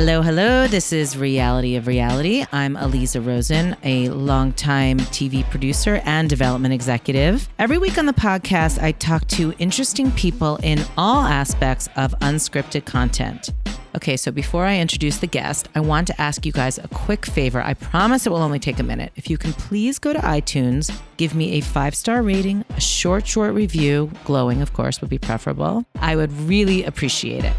Hello, 0.00 0.22
hello. 0.22 0.66
This 0.66 0.94
is 0.94 1.14
Reality 1.14 1.76
of 1.76 1.86
Reality. 1.86 2.46
I'm 2.52 2.74
Aliza 2.74 3.22
Rosen, 3.22 3.76
a 3.84 4.08
longtime 4.08 4.96
TV 4.96 5.44
producer 5.50 6.00
and 6.06 6.26
development 6.26 6.72
executive. 6.72 7.46
Every 7.58 7.76
week 7.76 7.98
on 7.98 8.06
the 8.06 8.14
podcast, 8.14 8.82
I 8.82 8.92
talk 8.92 9.28
to 9.28 9.52
interesting 9.58 10.10
people 10.12 10.58
in 10.62 10.82
all 10.96 11.24
aspects 11.24 11.90
of 11.96 12.14
unscripted 12.20 12.86
content. 12.86 13.50
Okay, 13.94 14.16
so 14.16 14.32
before 14.32 14.64
I 14.64 14.78
introduce 14.78 15.18
the 15.18 15.26
guest, 15.26 15.68
I 15.74 15.80
want 15.80 16.06
to 16.06 16.18
ask 16.18 16.46
you 16.46 16.52
guys 16.52 16.78
a 16.78 16.88
quick 16.88 17.26
favor. 17.26 17.60
I 17.60 17.74
promise 17.74 18.24
it 18.24 18.30
will 18.30 18.38
only 18.38 18.58
take 18.58 18.78
a 18.78 18.82
minute. 18.82 19.12
If 19.16 19.28
you 19.28 19.36
can 19.36 19.52
please 19.52 19.98
go 19.98 20.14
to 20.14 20.18
iTunes, 20.20 20.98
give 21.18 21.34
me 21.34 21.58
a 21.58 21.60
five 21.60 21.94
star 21.94 22.22
rating, 22.22 22.64
a 22.70 22.80
short, 22.80 23.26
short 23.26 23.52
review, 23.52 24.10
glowing, 24.24 24.62
of 24.62 24.72
course, 24.72 25.02
would 25.02 25.10
be 25.10 25.18
preferable. 25.18 25.84
I 25.96 26.16
would 26.16 26.32
really 26.32 26.84
appreciate 26.84 27.44
it. 27.44 27.52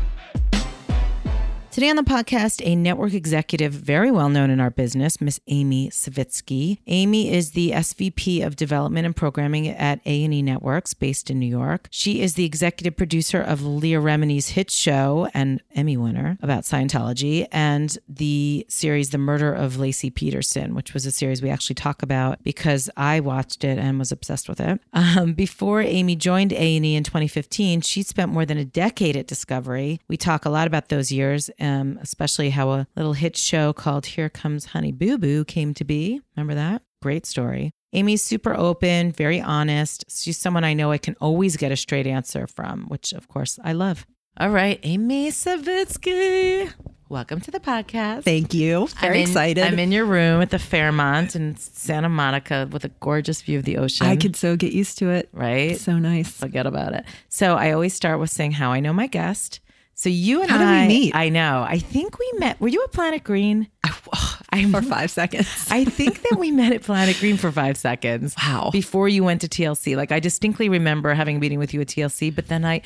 Today 1.71 1.89
on 1.89 1.95
the 1.95 2.03
podcast, 2.03 2.61
a 2.65 2.75
network 2.75 3.13
executive 3.13 3.71
very 3.71 4.11
well 4.11 4.27
known 4.27 4.49
in 4.49 4.59
our 4.59 4.69
business, 4.69 5.21
Miss 5.21 5.39
Amy 5.47 5.89
Savitsky. 5.89 6.79
Amy 6.85 7.31
is 7.33 7.51
the 7.51 7.71
SVP 7.71 8.45
of 8.45 8.57
Development 8.57 9.05
and 9.05 9.15
Programming 9.15 9.69
at 9.69 10.01
A&E 10.05 10.41
Networks, 10.41 10.93
based 10.93 11.31
in 11.31 11.39
New 11.39 11.45
York. 11.45 11.87
She 11.89 12.21
is 12.21 12.33
the 12.33 12.43
executive 12.43 12.97
producer 12.97 13.39
of 13.41 13.63
Leah 13.63 14.01
Remini's 14.01 14.49
hit 14.49 14.69
show 14.69 15.29
and 15.33 15.61
Emmy 15.73 15.95
winner 15.95 16.37
about 16.41 16.65
Scientology, 16.65 17.47
and 17.53 17.97
the 18.09 18.65
series 18.67 19.11
The 19.11 19.17
Murder 19.17 19.53
of 19.53 19.75
Laci 19.75 20.13
Peterson, 20.13 20.75
which 20.75 20.93
was 20.93 21.05
a 21.05 21.11
series 21.11 21.41
we 21.41 21.49
actually 21.49 21.75
talk 21.75 22.03
about 22.03 22.43
because 22.43 22.89
I 22.97 23.21
watched 23.21 23.63
it 23.63 23.77
and 23.77 23.97
was 23.97 24.11
obsessed 24.11 24.49
with 24.49 24.59
it. 24.59 24.81
Um, 24.91 25.31
before 25.33 25.81
Amy 25.81 26.17
joined 26.17 26.51
A&E 26.51 26.95
in 26.95 27.05
2015, 27.05 27.79
she 27.79 28.03
spent 28.03 28.29
more 28.29 28.45
than 28.45 28.57
a 28.57 28.65
decade 28.65 29.15
at 29.15 29.25
Discovery. 29.25 30.01
We 30.09 30.17
talk 30.17 30.43
a 30.43 30.49
lot 30.49 30.67
about 30.67 30.89
those 30.89 31.13
years 31.13 31.49
um, 31.61 31.99
especially 32.01 32.49
how 32.49 32.71
a 32.71 32.87
little 32.95 33.13
hit 33.13 33.37
show 33.37 33.71
called 33.71 34.05
Here 34.07 34.29
Comes 34.29 34.65
Honey 34.65 34.91
Boo 34.91 35.17
Boo 35.17 35.45
came 35.45 35.73
to 35.75 35.83
be. 35.83 36.19
Remember 36.35 36.55
that? 36.55 36.81
Great 37.01 37.25
story. 37.25 37.71
Amy's 37.93 38.21
super 38.21 38.53
open, 38.53 39.11
very 39.11 39.41
honest. 39.41 40.05
She's 40.09 40.37
someone 40.37 40.63
I 40.63 40.73
know 40.73 40.91
I 40.91 40.97
can 40.97 41.15
always 41.19 41.57
get 41.57 41.71
a 41.71 41.75
straight 41.75 42.07
answer 42.07 42.47
from, 42.47 42.85
which 42.87 43.13
of 43.13 43.27
course 43.27 43.59
I 43.63 43.73
love. 43.73 44.05
All 44.37 44.49
right, 44.49 44.79
Amy 44.83 45.29
Savitsky. 45.29 46.71
Welcome 47.09 47.41
to 47.41 47.51
the 47.51 47.59
podcast. 47.59 48.23
Thank 48.23 48.53
you. 48.53 48.87
Very 49.01 49.15
I'm 49.17 49.21
in, 49.23 49.27
excited. 49.27 49.63
I'm 49.65 49.79
in 49.79 49.91
your 49.91 50.05
room 50.05 50.41
at 50.41 50.49
the 50.49 50.59
Fairmont 50.59 51.35
in 51.35 51.57
Santa 51.57 52.07
Monica 52.07 52.69
with 52.71 52.85
a 52.85 52.89
gorgeous 53.01 53.41
view 53.41 53.59
of 53.59 53.65
the 53.65 53.75
ocean. 53.77 54.07
I 54.07 54.15
could 54.15 54.37
so 54.37 54.55
get 54.55 54.71
used 54.71 54.97
to 54.99 55.09
it. 55.09 55.27
right? 55.33 55.77
So 55.77 55.99
nice. 55.99 56.31
Forget 56.31 56.65
about 56.65 56.93
it. 56.93 57.03
So 57.27 57.55
I 57.55 57.73
always 57.73 57.93
start 57.93 58.21
with 58.21 58.29
saying 58.29 58.53
how 58.53 58.71
I 58.71 58.79
know 58.79 58.93
my 58.93 59.07
guest. 59.07 59.59
So 60.01 60.09
you 60.09 60.41
and 60.41 60.49
How 60.49 60.57
did 60.57 60.65
we 60.65 60.71
I, 60.71 60.87
meet? 60.87 61.15
I 61.15 61.29
know. 61.29 61.61
I 61.61 61.77
think 61.77 62.17
we 62.17 62.33
met. 62.39 62.59
Were 62.59 62.69
you 62.69 62.81
at 62.83 62.91
Planet 62.91 63.23
Green? 63.23 63.67
Oh, 63.85 64.39
I'm- 64.49 64.71
For 64.71 64.81
five 64.81 65.11
seconds. 65.11 65.67
I 65.69 65.85
think 65.85 66.23
that 66.23 66.39
we 66.39 66.49
met 66.49 66.73
at 66.73 66.81
Planet 66.81 67.17
Green 67.19 67.37
for 67.37 67.51
five 67.51 67.77
seconds. 67.77 68.33
Wow. 68.35 68.71
Before 68.71 69.07
you 69.07 69.23
went 69.23 69.41
to 69.41 69.47
TLC. 69.47 69.95
Like 69.95 70.11
I 70.11 70.19
distinctly 70.19 70.69
remember 70.69 71.13
having 71.13 71.35
a 71.35 71.39
meeting 71.39 71.59
with 71.59 71.71
you 71.71 71.81
at 71.81 71.87
TLC, 71.87 72.33
but 72.33 72.47
then 72.47 72.65
I, 72.65 72.81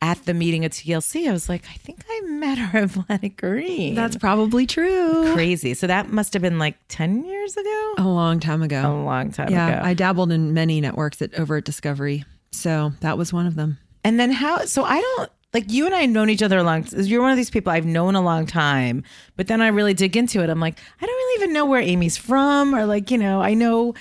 at 0.00 0.24
the 0.24 0.32
meeting 0.32 0.64
at 0.64 0.70
TLC, 0.70 1.28
I 1.28 1.32
was 1.32 1.50
like, 1.50 1.66
I 1.68 1.74
think 1.74 2.02
I 2.08 2.20
met 2.28 2.56
her 2.56 2.78
at 2.78 2.92
Planet 3.08 3.36
Green. 3.36 3.94
That's 3.94 4.16
probably 4.16 4.66
true. 4.66 5.34
crazy. 5.34 5.74
So 5.74 5.86
that 5.86 6.12
must 6.12 6.32
have 6.32 6.40
been 6.40 6.58
like 6.58 6.76
10 6.88 7.26
years 7.26 7.58
ago? 7.58 7.94
A 7.98 8.04
long 8.08 8.40
time 8.40 8.62
ago. 8.62 8.80
A 8.80 9.04
long 9.04 9.32
time 9.32 9.50
yeah, 9.50 9.80
ago. 9.80 9.86
I 9.86 9.92
dabbled 9.92 10.32
in 10.32 10.54
many 10.54 10.80
networks 10.80 11.20
at 11.20 11.34
over 11.34 11.56
at 11.58 11.64
Discovery. 11.64 12.24
So 12.52 12.92
that 13.00 13.18
was 13.18 13.34
one 13.34 13.46
of 13.46 13.54
them. 13.54 13.76
And 14.02 14.18
then 14.18 14.30
how? 14.32 14.64
So 14.64 14.82
I 14.84 15.02
don't 15.02 15.30
like 15.54 15.70
you 15.70 15.86
and 15.86 15.94
I 15.94 16.00
have 16.00 16.10
known 16.10 16.28
each 16.28 16.42
other 16.42 16.58
a 16.58 16.62
long. 16.62 16.86
You're 16.92 17.22
one 17.22 17.30
of 17.30 17.36
these 17.36 17.50
people 17.50 17.72
I've 17.72 17.86
known 17.86 18.16
a 18.16 18.20
long 18.20 18.44
time, 18.44 19.04
but 19.36 19.46
then 19.46 19.62
I 19.62 19.68
really 19.68 19.94
dig 19.94 20.16
into 20.16 20.42
it. 20.42 20.50
I'm 20.50 20.60
like, 20.60 20.78
I 21.00 21.06
don't 21.06 21.14
really 21.14 21.42
even 21.42 21.52
know 21.54 21.64
where 21.64 21.80
Amy's 21.80 22.16
from, 22.16 22.74
or 22.74 22.84
like, 22.84 23.10
you 23.10 23.18
know, 23.18 23.40
I 23.40 23.54
know, 23.54 23.94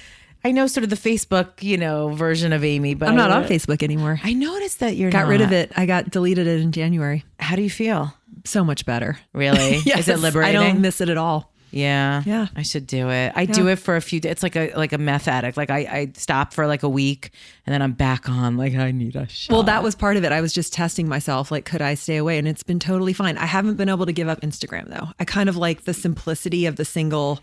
I 0.43 0.51
know 0.51 0.67
sort 0.67 0.83
of 0.83 0.89
the 0.89 0.95
Facebook, 0.97 1.61
you 1.61 1.77
know, 1.77 2.09
version 2.09 2.51
of 2.51 2.63
Amy, 2.63 2.95
but 2.95 3.07
I'm 3.07 3.15
not 3.15 3.31
on 3.31 3.45
Facebook 3.45 3.83
anymore. 3.83 4.19
I 4.23 4.33
noticed 4.33 4.79
that 4.79 4.97
you're 4.97 5.11
Got 5.11 5.27
rid 5.27 5.41
of 5.41 5.51
it. 5.53 5.71
I 5.77 5.85
got 5.85 6.09
deleted 6.09 6.47
it 6.47 6.59
in 6.59 6.71
January. 6.71 7.23
How 7.39 7.55
do 7.55 7.61
you 7.61 7.69
feel? 7.69 8.13
So 8.45 8.63
much 8.63 8.85
better. 8.85 9.17
Really? 9.31 9.77
yes, 9.85 9.99
Is 10.07 10.09
it 10.09 10.19
liberating? 10.19 10.59
I 10.59 10.63
don't 10.63 10.81
miss 10.81 10.99
it 10.99 11.07
at 11.07 11.17
all. 11.17 11.52
Yeah. 11.73 12.21
Yeah. 12.25 12.47
I 12.55 12.61
should 12.61 12.85
do 12.85 13.09
it. 13.09 13.33
I 13.35 13.45
do 13.45 13.67
it 13.67 13.77
for 13.77 13.95
a 13.95 14.01
few 14.01 14.19
days. 14.19 14.33
It's 14.33 14.43
like 14.43 14.55
a 14.55 14.73
like 14.75 14.93
a 14.93 14.97
meth 14.97 15.27
addict. 15.27 15.57
Like 15.57 15.71
I, 15.71 15.77
I 15.79 16.11
stop 16.15 16.53
for 16.53 16.67
like 16.67 16.83
a 16.83 16.89
week 16.89 17.31
and 17.65 17.73
then 17.73 17.81
I'm 17.81 17.93
back 17.93 18.29
on. 18.29 18.57
Like 18.57 18.75
I 18.75 18.91
need 18.91 19.15
a 19.15 19.27
shot. 19.27 19.53
Well, 19.53 19.63
that 19.63 19.81
was 19.81 19.95
part 19.95 20.15
of 20.15 20.23
it. 20.23 20.31
I 20.31 20.39
was 20.41 20.53
just 20.53 20.71
testing 20.71 21.07
myself. 21.09 21.51
Like, 21.51 21.65
could 21.65 21.81
I 21.81 21.95
stay 21.95 22.17
away? 22.17 22.37
And 22.37 22.47
it's 22.47 22.63
been 22.63 22.79
totally 22.79 23.13
fine. 23.13 23.37
I 23.37 23.47
haven't 23.47 23.75
been 23.75 23.89
able 23.89 24.05
to 24.05 24.13
give 24.13 24.27
up 24.27 24.41
Instagram 24.41 24.89
though. 24.89 25.09
I 25.19 25.25
kind 25.25 25.49
of 25.49 25.57
like 25.57 25.85
the 25.85 25.93
simplicity 25.93 26.67
of 26.67 26.75
the 26.75 26.85
single 26.85 27.39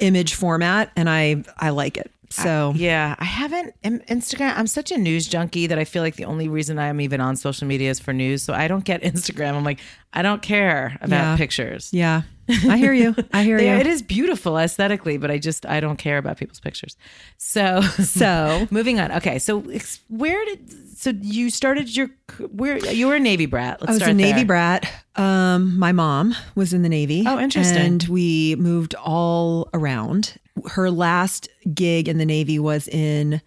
image 0.00 0.34
format, 0.34 0.90
and 0.96 1.10
I 1.10 1.44
I 1.58 1.70
like 1.70 1.96
it. 1.96 2.10
So 2.30 2.72
Yeah, 2.76 3.14
I 3.18 3.24
haven't 3.24 3.74
Instagram. 3.82 4.56
I'm 4.56 4.66
such 4.66 4.90
a 4.90 4.98
news 4.98 5.26
junkie 5.28 5.66
that 5.68 5.78
I 5.78 5.84
feel 5.84 6.02
like 6.02 6.16
the 6.16 6.24
only 6.24 6.48
reason 6.48 6.78
I'm 6.78 7.00
even 7.00 7.20
on 7.20 7.36
social 7.36 7.66
media 7.66 7.90
is 7.90 8.00
for 8.00 8.12
news. 8.12 8.42
So 8.42 8.52
I 8.52 8.68
don't 8.68 8.84
get 8.84 9.02
Instagram. 9.12 9.54
I'm 9.54 9.64
like, 9.64 9.80
I 10.12 10.22
don't 10.22 10.42
care 10.42 10.96
about 11.00 11.16
Yeah. 11.16 11.36
pictures. 11.36 11.90
yeah, 11.92 12.22
I 12.48 12.76
hear 12.78 12.92
you. 12.92 13.14
I 13.32 13.42
hear 13.44 13.58
Yeah, 13.60 13.74
you. 13.74 13.80
it 13.80 13.86
is 13.86 14.02
beautiful 14.02 14.56
aesthetically, 14.58 15.18
but 15.18 15.30
I 15.30 15.38
just 15.38 15.66
I 15.66 15.80
don't 15.80 15.96
care 15.98 16.18
about 16.18 16.36
people's 16.38 16.60
pictures. 16.60 16.96
So 17.38 17.80
So 18.02 18.66
moving 18.70 18.98
on. 19.00 19.12
Okay, 19.12 19.38
so 19.38 19.62
where 20.08 20.44
did 20.46 20.96
so 20.98 21.10
you 21.20 21.50
started 21.50 21.94
your 21.94 22.08
where 22.50 22.78
you 22.92 23.06
were 23.08 23.16
a 23.16 23.20
Navy 23.20 23.46
brat? 23.46 23.80
Let's 23.80 23.90
I 23.90 23.92
was 23.94 24.02
a 24.02 24.14
Navy 24.14 24.32
there. 24.38 24.44
brat. 24.46 24.90
Um, 25.16 25.78
my 25.78 25.92
mom 25.92 26.34
was 26.54 26.72
in 26.72 26.82
the 26.82 26.88
Navy. 26.88 27.24
Oh, 27.26 27.38
interesting. 27.38 27.82
And 27.82 28.02
we 28.04 28.56
moved 28.56 28.94
all 28.94 29.68
around. 29.74 30.34
Her 30.70 30.90
last 30.90 31.48
gig 31.74 32.08
in 32.08 32.18
the 32.18 32.26
Navy 32.26 32.58
was 32.58 32.88
in 32.88 33.40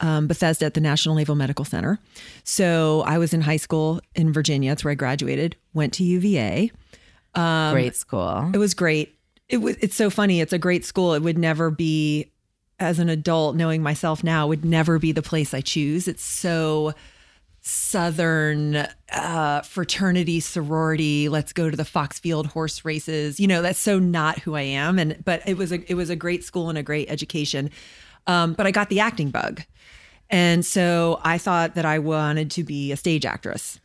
um, 0.00 0.26
Bethesda 0.26 0.66
at 0.66 0.74
the 0.74 0.80
National 0.80 1.14
Naval 1.14 1.34
Medical 1.34 1.64
Center. 1.64 1.98
So 2.44 3.02
I 3.06 3.18
was 3.18 3.32
in 3.32 3.40
high 3.40 3.56
school 3.56 4.00
in 4.14 4.32
Virginia. 4.32 4.70
That's 4.70 4.84
where 4.84 4.92
I 4.92 4.94
graduated. 4.94 5.56
Went 5.74 5.92
to 5.94 6.04
UVA. 6.04 6.70
Great 7.72 7.96
school. 7.96 8.50
It 8.52 8.58
was 8.58 8.74
great. 8.74 9.14
It 9.48 9.58
was. 9.58 9.76
It's 9.80 9.94
so 9.94 10.10
funny. 10.10 10.40
It's 10.40 10.52
a 10.52 10.58
great 10.58 10.84
school. 10.84 11.14
It 11.14 11.22
would 11.22 11.38
never 11.38 11.70
be, 11.70 12.30
as 12.78 12.98
an 12.98 13.08
adult, 13.08 13.56
knowing 13.56 13.82
myself 13.82 14.22
now, 14.22 14.46
would 14.46 14.64
never 14.64 14.98
be 14.98 15.12
the 15.12 15.22
place 15.22 15.54
I 15.54 15.60
choose. 15.60 16.08
It's 16.08 16.22
so 16.22 16.94
southern 17.68 18.86
uh, 19.12 19.60
fraternity 19.60 20.40
sorority. 20.40 21.28
Let's 21.28 21.52
go 21.52 21.68
to 21.68 21.76
the 21.76 21.82
Foxfield 21.82 22.46
horse 22.46 22.84
races. 22.84 23.38
You 23.38 23.46
know, 23.46 23.60
that's 23.60 23.78
so 23.78 23.98
not 23.98 24.38
who 24.38 24.54
I 24.54 24.62
am. 24.62 24.98
And 24.98 25.22
but 25.24 25.42
it 25.46 25.58
was 25.58 25.70
a 25.70 25.90
it 25.90 25.94
was 25.94 26.10
a 26.10 26.16
great 26.16 26.44
school 26.44 26.70
and 26.70 26.78
a 26.78 26.82
great 26.82 27.10
education. 27.10 27.70
Um, 28.26 28.54
but 28.54 28.66
I 28.66 28.70
got 28.70 28.88
the 28.88 29.00
acting 29.00 29.30
bug, 29.30 29.62
and 30.30 30.64
so 30.64 31.20
I 31.22 31.38
thought 31.38 31.74
that 31.74 31.84
I 31.84 31.98
wanted 31.98 32.50
to 32.52 32.64
be 32.64 32.92
a 32.92 32.96
stage 32.96 33.24
actress. 33.24 33.78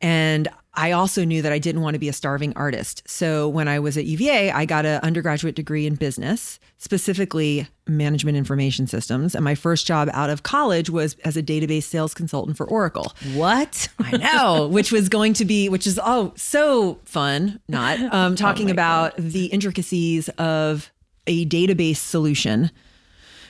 And 0.00 0.48
I 0.76 0.92
also 0.92 1.24
knew 1.24 1.40
that 1.42 1.52
I 1.52 1.58
didn't 1.58 1.80
want 1.80 1.94
to 1.94 1.98
be 1.98 2.08
a 2.08 2.12
starving 2.12 2.52
artist. 2.54 3.02
So 3.06 3.48
when 3.48 3.66
I 3.66 3.78
was 3.78 3.96
at 3.96 4.04
UVA, 4.04 4.50
I 4.50 4.66
got 4.66 4.84
an 4.84 5.00
undergraduate 5.02 5.54
degree 5.54 5.86
in 5.86 5.94
business, 5.94 6.60
specifically 6.76 7.66
management 7.86 8.36
information 8.36 8.86
systems. 8.86 9.34
And 9.34 9.42
my 9.42 9.54
first 9.54 9.86
job 9.86 10.10
out 10.12 10.28
of 10.28 10.42
college 10.42 10.90
was 10.90 11.14
as 11.24 11.36
a 11.36 11.42
database 11.42 11.84
sales 11.84 12.12
consultant 12.12 12.56
for 12.56 12.66
Oracle. 12.68 13.14
What? 13.34 13.88
I 13.98 14.18
know, 14.18 14.68
which 14.68 14.92
was 14.92 15.08
going 15.08 15.32
to 15.34 15.44
be, 15.44 15.68
which 15.68 15.86
is 15.86 15.98
oh 16.04 16.32
so 16.36 17.00
fun. 17.04 17.60
Not 17.68 17.98
um, 18.12 18.36
talking 18.36 18.70
about 18.70 19.16
the 19.16 19.46
intricacies 19.46 20.28
of 20.30 20.92
a 21.26 21.46
database 21.46 21.96
solution 21.96 22.70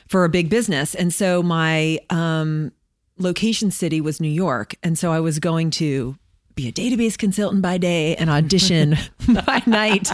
for 0.06 0.24
a 0.24 0.28
big 0.28 0.48
business, 0.48 0.94
and 0.94 1.12
so 1.12 1.42
my 1.42 1.98
um, 2.10 2.70
location 3.18 3.72
city 3.72 4.00
was 4.00 4.20
New 4.20 4.28
York, 4.28 4.76
and 4.82 4.96
so 4.96 5.10
I 5.10 5.18
was 5.18 5.40
going 5.40 5.70
to 5.72 6.16
be 6.56 6.68
a 6.68 6.72
database 6.72 7.18
consultant 7.18 7.60
by 7.60 7.76
day 7.76 8.16
and 8.16 8.30
audition 8.30 8.96
by 9.46 9.62
night. 9.66 10.10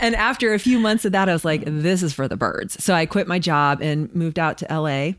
And 0.00 0.16
after 0.16 0.54
a 0.54 0.58
few 0.58 0.78
months 0.78 1.04
of 1.04 1.12
that, 1.12 1.28
I 1.28 1.32
was 1.34 1.44
like, 1.44 1.64
this 1.66 2.02
is 2.02 2.14
for 2.14 2.26
the 2.26 2.36
birds. 2.36 2.82
So 2.82 2.94
I 2.94 3.04
quit 3.04 3.28
my 3.28 3.38
job 3.38 3.82
and 3.82 4.12
moved 4.14 4.38
out 4.38 4.58
to 4.58 4.66
LA. 4.70 5.12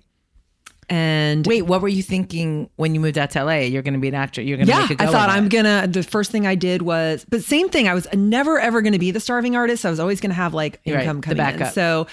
And 0.90 1.46
Wait, 1.46 1.62
what 1.62 1.82
were 1.82 1.88
you 1.88 2.02
thinking 2.02 2.70
when 2.76 2.96
you 2.96 3.00
moved 3.00 3.20
out 3.20 3.30
to 3.32 3.44
LA? 3.46 3.60
You're 3.60 3.84
going 3.84 3.94
to 3.94 4.00
be 4.00 4.08
an 4.08 4.16
actor. 4.16 4.42
You're 4.42 4.58
going 4.58 4.68
to 4.68 4.74
yeah, 4.74 4.82
make 4.82 4.92
a 4.92 4.96
go 4.96 5.06
I 5.06 5.08
thought. 5.08 5.30
I'm 5.30 5.48
gonna. 5.48 5.88
The 5.88 6.04
first 6.04 6.30
thing 6.30 6.46
I 6.46 6.56
did 6.56 6.82
was, 6.82 7.26
but 7.30 7.42
same 7.44 7.70
thing. 7.70 7.88
I 7.88 7.94
was 7.94 8.06
never 8.14 8.60
ever 8.60 8.82
gonna 8.82 9.00
be 9.00 9.12
the 9.12 9.22
starving 9.22 9.56
artist. 9.56 9.86
I 9.86 9.90
was 9.90 10.00
always 10.00 10.20
gonna 10.20 10.34
have 10.34 10.54
like 10.54 10.82
Right, 10.86 11.00
income 11.00 11.22
the 11.22 11.36
coming 11.36 11.62
in. 11.62 11.72
So 11.72 12.08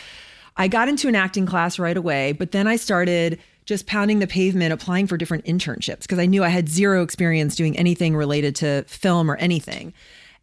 I 0.57 0.69
got 0.69 0.89
into 0.89 1.09
an 1.09 1.17
acting 1.17 1.47
class 1.47 1.81
right 1.81 1.97
away, 1.97 2.31
but 2.33 2.53
then 2.53 2.69
I 2.69 2.77
started 2.77 3.41
just 3.71 3.87
pounding 3.87 4.19
the 4.19 4.27
pavement, 4.27 4.73
applying 4.73 5.07
for 5.07 5.17
different 5.17 5.45
internships 5.45 6.03
because 6.03 6.19
I 6.19 6.27
knew 6.27 6.43
I 6.43 6.49
had 6.49 6.69
zero 6.69 7.05
experience 7.05 7.55
doing 7.55 7.79
anything 7.79 8.17
related 8.17 8.57
to 8.57 8.83
film 8.89 9.31
or 9.31 9.37
anything. 9.37 9.95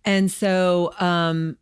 And 0.05 0.31
so 0.31 0.93
um, 0.97 1.57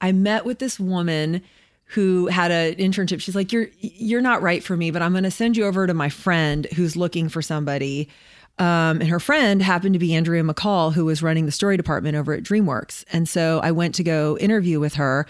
I 0.00 0.12
met 0.12 0.46
with 0.46 0.60
this 0.60 0.78
woman 0.78 1.42
who 1.86 2.28
had 2.28 2.52
an 2.52 2.74
internship. 2.76 3.20
She's 3.20 3.34
like, 3.34 3.52
"You're 3.52 3.66
you're 3.80 4.20
not 4.20 4.40
right 4.40 4.62
for 4.62 4.76
me, 4.76 4.92
but 4.92 5.02
I'm 5.02 5.10
going 5.10 5.24
to 5.24 5.32
send 5.32 5.56
you 5.56 5.64
over 5.64 5.88
to 5.88 5.94
my 5.94 6.08
friend 6.08 6.68
who's 6.76 6.96
looking 6.96 7.28
for 7.28 7.42
somebody." 7.42 8.08
um, 8.60 9.00
and 9.00 9.08
her 9.08 9.18
friend 9.18 9.62
happened 9.62 9.94
to 9.94 9.98
be 9.98 10.14
Andrea 10.14 10.42
McCall, 10.42 10.92
who 10.92 11.06
was 11.06 11.22
running 11.22 11.46
the 11.46 11.52
story 11.52 11.78
department 11.78 12.14
over 12.14 12.34
at 12.34 12.42
DreamWorks. 12.42 13.04
And 13.10 13.26
so 13.26 13.58
I 13.62 13.72
went 13.72 13.94
to 13.94 14.04
go 14.04 14.36
interview 14.36 14.78
with 14.78 14.94
her. 14.94 15.26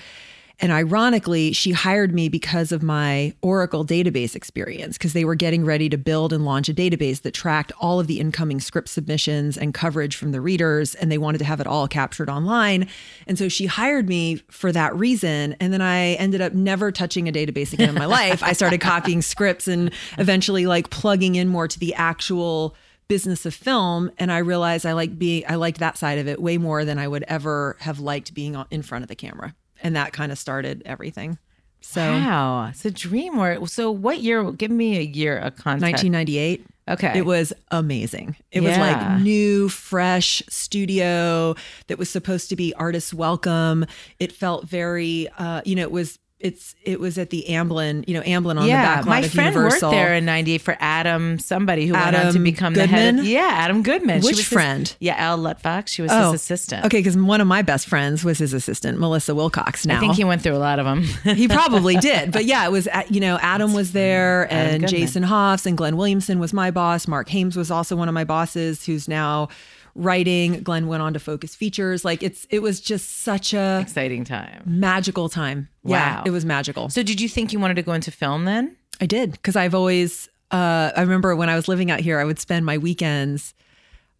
And 0.60 0.72
ironically, 0.72 1.52
she 1.52 1.72
hired 1.72 2.14
me 2.14 2.28
because 2.28 2.70
of 2.70 2.82
my 2.82 3.34
Oracle 3.40 3.84
database 3.84 4.36
experience, 4.36 4.98
because 4.98 5.14
they 5.14 5.24
were 5.24 5.34
getting 5.34 5.64
ready 5.64 5.88
to 5.88 5.96
build 5.96 6.34
and 6.34 6.44
launch 6.44 6.68
a 6.68 6.74
database 6.74 7.22
that 7.22 7.32
tracked 7.32 7.72
all 7.80 7.98
of 7.98 8.06
the 8.06 8.20
incoming 8.20 8.60
script 8.60 8.88
submissions 8.88 9.56
and 9.56 9.72
coverage 9.72 10.16
from 10.16 10.32
the 10.32 10.40
readers. 10.40 10.94
And 10.94 11.10
they 11.10 11.16
wanted 11.16 11.38
to 11.38 11.44
have 11.44 11.60
it 11.60 11.66
all 11.66 11.88
captured 11.88 12.28
online. 12.28 12.88
And 13.26 13.38
so 13.38 13.48
she 13.48 13.66
hired 13.66 14.06
me 14.06 14.36
for 14.50 14.70
that 14.72 14.94
reason. 14.94 15.56
And 15.60 15.72
then 15.72 15.80
I 15.80 16.14
ended 16.14 16.42
up 16.42 16.52
never 16.52 16.92
touching 16.92 17.26
a 17.26 17.32
database 17.32 17.72
again 17.72 17.88
in 17.88 17.94
my 17.94 18.06
life. 18.06 18.42
I 18.42 18.52
started 18.52 18.80
copying 18.80 19.22
scripts 19.22 19.66
and 19.66 19.90
eventually 20.18 20.66
like 20.66 20.90
plugging 20.90 21.36
in 21.36 21.48
more 21.48 21.68
to 21.68 21.78
the 21.78 21.94
actual 21.94 22.74
business 23.08 23.44
of 23.44 23.52
film 23.52 24.08
and 24.18 24.30
i 24.30 24.38
realized 24.38 24.86
i 24.86 24.92
like 24.92 25.18
being 25.18 25.42
i 25.48 25.56
liked 25.56 25.80
that 25.80 25.98
side 25.98 26.16
of 26.18 26.28
it 26.28 26.40
way 26.40 26.56
more 26.56 26.84
than 26.84 26.96
i 26.96 27.08
would 27.08 27.24
ever 27.26 27.76
have 27.80 27.98
liked 27.98 28.32
being 28.34 28.56
in 28.70 28.82
front 28.82 29.02
of 29.02 29.08
the 29.08 29.16
camera 29.16 29.52
and 29.82 29.96
that 29.96 30.12
kind 30.12 30.30
of 30.32 30.38
started 30.38 30.82
everything. 30.86 31.38
So 31.82 32.02
wow, 32.02 32.72
so 32.74 32.90
DreamWorks. 32.90 33.70
So 33.70 33.90
what 33.90 34.20
year? 34.20 34.50
Give 34.52 34.70
me 34.70 34.98
a 34.98 35.02
year, 35.02 35.38
a 35.38 35.50
context. 35.50 36.04
1998. 36.04 36.66
Okay, 36.88 37.12
it 37.18 37.24
was 37.24 37.52
amazing. 37.70 38.36
It 38.50 38.62
Yeah. 38.62 38.68
was 38.70 38.78
like 38.78 39.20
new, 39.22 39.68
fresh 39.68 40.42
studio 40.48 41.54
that 41.86 41.98
was 41.98 42.10
supposed 42.10 42.48
to 42.50 42.56
be 42.56 42.74
artists 42.74 43.14
welcome. 43.14 43.86
It 44.18 44.32
felt 44.32 44.66
very, 44.68 45.28
uh, 45.38 45.62
you 45.64 45.74
know, 45.76 45.82
it 45.82 45.92
was. 45.92 46.18
It's 46.40 46.74
it 46.84 46.98
was 46.98 47.18
at 47.18 47.28
the 47.28 47.44
Amblin, 47.50 48.08
you 48.08 48.14
know, 48.14 48.22
Amblin 48.22 48.56
on 48.56 48.62
the 48.62 48.68
yeah, 48.68 48.96
back 48.96 49.04
my 49.04 49.18
of 49.20 49.30
friend 49.30 49.54
Universal. 49.54 49.90
worked 49.90 49.94
there 49.94 50.14
in 50.14 50.24
'98 50.24 50.62
for 50.62 50.74
Adam, 50.80 51.38
somebody 51.38 51.86
who 51.86 51.92
went 51.92 52.06
on 52.06 52.12
to 52.14 52.18
Adam 52.28 52.42
become 52.42 52.72
the 52.72 52.86
head. 52.86 53.18
Of, 53.18 53.26
yeah, 53.26 53.40
Adam 53.56 53.82
Goodman. 53.82 54.22
She 54.22 54.26
Which 54.26 54.36
was 54.36 54.38
his- 54.38 54.48
friend? 54.48 54.96
yeah, 55.00 55.16
Al 55.18 55.38
Lutfox. 55.38 55.88
She 55.88 56.00
was 56.00 56.10
Oh, 56.10 56.32
his 56.32 56.40
assistant. 56.40 56.86
Okay, 56.86 57.00
because 57.00 57.14
one 57.14 57.42
of 57.42 57.46
my 57.46 57.60
best 57.60 57.86
friends 57.88 58.24
was 58.24 58.38
his 58.38 58.54
assistant, 58.54 58.98
Melissa 58.98 59.34
Wilcox. 59.34 59.84
Now 59.84 59.98
I 59.98 60.00
think 60.00 60.14
he 60.14 60.24
went 60.24 60.40
through 60.40 60.56
a 60.56 60.58
lot 60.58 60.78
of 60.78 60.86
them. 60.86 61.02
he 61.36 61.46
probably 61.46 61.96
did. 61.98 62.32
But 62.32 62.46
yeah, 62.46 62.64
it 62.64 62.72
was, 62.72 62.88
uh, 62.88 63.02
you 63.10 63.20
know, 63.20 63.38
Adam 63.42 63.74
was 63.74 63.92
there 63.92 64.46
Adam 64.46 64.56
and 64.56 64.82
Goodman. 64.84 64.88
Jason 65.00 65.22
Hoffs 65.24 65.66
and 65.66 65.76
Glenn 65.76 65.98
Williamson 65.98 66.38
was 66.38 66.54
my 66.54 66.70
boss. 66.70 67.06
Mark 67.06 67.28
Hames 67.28 67.54
was 67.54 67.70
also 67.70 67.96
one 67.96 68.08
of 68.08 68.14
my 68.14 68.24
bosses 68.24 68.86
who's 68.86 69.08
now 69.08 69.48
writing. 69.94 70.62
Glenn 70.62 70.86
went 70.86 71.02
on 71.02 71.12
to 71.14 71.18
Focus 71.20 71.54
Features. 71.54 72.04
Like 72.04 72.22
it's, 72.22 72.46
it 72.50 72.60
was 72.60 72.80
just 72.80 73.22
such 73.22 73.52
a 73.54 73.78
Exciting 73.80 74.24
time. 74.24 74.62
magical 74.66 75.28
time. 75.28 75.68
Yeah, 75.84 76.16
Wow. 76.16 76.22
it 76.26 76.30
was 76.30 76.44
magical. 76.44 76.88
So, 76.90 77.02
did 77.02 77.20
you 77.20 77.28
think 77.28 77.52
you 77.52 77.60
wanted 77.60 77.74
to 77.74 77.82
go 77.82 77.92
into 77.92 78.10
film 78.10 78.44
then? 78.44 78.76
I 79.00 79.06
did 79.06 79.32
because 79.32 79.56
I've 79.56 79.74
always, 79.74 80.28
uh, 80.50 80.90
I 80.96 81.00
remember 81.00 81.34
when 81.36 81.48
I 81.48 81.56
was 81.56 81.68
living 81.68 81.90
out 81.90 82.00
here, 82.00 82.18
I 82.20 82.24
would 82.24 82.38
spend 82.38 82.66
my 82.66 82.76
weekends 82.78 83.54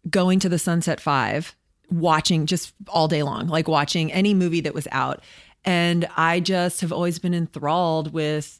going 0.09 0.39
to 0.39 0.49
the 0.49 0.57
Sunset 0.57 0.99
Five, 0.99 1.55
watching 1.91 2.45
just 2.47 2.73
all 2.87 3.07
day 3.07 3.21
long, 3.21 3.47
like 3.47 3.67
watching 3.67 4.11
any 4.11 4.33
movie 4.33 4.61
that 4.61 4.73
was 4.73 4.87
out. 4.91 5.21
And 5.65 6.07
I 6.17 6.39
just 6.39 6.81
have 6.81 6.91
always 6.91 7.19
been 7.19 7.35
enthralled 7.35 8.11
with 8.13 8.59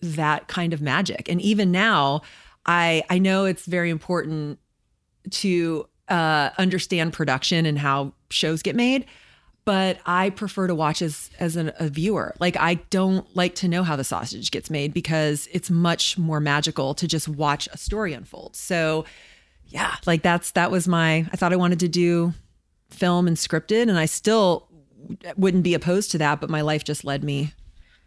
that 0.00 0.48
kind 0.48 0.72
of 0.72 0.80
magic. 0.80 1.28
And 1.28 1.38
even 1.42 1.70
now, 1.70 2.22
I 2.64 3.02
I 3.10 3.18
know 3.18 3.44
it's 3.44 3.66
very 3.66 3.90
important 3.90 4.58
to 5.30 5.86
uh, 6.10 6.50
understand 6.58 7.12
production 7.12 7.64
and 7.64 7.78
how 7.78 8.12
shows 8.30 8.62
get 8.62 8.76
made. 8.76 9.06
But 9.64 9.98
I 10.06 10.30
prefer 10.30 10.66
to 10.66 10.74
watch 10.74 11.00
as 11.02 11.30
as 11.38 11.54
an, 11.56 11.72
a 11.78 11.88
viewer. 11.88 12.34
Like 12.40 12.56
I 12.56 12.74
don't 12.90 13.24
like 13.36 13.54
to 13.56 13.68
know 13.68 13.82
how 13.82 13.94
the 13.94 14.04
sausage 14.04 14.50
gets 14.50 14.70
made 14.70 14.92
because 14.92 15.48
it's 15.52 15.70
much 15.70 16.18
more 16.18 16.40
magical 16.40 16.94
to 16.94 17.06
just 17.06 17.28
watch 17.28 17.68
a 17.72 17.78
story 17.78 18.12
unfold. 18.12 18.56
So, 18.56 19.04
yeah, 19.66 19.94
like 20.06 20.22
that's 20.22 20.52
that 20.52 20.70
was 20.70 20.88
my. 20.88 21.26
I 21.32 21.36
thought 21.36 21.52
I 21.52 21.56
wanted 21.56 21.80
to 21.80 21.88
do 21.88 22.32
film 22.88 23.28
and 23.28 23.36
scripted, 23.36 23.82
and 23.82 23.98
I 23.98 24.06
still 24.06 24.66
wouldn't 25.36 25.62
be 25.62 25.74
opposed 25.74 26.10
to 26.12 26.18
that. 26.18 26.40
But 26.40 26.50
my 26.50 26.62
life 26.62 26.82
just 26.82 27.04
led 27.04 27.22
me 27.22 27.52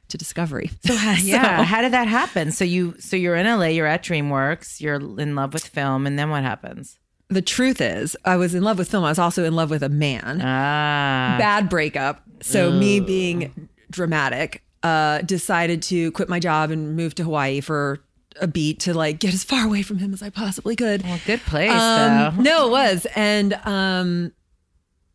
to 0.09 0.17
Discovery. 0.17 0.71
So, 0.85 0.93
yeah, 1.21 1.63
how 1.63 1.81
did 1.81 1.93
that 1.93 2.07
happen? 2.07 2.51
So 2.51 2.65
you, 2.65 2.95
so 2.99 3.15
you're 3.15 3.35
in 3.35 3.45
LA, 3.45 3.67
you're 3.67 3.87
at 3.87 4.03
DreamWorks, 4.03 4.81
you're 4.81 4.95
in 4.95 5.35
love 5.35 5.53
with 5.53 5.65
film, 5.65 6.05
and 6.07 6.17
then 6.17 6.29
what 6.29 6.43
happens? 6.43 6.99
The 7.33 7.41
truth 7.41 7.81
is, 7.81 8.15
I 8.25 8.35
was 8.37 8.55
in 8.55 8.63
love 8.63 8.77
with 8.77 8.89
film. 8.89 9.03
I 9.03 9.09
was 9.09 9.19
also 9.19 9.43
in 9.43 9.53
love 9.55 9.69
with 9.69 9.83
a 9.83 9.89
man. 9.89 10.39
Ah, 10.41 11.35
Bad 11.39 11.69
breakup. 11.69 12.23
So 12.41 12.71
me 12.71 12.99
being 12.99 13.69
dramatic, 13.91 14.63
uh, 14.83 15.21
decided 15.21 15.81
to 15.83 16.11
quit 16.11 16.27
my 16.29 16.39
job 16.39 16.71
and 16.71 16.95
move 16.95 17.15
to 17.15 17.23
Hawaii 17.23 17.61
for 17.61 17.99
a 18.41 18.47
beat 18.47 18.79
to 18.81 18.93
like 18.93 19.19
get 19.19 19.33
as 19.33 19.43
far 19.43 19.65
away 19.65 19.81
from 19.83 19.97
him 19.99 20.13
as 20.13 20.21
I 20.23 20.29
possibly 20.29 20.75
could. 20.75 21.03
well, 21.03 21.19
good 21.25 21.39
place 21.41 21.71
Um, 21.71 22.37
though. 22.37 22.41
no, 22.43 22.67
it 22.67 22.71
was. 22.71 23.07
And 23.15 23.53
um, 23.65 24.31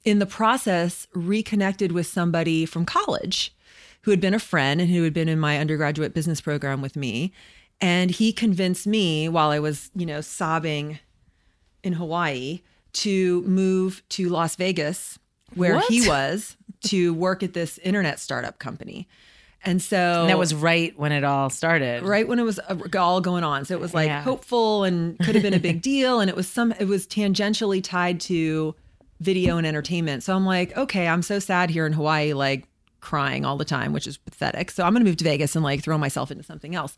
in 0.05 0.21
the 0.21 0.27
process, 0.27 1.07
reconnected 1.15 1.93
with 1.93 2.07
somebody 2.07 2.65
from 2.65 2.85
college 2.85 3.55
who 4.03 4.11
had 4.13 4.21
been 4.21 4.35
a 4.35 4.39
friend 4.39 4.81
and 4.81 4.89
who 4.89 5.03
had 5.03 5.13
been 5.13 5.29
in 5.29 5.39
my 5.41 5.59
undergraduate 5.59 6.15
business 6.15 6.41
program 6.41 6.81
with 6.81 6.97
me. 6.97 7.33
And 7.81 8.11
he 8.11 8.33
convinced 8.33 8.87
me 8.87 9.29
while 9.29 9.51
I 9.51 9.59
was, 9.59 9.91
you 9.95 10.07
know, 10.07 10.21
sobbing 10.21 10.99
in 11.83 11.93
Hawaii 11.95 12.61
to 12.95 13.43
move 13.43 14.03
to 14.11 14.29
Las 14.29 14.57
Vegas, 14.57 15.19
where 15.55 15.75
What? 15.77 15.85
he 15.85 16.07
was, 16.07 16.57
to 16.85 17.13
work 17.15 17.43
at 17.43 17.55
this 17.55 17.79
internet 17.79 18.21
startup 18.21 18.59
company. 18.59 19.09
And 19.65 19.83
so 19.83 19.97
And 19.97 20.31
that 20.31 20.39
was 20.39 20.55
right 20.55 20.97
when 20.99 21.11
it 21.11 21.25
all 21.25 21.51
started. 21.51 22.03
right 22.05 22.27
when 22.29 22.39
it 22.39 22.45
was 22.45 22.59
uh, 22.61 22.77
all 22.99 23.21
going 23.21 23.43
on. 23.45 23.65
So 23.65 23.75
it 23.75 23.81
was 23.81 23.93
like 23.93 24.07
Yeah. 24.07 24.23
hopeful 24.23 24.85
and 24.85 25.19
could 25.19 25.35
have 25.35 25.43
been 25.43 25.55
a 25.55 25.59
big 25.59 25.83
deal. 25.93 26.21
And 26.21 26.31
it 26.31 26.37
was 26.37 26.49
some, 26.49 26.73
it 26.79 26.85
was 26.87 27.07
tangentially 27.07 27.83
tied 27.83 28.21
to 28.23 28.75
video 29.21 29.57
and 29.59 29.67
entertainment. 29.67 30.23
So 30.23 30.35
I'm 30.35 30.47
like, 30.47 30.77
okay, 30.77 31.09
I'm 31.09 31.23
so 31.23 31.41
sad 31.41 31.71
here 31.71 31.87
in 31.87 31.93
Hawaii, 31.93 32.33
like 32.35 32.67
crying 33.01 33.45
all 33.45 33.57
the 33.57 33.65
time, 33.65 33.93
which 33.93 34.07
is 34.07 34.17
pathetic. 34.17 34.71
So 34.71 34.85
I'm 34.85 34.93
going 34.93 35.05
to 35.05 35.11
move 35.11 35.17
to 35.19 35.25
Vegas 35.25 35.57
and 35.57 35.65
like 35.65 35.83
throw 35.83 35.99
myself 35.99 36.31
into 36.31 36.45
something 36.45 36.77
else. 36.77 36.97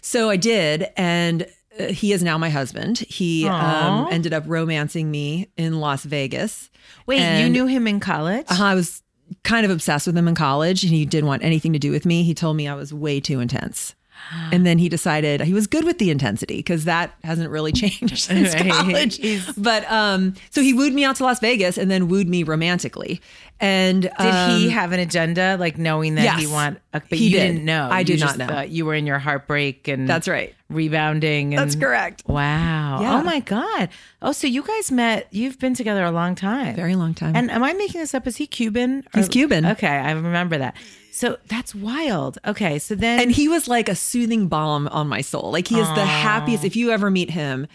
So 0.00 0.30
I 0.30 0.36
did. 0.36 0.86
And 0.96 1.46
he 1.78 2.12
is 2.12 2.22
now 2.22 2.36
my 2.38 2.50
husband. 2.50 2.98
He 2.98 3.46
um, 3.48 4.08
ended 4.10 4.32
up 4.34 4.44
romancing 4.46 5.10
me 5.10 5.48
in 5.56 5.80
Las 5.80 6.04
Vegas. 6.04 6.70
Wait, 7.06 7.40
you 7.40 7.48
knew 7.48 7.66
him 7.66 7.86
in 7.86 8.00
college? 8.00 8.46
uh, 8.50 8.56
I 8.62 8.74
was 8.74 9.02
kind 9.44 9.64
of 9.64 9.70
obsessed 9.70 10.06
with 10.06 10.16
him 10.16 10.26
in 10.28 10.34
college 10.34 10.82
and 10.84 10.92
he 10.92 11.04
didn't 11.04 11.26
want 11.28 11.42
anything 11.44 11.72
to 11.74 11.78
do 11.78 11.90
with 11.90 12.06
me. 12.06 12.22
He 12.22 12.34
told 12.34 12.56
me 12.56 12.66
I 12.66 12.74
was 12.74 12.92
way 12.94 13.20
too 13.20 13.40
intense. 13.40 13.94
And 14.52 14.66
then 14.66 14.78
he 14.78 14.88
decided 14.88 15.40
he 15.42 15.54
was 15.54 15.66
good 15.68 15.84
with 15.84 15.98
the 15.98 16.10
intensity 16.10 16.56
because 16.56 16.84
that 16.86 17.14
hasn't 17.22 17.50
really 17.50 17.70
changed 17.82 18.18
since 18.18 18.52
Right. 18.54 18.68
college. 18.72 19.20
But 19.56 19.90
um, 19.90 20.34
so 20.50 20.60
he 20.60 20.74
wooed 20.74 20.92
me 20.92 21.04
out 21.04 21.16
to 21.16 21.22
Las 21.24 21.38
Vegas 21.40 21.78
and 21.78 21.88
then 21.90 22.08
wooed 22.08 22.28
me 22.28 22.42
romantically. 22.42 23.20
And 23.60 24.02
Did 24.02 24.12
um, 24.18 24.50
he 24.60 24.70
have 24.70 24.92
an 24.92 25.00
agenda, 25.00 25.56
like 25.58 25.78
knowing 25.78 26.14
that 26.14 26.38
he 26.38 26.46
want? 26.46 26.78
uh, 26.94 27.00
But 27.08 27.18
he 27.18 27.24
you 27.26 27.30
did. 27.32 27.46
didn't 27.54 27.64
know. 27.64 27.88
I 27.90 28.04
did 28.04 28.20
not 28.20 28.36
just 28.36 28.38
know. 28.38 28.60
You 28.60 28.86
were 28.86 28.94
in 28.94 29.04
your 29.04 29.18
heartbreak 29.18 29.88
and 29.88 30.08
That's 30.08 30.28
right. 30.28 30.54
rebounding. 30.70 31.54
And, 31.54 31.58
That's 31.62 31.74
correct. 31.74 32.22
Wow. 32.28 33.00
Yeah. 33.00 33.18
Oh 33.18 33.22
my 33.24 33.40
god. 33.40 33.88
Oh, 34.22 34.30
so 34.30 34.46
you 34.46 34.62
guys 34.62 34.92
met? 34.92 35.26
You've 35.32 35.58
been 35.58 35.74
together 35.74 36.04
a 36.04 36.12
long 36.12 36.36
time. 36.36 36.76
Very 36.76 36.94
long 36.94 37.14
time. 37.14 37.34
And 37.34 37.50
am 37.50 37.64
I 37.64 37.72
making 37.72 38.00
this 38.00 38.14
up? 38.14 38.26
Is 38.28 38.36
he 38.36 38.46
Cuban? 38.46 39.04
He's 39.14 39.28
Cuban. 39.28 39.66
Okay, 39.66 39.88
I 39.88 40.12
remember 40.12 40.58
that. 40.58 40.76
So 41.10 41.38
that's 41.48 41.74
wild. 41.74 42.38
Okay, 42.46 42.78
so 42.78 42.94
then 42.94 43.18
and 43.20 43.32
he 43.32 43.48
was 43.48 43.66
like 43.66 43.88
a 43.88 43.96
soothing 43.96 44.46
balm 44.46 44.86
on 44.88 45.08
my 45.08 45.20
soul. 45.20 45.50
Like 45.50 45.66
he 45.66 45.80
is 45.80 45.88
the 45.94 46.04
happiest. 46.06 46.64
If 46.64 46.76
you 46.76 46.92
ever 46.92 47.10
meet 47.10 47.30
him, 47.30 47.66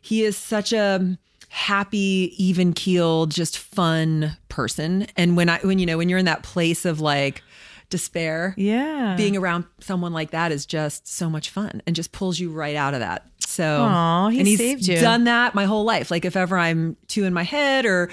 he 0.00 0.22
is 0.22 0.36
such 0.36 0.72
a 0.72 1.18
happy, 1.54 2.32
even 2.38 2.72
keeled, 2.72 3.30
just 3.30 3.58
fun 3.58 4.34
person. 4.48 5.06
And 5.18 5.36
when 5.36 5.50
I, 5.50 5.58
when 5.58 5.78
you 5.78 5.84
know, 5.84 5.98
when 5.98 6.08
you're 6.08 6.18
in 6.18 6.24
that 6.24 6.42
place 6.42 6.86
of 6.86 6.98
like 6.98 7.42
despair, 7.90 8.54
yeah, 8.56 9.16
being 9.18 9.36
around 9.36 9.66
someone 9.80 10.14
like 10.14 10.30
that 10.30 10.50
is 10.50 10.64
just 10.64 11.06
so 11.06 11.28
much 11.28 11.50
fun 11.50 11.82
and 11.86 11.94
just 11.94 12.10
pulls 12.10 12.40
you 12.40 12.50
right 12.50 12.74
out 12.74 12.94
of 12.94 13.00
that. 13.00 13.26
So, 13.46 13.82
Aw, 13.82 14.28
he 14.30 14.38
and 14.38 14.48
he's 14.48 14.58
saved 14.58 14.86
you. 14.88 14.98
done 14.98 15.24
that 15.24 15.54
my 15.54 15.66
whole 15.66 15.84
life. 15.84 16.10
Like 16.10 16.24
if 16.24 16.36
ever 16.36 16.56
I'm 16.56 16.96
too 17.06 17.24
in 17.24 17.34
my 17.34 17.42
head 17.42 17.84
or 17.84 18.10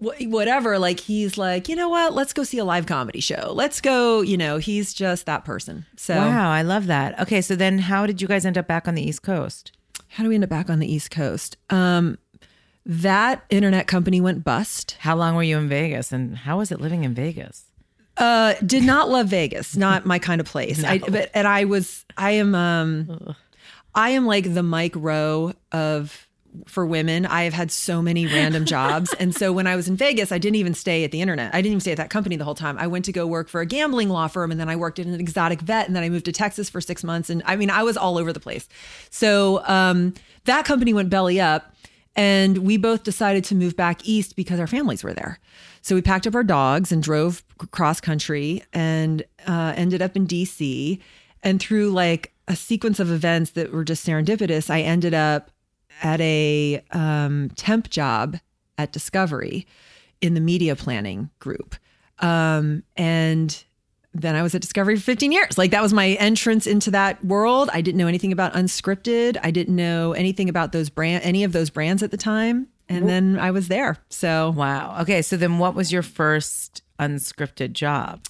whatever, 0.00 0.76
like 0.80 0.98
he's 0.98 1.38
like, 1.38 1.68
you 1.68 1.76
know 1.76 1.88
what? 1.88 2.12
Let's 2.12 2.32
go 2.32 2.42
see 2.42 2.58
a 2.58 2.64
live 2.64 2.86
comedy 2.86 3.20
show. 3.20 3.52
Let's 3.54 3.80
go. 3.80 4.20
You 4.20 4.36
know, 4.36 4.56
he's 4.56 4.92
just 4.92 5.26
that 5.26 5.44
person. 5.44 5.86
So, 5.96 6.16
Wow, 6.16 6.50
I 6.50 6.62
love 6.62 6.86
that. 6.86 7.20
Okay, 7.20 7.40
so 7.40 7.54
then 7.54 7.78
how 7.78 8.04
did 8.04 8.20
you 8.20 8.26
guys 8.26 8.44
end 8.44 8.58
up 8.58 8.66
back 8.66 8.88
on 8.88 8.96
the 8.96 9.08
East 9.08 9.22
Coast? 9.22 9.70
how 10.08 10.22
do 10.22 10.28
we 10.28 10.36
end 10.36 10.44
up 10.44 10.50
back 10.50 10.70
on 10.70 10.78
the 10.78 10.92
East 10.92 11.10
Coast? 11.10 11.56
Um, 11.70 12.18
that 12.86 13.44
internet 13.50 13.86
company 13.86 14.20
went 14.20 14.44
bust. 14.44 14.96
How 15.00 15.16
long 15.16 15.34
were 15.34 15.42
you 15.42 15.58
in 15.58 15.68
Vegas, 15.68 16.12
and 16.12 16.36
how 16.36 16.58
was 16.58 16.70
it 16.70 16.80
living 16.80 17.04
in 17.04 17.14
Vegas? 17.14 17.64
Uh, 18.16 18.54
did 18.64 18.84
not 18.84 19.08
love 19.08 19.26
Vegas. 19.26 19.76
Not 19.76 20.06
my 20.06 20.18
kind 20.18 20.40
of 20.40 20.46
place. 20.46 20.84
I, 20.84 20.98
but 20.98 21.30
and 21.34 21.46
I 21.46 21.64
was. 21.64 22.04
I 22.16 22.32
am. 22.32 22.54
Um, 22.54 23.34
I 23.94 24.10
am 24.10 24.26
like 24.26 24.52
the 24.52 24.62
Mike 24.62 24.94
Rowe 24.96 25.54
of 25.72 26.28
for 26.66 26.86
women. 26.86 27.26
I 27.26 27.42
have 27.42 27.52
had 27.52 27.72
so 27.72 28.00
many 28.00 28.26
random 28.26 28.64
jobs, 28.64 29.12
and 29.18 29.34
so 29.34 29.52
when 29.52 29.66
I 29.66 29.76
was 29.76 29.88
in 29.88 29.96
Vegas, 29.96 30.30
I 30.30 30.38
didn't 30.38 30.56
even 30.56 30.74
stay 30.74 31.04
at 31.04 31.10
the 31.10 31.20
internet. 31.20 31.54
I 31.54 31.58
didn't 31.58 31.72
even 31.72 31.80
stay 31.80 31.92
at 31.92 31.96
that 31.96 32.10
company 32.10 32.36
the 32.36 32.44
whole 32.44 32.54
time. 32.54 32.78
I 32.78 32.86
went 32.86 33.04
to 33.06 33.12
go 33.12 33.26
work 33.26 33.48
for 33.48 33.60
a 33.60 33.66
gambling 33.66 34.10
law 34.10 34.28
firm, 34.28 34.50
and 34.50 34.60
then 34.60 34.68
I 34.68 34.76
worked 34.76 34.98
at 34.98 35.06
an 35.06 35.18
exotic 35.18 35.60
vet, 35.60 35.86
and 35.86 35.96
then 35.96 36.02
I 36.02 36.08
moved 36.08 36.26
to 36.26 36.32
Texas 36.32 36.68
for 36.68 36.80
six 36.80 37.02
months. 37.02 37.30
And 37.30 37.42
I 37.46 37.56
mean, 37.56 37.70
I 37.70 37.82
was 37.82 37.96
all 37.96 38.18
over 38.18 38.32
the 38.32 38.40
place. 38.40 38.68
So 39.10 39.64
um, 39.66 40.14
that 40.44 40.64
company 40.64 40.92
went 40.92 41.10
belly 41.10 41.40
up. 41.40 41.73
And 42.16 42.58
we 42.58 42.76
both 42.76 43.02
decided 43.02 43.44
to 43.44 43.54
move 43.54 43.76
back 43.76 44.06
east 44.06 44.36
because 44.36 44.60
our 44.60 44.66
families 44.66 45.02
were 45.02 45.12
there. 45.12 45.40
So 45.82 45.94
we 45.94 46.02
packed 46.02 46.26
up 46.26 46.34
our 46.34 46.44
dogs 46.44 46.92
and 46.92 47.02
drove 47.02 47.42
cross 47.72 48.00
country 48.00 48.62
and 48.72 49.24
uh, 49.46 49.74
ended 49.76 50.00
up 50.00 50.16
in 50.16 50.26
DC. 50.26 51.00
And 51.42 51.60
through 51.60 51.90
like 51.90 52.32
a 52.46 52.56
sequence 52.56 53.00
of 53.00 53.10
events 53.10 53.52
that 53.52 53.72
were 53.72 53.84
just 53.84 54.06
serendipitous, 54.06 54.70
I 54.70 54.82
ended 54.82 55.14
up 55.14 55.50
at 56.02 56.20
a 56.20 56.82
um, 56.92 57.50
temp 57.56 57.90
job 57.90 58.38
at 58.78 58.92
Discovery 58.92 59.66
in 60.20 60.34
the 60.34 60.40
media 60.40 60.76
planning 60.76 61.30
group. 61.38 61.76
Um, 62.20 62.84
and 62.96 63.64
then 64.14 64.36
I 64.36 64.42
was 64.42 64.54
at 64.54 64.62
Discovery 64.62 64.96
for 64.96 65.02
15 65.02 65.32
years. 65.32 65.58
Like 65.58 65.72
that 65.72 65.82
was 65.82 65.92
my 65.92 66.10
entrance 66.10 66.66
into 66.66 66.90
that 66.92 67.22
world. 67.24 67.68
I 67.72 67.80
didn't 67.80 67.98
know 67.98 68.06
anything 68.06 68.32
about 68.32 68.54
unscripted. 68.54 69.36
I 69.42 69.50
didn't 69.50 69.74
know 69.74 70.12
anything 70.12 70.48
about 70.48 70.72
those 70.72 70.88
brand 70.88 71.24
any 71.24 71.44
of 71.44 71.52
those 71.52 71.70
brands 71.70 72.02
at 72.02 72.10
the 72.10 72.16
time. 72.16 72.68
And 72.88 73.08
then 73.08 73.38
I 73.38 73.50
was 73.50 73.68
there. 73.68 73.98
So 74.10 74.52
Wow. 74.56 74.98
Okay. 75.02 75.22
So 75.22 75.36
then 75.36 75.58
what 75.58 75.74
was 75.74 75.90
your 75.90 76.02
first 76.02 76.82
unscripted 76.98 77.72
job? 77.72 78.24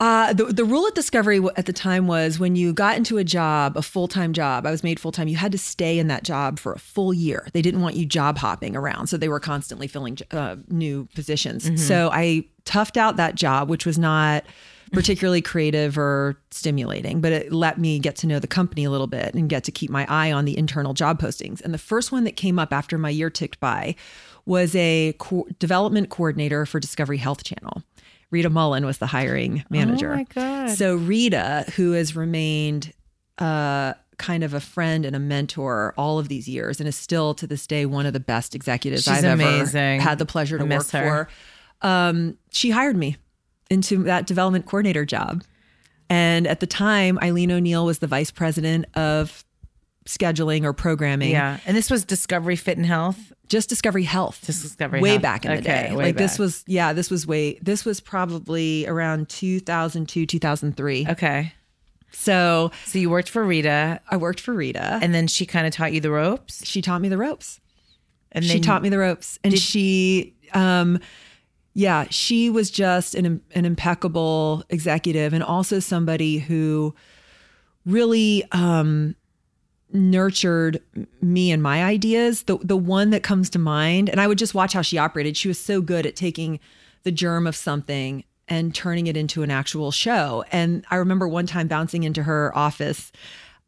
Uh, 0.00 0.32
the, 0.32 0.44
the 0.44 0.64
rule 0.64 0.86
at 0.86 0.94
Discovery 0.94 1.40
at 1.56 1.66
the 1.66 1.72
time 1.72 2.06
was 2.06 2.38
when 2.38 2.54
you 2.54 2.72
got 2.72 2.96
into 2.96 3.18
a 3.18 3.24
job, 3.24 3.76
a 3.76 3.82
full 3.82 4.06
time 4.06 4.32
job, 4.32 4.64
I 4.64 4.70
was 4.70 4.84
made 4.84 5.00
full 5.00 5.10
time, 5.10 5.26
you 5.26 5.36
had 5.36 5.50
to 5.52 5.58
stay 5.58 5.98
in 5.98 6.06
that 6.06 6.22
job 6.22 6.60
for 6.60 6.72
a 6.72 6.78
full 6.78 7.12
year. 7.12 7.48
They 7.52 7.62
didn't 7.62 7.80
want 7.80 7.96
you 7.96 8.06
job 8.06 8.38
hopping 8.38 8.76
around. 8.76 9.08
So 9.08 9.16
they 9.16 9.28
were 9.28 9.40
constantly 9.40 9.88
filling 9.88 10.18
uh, 10.30 10.56
new 10.68 11.08
positions. 11.14 11.84
So 11.84 12.10
I 12.12 12.44
toughed 12.64 12.96
out 12.96 13.16
that 13.16 13.34
job, 13.34 13.68
which 13.68 13.84
was 13.84 13.98
not 13.98 14.44
particularly 14.92 15.42
creative 15.42 15.98
or 15.98 16.38
stimulating, 16.50 17.20
but 17.20 17.32
it 17.32 17.52
let 17.52 17.78
me 17.78 17.98
get 17.98 18.16
to 18.16 18.26
know 18.26 18.38
the 18.38 18.46
company 18.46 18.84
a 18.84 18.90
little 18.90 19.06
bit 19.06 19.34
and 19.34 19.48
get 19.48 19.64
to 19.64 19.72
keep 19.72 19.90
my 19.90 20.06
eye 20.08 20.32
on 20.32 20.44
the 20.44 20.56
internal 20.56 20.94
job 20.94 21.20
postings. 21.20 21.60
And 21.60 21.74
the 21.74 21.78
first 21.78 22.12
one 22.12 22.24
that 22.24 22.36
came 22.36 22.58
up 22.58 22.72
after 22.72 22.96
my 22.96 23.10
year 23.10 23.30
ticked 23.30 23.60
by 23.60 23.96
was 24.46 24.74
a 24.76 25.14
co- 25.18 25.46
development 25.58 26.08
coordinator 26.08 26.64
for 26.64 26.80
Discovery 26.80 27.18
Health 27.18 27.44
Channel. 27.44 27.82
Rita 28.30 28.50
Mullen 28.50 28.84
was 28.84 28.98
the 28.98 29.06
hiring 29.06 29.64
manager. 29.70 30.12
Oh 30.12 30.16
my 30.16 30.24
God. 30.24 30.70
So 30.70 30.96
Rita, 30.96 31.64
who 31.76 31.92
has 31.92 32.14
remained 32.14 32.92
uh, 33.38 33.94
kind 34.18 34.44
of 34.44 34.52
a 34.52 34.60
friend 34.60 35.04
and 35.04 35.14
a 35.16 35.18
mentor 35.18 35.94
all 35.96 36.18
of 36.18 36.28
these 36.28 36.48
years, 36.48 36.80
and 36.80 36.88
is 36.88 36.96
still 36.96 37.34
to 37.34 37.46
this 37.46 37.66
day 37.66 37.86
one 37.86 38.04
of 38.06 38.12
the 38.12 38.20
best 38.20 38.54
executives 38.54 39.04
She's 39.04 39.24
I've 39.24 39.24
amazing. 39.24 39.80
ever 40.00 40.02
had 40.02 40.18
the 40.18 40.26
pleasure 40.26 40.58
to 40.58 40.64
work 40.64 40.88
her. 40.90 41.28
for. 41.80 41.86
Um, 41.88 42.36
she 42.50 42.70
hired 42.70 42.96
me 42.96 43.16
into 43.70 44.02
that 44.04 44.26
development 44.26 44.66
coordinator 44.66 45.04
job, 45.04 45.44
and 46.10 46.46
at 46.46 46.60
the 46.60 46.66
time, 46.66 47.18
Eileen 47.22 47.52
O'Neill 47.52 47.86
was 47.86 48.00
the 48.00 48.06
vice 48.06 48.30
president 48.30 48.86
of 48.96 49.44
scheduling 50.06 50.64
or 50.64 50.72
programming. 50.72 51.30
Yeah. 51.30 51.58
And 51.66 51.76
this 51.76 51.90
was 51.90 52.04
Discovery 52.04 52.56
Fit 52.56 52.78
and 52.78 52.86
Health. 52.86 53.32
Just 53.48 53.68
Discovery 53.68 54.02
Health. 54.04 54.40
Just 54.44 54.62
Discovery 54.62 55.00
way 55.00 55.10
Health. 55.10 55.22
back 55.22 55.44
in 55.44 55.56
the 55.56 55.62
day. 55.62 55.90
Like 55.94 56.16
this 56.16 56.38
was 56.38 56.64
yeah, 56.66 56.92
this 56.92 57.10
was 57.10 57.26
way 57.26 57.58
this 57.62 57.84
was 57.84 58.00
probably 58.00 58.86
around 58.86 59.28
2002, 59.28 60.26
2003. 60.26 61.06
Okay. 61.10 61.52
So 62.10 62.70
So 62.86 62.98
you 62.98 63.10
worked 63.10 63.28
for 63.28 63.44
Rita 63.44 64.00
I 64.10 64.16
worked 64.16 64.40
for 64.40 64.54
Rita 64.54 64.98
and 65.02 65.14
then 65.14 65.26
she 65.26 65.44
kind 65.46 65.66
of 65.66 65.72
taught 65.72 65.92
you 65.92 66.00
the 66.00 66.10
ropes. 66.10 66.64
she 66.66 66.80
taught 66.80 67.00
me 67.00 67.08
the 67.08 67.18
ropes. 67.18 67.60
And 68.32 68.44
she 68.44 68.60
taught 68.60 68.82
me 68.82 68.88
the 68.88 68.98
ropes 68.98 69.38
and 69.44 69.58
she 69.58 70.34
um 70.54 70.98
yeah, 71.74 72.06
she 72.10 72.50
was 72.50 72.70
just 72.70 73.14
an 73.14 73.40
an 73.54 73.64
impeccable 73.64 74.64
executive 74.68 75.32
and 75.32 75.42
also 75.44 75.78
somebody 75.80 76.38
who 76.38 76.94
really 77.86 78.44
um 78.52 79.14
nurtured 79.92 80.82
me 81.20 81.50
and 81.50 81.62
my 81.62 81.84
ideas. 81.84 82.42
The 82.44 82.58
the 82.58 82.76
one 82.76 83.10
that 83.10 83.22
comes 83.22 83.50
to 83.50 83.58
mind, 83.58 84.08
and 84.08 84.20
I 84.20 84.26
would 84.26 84.38
just 84.38 84.54
watch 84.54 84.72
how 84.72 84.82
she 84.82 84.98
operated. 84.98 85.36
She 85.36 85.48
was 85.48 85.58
so 85.58 85.80
good 85.80 86.06
at 86.06 86.16
taking 86.16 86.60
the 87.04 87.12
germ 87.12 87.46
of 87.46 87.56
something 87.56 88.24
and 88.48 88.74
turning 88.74 89.06
it 89.06 89.16
into 89.16 89.42
an 89.42 89.50
actual 89.50 89.90
show. 89.90 90.44
And 90.50 90.84
I 90.90 90.96
remember 90.96 91.28
one 91.28 91.46
time 91.46 91.68
bouncing 91.68 92.02
into 92.02 92.22
her 92.22 92.56
office. 92.56 93.12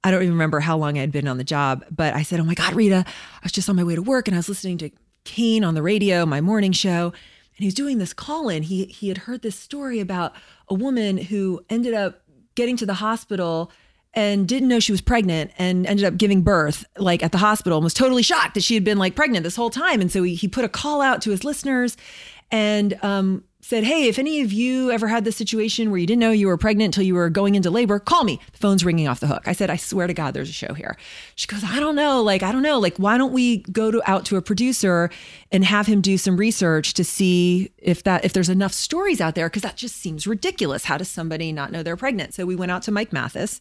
I 0.02 0.10
don't 0.10 0.22
even 0.22 0.32
remember 0.32 0.60
how 0.60 0.78
long 0.78 0.96
I 0.96 1.02
had 1.02 1.12
been 1.12 1.28
on 1.28 1.36
the 1.36 1.44
job, 1.44 1.84
but 1.90 2.14
I 2.14 2.22
said, 2.22 2.40
"Oh 2.40 2.44
my 2.44 2.54
God, 2.54 2.74
Rita, 2.74 3.04
I 3.06 3.40
was 3.42 3.52
just 3.52 3.68
on 3.68 3.76
my 3.76 3.84
way 3.84 3.94
to 3.94 4.02
work 4.02 4.28
and 4.28 4.34
I 4.34 4.38
was 4.38 4.48
listening 4.48 4.78
to 4.78 4.90
Kane 5.24 5.64
on 5.64 5.74
the 5.74 5.82
radio, 5.82 6.24
my 6.24 6.40
morning 6.40 6.72
show, 6.72 7.06
and 7.06 7.58
he 7.58 7.66
was 7.66 7.74
doing 7.74 7.98
this 7.98 8.14
call 8.14 8.48
in. 8.48 8.62
He 8.62 8.86
he 8.86 9.08
had 9.08 9.18
heard 9.18 9.42
this 9.42 9.56
story 9.56 10.00
about 10.00 10.32
a 10.68 10.74
woman 10.74 11.18
who 11.18 11.60
ended 11.68 11.92
up 11.92 12.22
getting 12.54 12.76
to 12.78 12.86
the 12.86 12.94
hospital 12.94 13.70
and 14.14 14.48
didn't 14.48 14.68
know 14.68 14.80
she 14.80 14.92
was 14.92 15.00
pregnant 15.00 15.52
and 15.58 15.86
ended 15.86 16.04
up 16.04 16.16
giving 16.16 16.42
birth 16.42 16.84
like 16.98 17.22
at 17.22 17.32
the 17.32 17.38
hospital 17.38 17.78
and 17.78 17.84
was 17.84 17.94
totally 17.94 18.22
shocked 18.22 18.54
that 18.54 18.62
she 18.62 18.74
had 18.74 18.84
been 18.84 18.98
like 18.98 19.14
pregnant 19.14 19.44
this 19.44 19.56
whole 19.56 19.70
time. 19.70 20.00
And 20.00 20.10
so 20.10 20.22
he, 20.22 20.34
he 20.34 20.48
put 20.48 20.64
a 20.64 20.68
call 20.68 21.00
out 21.00 21.22
to 21.22 21.30
his 21.30 21.44
listeners 21.44 21.96
and 22.50 22.98
um, 23.02 23.44
said 23.60 23.84
hey 23.84 24.08
if 24.08 24.18
any 24.18 24.40
of 24.40 24.52
you 24.52 24.90
ever 24.90 25.08
had 25.08 25.24
this 25.24 25.36
situation 25.36 25.90
where 25.90 25.98
you 25.98 26.06
didn't 26.06 26.20
know 26.20 26.30
you 26.30 26.46
were 26.46 26.56
pregnant 26.56 26.86
until 26.86 27.04
you 27.04 27.14
were 27.14 27.30
going 27.30 27.54
into 27.54 27.70
labor 27.70 27.98
call 27.98 28.24
me. 28.24 28.40
The 28.52 28.58
phone's 28.58 28.84
ringing 28.84 29.06
off 29.06 29.20
the 29.20 29.26
hook. 29.26 29.46
I 29.46 29.52
said 29.52 29.70
i 29.70 29.76
swear 29.76 30.06
to 30.06 30.14
god 30.14 30.34
there's 30.34 30.48
a 30.48 30.52
show 30.52 30.74
here. 30.74 30.96
She 31.34 31.46
goes 31.46 31.62
i 31.64 31.78
don't 31.78 31.96
know. 31.96 32.22
Like 32.22 32.42
i 32.42 32.52
don't 32.52 32.62
know. 32.62 32.78
Like 32.78 32.96
why 32.96 33.18
don't 33.18 33.32
we 33.32 33.58
go 33.58 33.90
to 33.90 34.02
out 34.10 34.24
to 34.26 34.36
a 34.36 34.42
producer 34.42 35.10
and 35.52 35.64
have 35.64 35.86
him 35.86 36.00
do 36.00 36.16
some 36.16 36.36
research 36.36 36.94
to 36.94 37.04
see 37.04 37.70
if 37.78 38.02
that 38.04 38.24
if 38.24 38.32
there's 38.32 38.48
enough 38.48 38.72
stories 38.72 39.20
out 39.20 39.34
there? 39.34 39.48
Because 39.48 39.62
that 39.62 39.76
just 39.76 39.96
seems 39.96 40.26
ridiculous. 40.26 40.84
How 40.84 40.96
does 40.96 41.08
somebody 41.08 41.52
not 41.52 41.72
know 41.72 41.82
they're 41.82 41.96
pregnant? 41.96 42.34
So 42.34 42.46
we 42.46 42.56
went 42.56 42.72
out 42.72 42.82
to 42.82 42.90
mike 42.90 43.12
mathis 43.12 43.60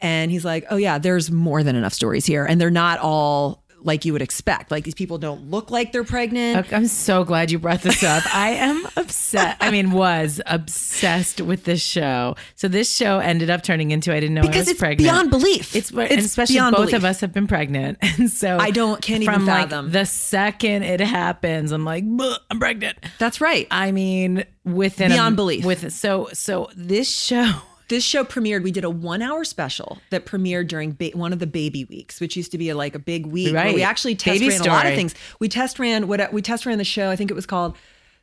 and 0.00 0.30
he's 0.30 0.44
like 0.44 0.64
oh 0.70 0.76
yeah 0.76 0.98
there's 0.98 1.30
more 1.30 1.62
than 1.62 1.76
enough 1.76 1.92
stories 1.92 2.26
here. 2.26 2.44
And 2.44 2.60
they're 2.60 2.70
not 2.70 2.98
all 3.00 3.61
like 3.84 4.04
you 4.04 4.12
would 4.12 4.22
expect 4.22 4.70
like 4.70 4.84
these 4.84 4.94
people 4.94 5.18
don't 5.18 5.50
look 5.50 5.70
like 5.70 5.92
they're 5.92 6.04
pregnant 6.04 6.58
Okay, 6.66 6.76
I'm 6.76 6.86
so 6.86 7.24
glad 7.24 7.50
you 7.50 7.58
brought 7.58 7.82
this 7.82 8.02
up. 8.02 8.22
I 8.34 8.50
am 8.50 8.86
obsessed. 8.96 9.56
I 9.60 9.70
mean, 9.70 9.90
was 9.90 10.40
obsessed 10.46 11.40
with 11.40 11.64
this 11.64 11.82
show. 11.82 12.36
So 12.54 12.68
this 12.68 12.94
show 12.94 13.18
ended 13.18 13.50
up 13.50 13.62
turning 13.62 13.90
into 13.90 14.12
I 14.12 14.20
didn't 14.20 14.34
know 14.34 14.42
I 14.42 14.46
because 14.46 14.60
was 14.62 14.68
it's 14.68 14.80
pregnant. 14.80 14.98
beyond 15.10 15.30
belief 15.30 15.74
It's, 15.76 15.90
and 15.90 16.00
especially 16.12 16.58
both 16.60 16.72
belief. 16.74 16.94
of 16.94 17.04
us 17.04 17.20
have 17.20 17.32
been 17.32 17.46
pregnant, 17.46 17.98
and 18.02 18.30
so 18.30 18.58
I 18.58 18.70
don't- 18.70 19.00
can't 19.02 19.22
even 19.22 19.34
from 19.34 19.46
like 19.46 19.68
fathom. 19.70 19.90
the 19.90 20.04
second 20.06 20.82
it 20.84 21.00
happens. 21.00 21.72
I'm 21.72 21.84
like, 21.84 22.04
I'm 22.50 22.58
pregnant. 22.58 22.98
that's 23.18 23.40
right 23.40 23.66
I 23.70 23.90
mean, 23.92 24.44
within 24.64 25.10
Beyond 25.10 25.32
a, 25.32 25.36
belief. 25.36 25.64
With 25.64 25.92
so 25.92 26.28
so 26.32 26.68
this 26.76 27.10
show. 27.10 27.52
This 27.92 28.04
show 28.04 28.24
premiered. 28.24 28.62
We 28.62 28.72
did 28.72 28.84
a 28.84 28.90
one-hour 28.90 29.44
special 29.44 29.98
that 30.10 30.24
premiered 30.24 30.66
during 30.66 30.92
ba- 30.92 31.10
one 31.12 31.32
of 31.32 31.38
the 31.38 31.46
baby 31.46 31.84
weeks, 31.84 32.20
which 32.20 32.36
used 32.36 32.50
to 32.52 32.58
be 32.58 32.70
a, 32.70 32.74
like 32.74 32.94
a 32.94 32.98
big 32.98 33.26
week. 33.26 33.54
Right. 33.54 33.74
we 33.74 33.82
actually 33.82 34.14
test 34.14 34.40
Baby 34.40 34.48
ran 34.48 34.60
a 34.62 34.64
lot 34.64 34.86
of 34.86 34.94
things. 34.94 35.14
We 35.38 35.48
test 35.48 35.78
ran 35.78 36.08
what 36.08 36.32
we 36.32 36.40
test 36.40 36.64
ran 36.64 36.78
the 36.78 36.84
show. 36.84 37.10
I 37.10 37.16
think 37.16 37.30
it 37.30 37.34
was 37.34 37.44
called 37.44 37.76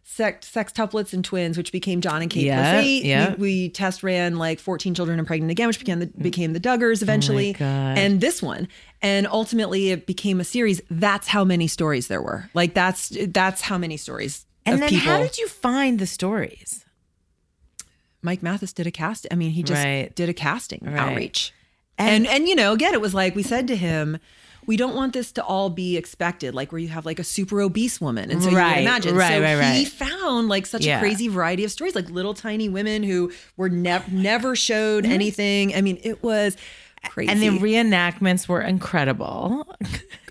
Sex, 0.04 0.48
Sex, 0.48 0.74
Sextuplets 0.74 1.14
and 1.14 1.24
Twins, 1.24 1.56
which 1.56 1.72
became 1.72 2.02
John 2.02 2.24
and 2.24 2.32
Kate 2.32 2.46
Yeah, 2.46 2.74
Plus 2.74 2.84
Eight. 2.84 3.06
yeah. 3.06 3.36
We, 3.36 3.36
we 3.38 3.70
test 3.70 4.02
ran 4.02 4.38
like 4.38 4.60
14 4.60 4.96
Children 4.96 5.20
and 5.20 5.28
Pregnant 5.28 5.52
Again, 5.52 5.68
which 5.68 5.78
became 5.78 6.00
the 6.00 6.08
mm. 6.08 6.22
became 6.24 6.54
the 6.54 6.60
Duggars 6.60 7.04
eventually, 7.04 7.56
Oh 7.60 7.64
and 7.64 8.20
this 8.20 8.42
one. 8.42 8.68
And 9.04 9.28
ultimately, 9.28 9.92
it 9.92 10.08
became 10.08 10.40
a 10.40 10.44
series. 10.44 10.82
That's 10.90 11.28
how 11.28 11.46
many 11.46 11.68
stories 11.68 12.08
there 12.08 12.24
were. 12.24 12.50
Like 12.56 12.74
that's 12.74 13.16
that's 13.28 13.62
how 13.62 13.78
many 13.78 13.98
stories. 13.98 14.48
And 14.66 14.82
then 14.82 14.90
people. 14.90 15.12
how 15.12 15.20
did 15.20 15.38
you 15.38 15.48
find 15.48 16.00
the 16.00 16.08
stories? 16.08 16.86
Mike 18.22 18.44
Mathis 18.44 18.74
did 18.74 18.88
a 18.88 18.92
cast. 18.92 19.26
I 19.32 19.36
mean, 19.36 19.52
he 19.52 19.64
just 19.64 19.84
Right. 19.84 20.14
did 20.16 20.30
a 20.30 20.34
casting 20.34 20.88
outreach. 20.88 21.54
And- 21.98 22.26
And, 22.26 22.28
and 22.28 22.48
you 22.50 22.56
know, 22.56 22.74
again, 22.74 22.94
it 22.94 23.02
was 23.02 23.14
like 23.14 23.36
we 23.36 23.44
said 23.44 23.68
to 23.68 23.76
him, 23.76 24.20
we 24.66 24.78
don't 24.78 24.94
want 24.96 25.14
this 25.14 25.32
to 25.32 25.44
all 25.44 25.70
be 25.70 25.98
expected, 25.98 26.54
like 26.54 26.72
where 26.72 26.80
you 26.80 26.90
have 26.90 27.06
like 27.06 27.18
a 27.18 27.24
super 27.24 27.60
obese 27.60 28.00
woman, 28.00 28.30
and 28.30 28.44
so 28.44 28.50
you 28.50 28.56
can 28.56 28.80
imagine. 28.80 29.16
right, 29.16 29.34
so 29.34 29.42
right, 29.42 29.74
he 29.76 29.84
found 29.86 30.48
like 30.48 30.66
such 30.68 30.86
Yeah. 30.86 30.98
a 30.98 31.00
crazy 31.00 31.28
variety 31.28 31.64
of 31.64 31.72
stories, 31.72 31.96
like 31.96 32.10
little 32.10 32.34
tiny 32.36 32.70
women 32.70 33.02
who 33.02 33.32
were 33.58 33.70
never 33.70 34.10
never 34.12 34.56
showed 34.56 35.06
mm-hmm. 35.06 35.14
anything. 35.14 35.74
I 35.76 35.82
mean, 35.82 35.98
it 36.04 36.22
was 36.22 36.56
crazy. 37.08 37.32
And 37.32 37.42
the 37.42 37.50
reenactments 37.60 38.48
were 38.48 38.62
incredible. 38.62 39.66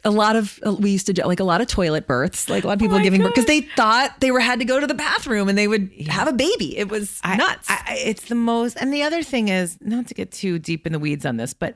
a 0.04 0.10
lot 0.10 0.36
of 0.36 0.58
uh, 0.66 0.72
we 0.74 0.90
used 0.90 1.06
to 1.06 1.12
do 1.12 1.22
like 1.22 1.40
a 1.40 1.44
lot 1.44 1.60
of 1.60 1.66
toilet 1.66 2.06
births, 2.06 2.48
like 2.48 2.64
a 2.64 2.66
lot 2.66 2.74
of 2.74 2.78
people 2.80 2.96
Oh 2.96 3.02
giving 3.02 3.20
birth 3.22 3.30
because 3.34 3.46
they 3.46 3.60
thought 3.62 4.20
they 4.20 4.30
were 4.30 4.40
had 4.40 4.58
to 4.60 4.64
go 4.64 4.78
to 4.80 4.86
the 4.86 4.94
bathroom 4.94 5.48
and 5.48 5.56
they 5.58 5.68
would 5.68 5.90
have 6.08 6.28
a 6.28 6.32
baby. 6.32 6.76
It 6.76 6.88
was 6.88 7.20
I- 7.24 7.36
nuts. 7.36 7.68
I, 7.70 7.82
I- 7.86 7.96
it's 8.04 8.24
the 8.26 8.34
most. 8.34 8.76
And 8.76 8.92
the 8.92 9.02
other 9.02 9.22
thing 9.22 9.48
is, 9.48 9.78
not 9.80 10.06
to 10.08 10.14
get 10.14 10.30
too 10.32 10.58
deep 10.58 10.86
in 10.86 10.92
the 10.92 10.98
weeds 10.98 11.24
on 11.26 11.36
this, 11.36 11.52
but 11.54 11.74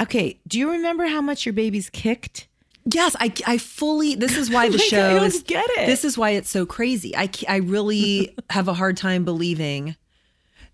okay, 0.00 0.40
do 0.46 0.58
you 0.58 0.70
remember 0.70 1.06
how 1.06 1.20
much 1.20 1.44
your 1.44 1.52
baby's 1.52 1.90
kicked? 1.90 2.46
Yes, 2.86 3.14
I, 3.20 3.32
I 3.46 3.58
fully. 3.58 4.14
This 4.14 4.36
is 4.38 4.50
why 4.50 4.68
the 4.70 4.78
Like, 4.78 4.86
I 4.86 4.88
show 4.88 5.16
don't 5.18 5.26
is. 5.26 5.42
get 5.42 5.66
it. 5.76 5.86
This 5.86 6.04
is 6.04 6.16
why 6.16 6.30
it's 6.30 6.48
so 6.50 6.64
crazy. 6.64 7.14
I 7.16 7.28
I 7.46 7.56
really 7.56 8.34
have 8.50 8.68
a 8.68 8.74
hard 8.74 8.96
time 8.96 9.24
believing. 9.24 9.96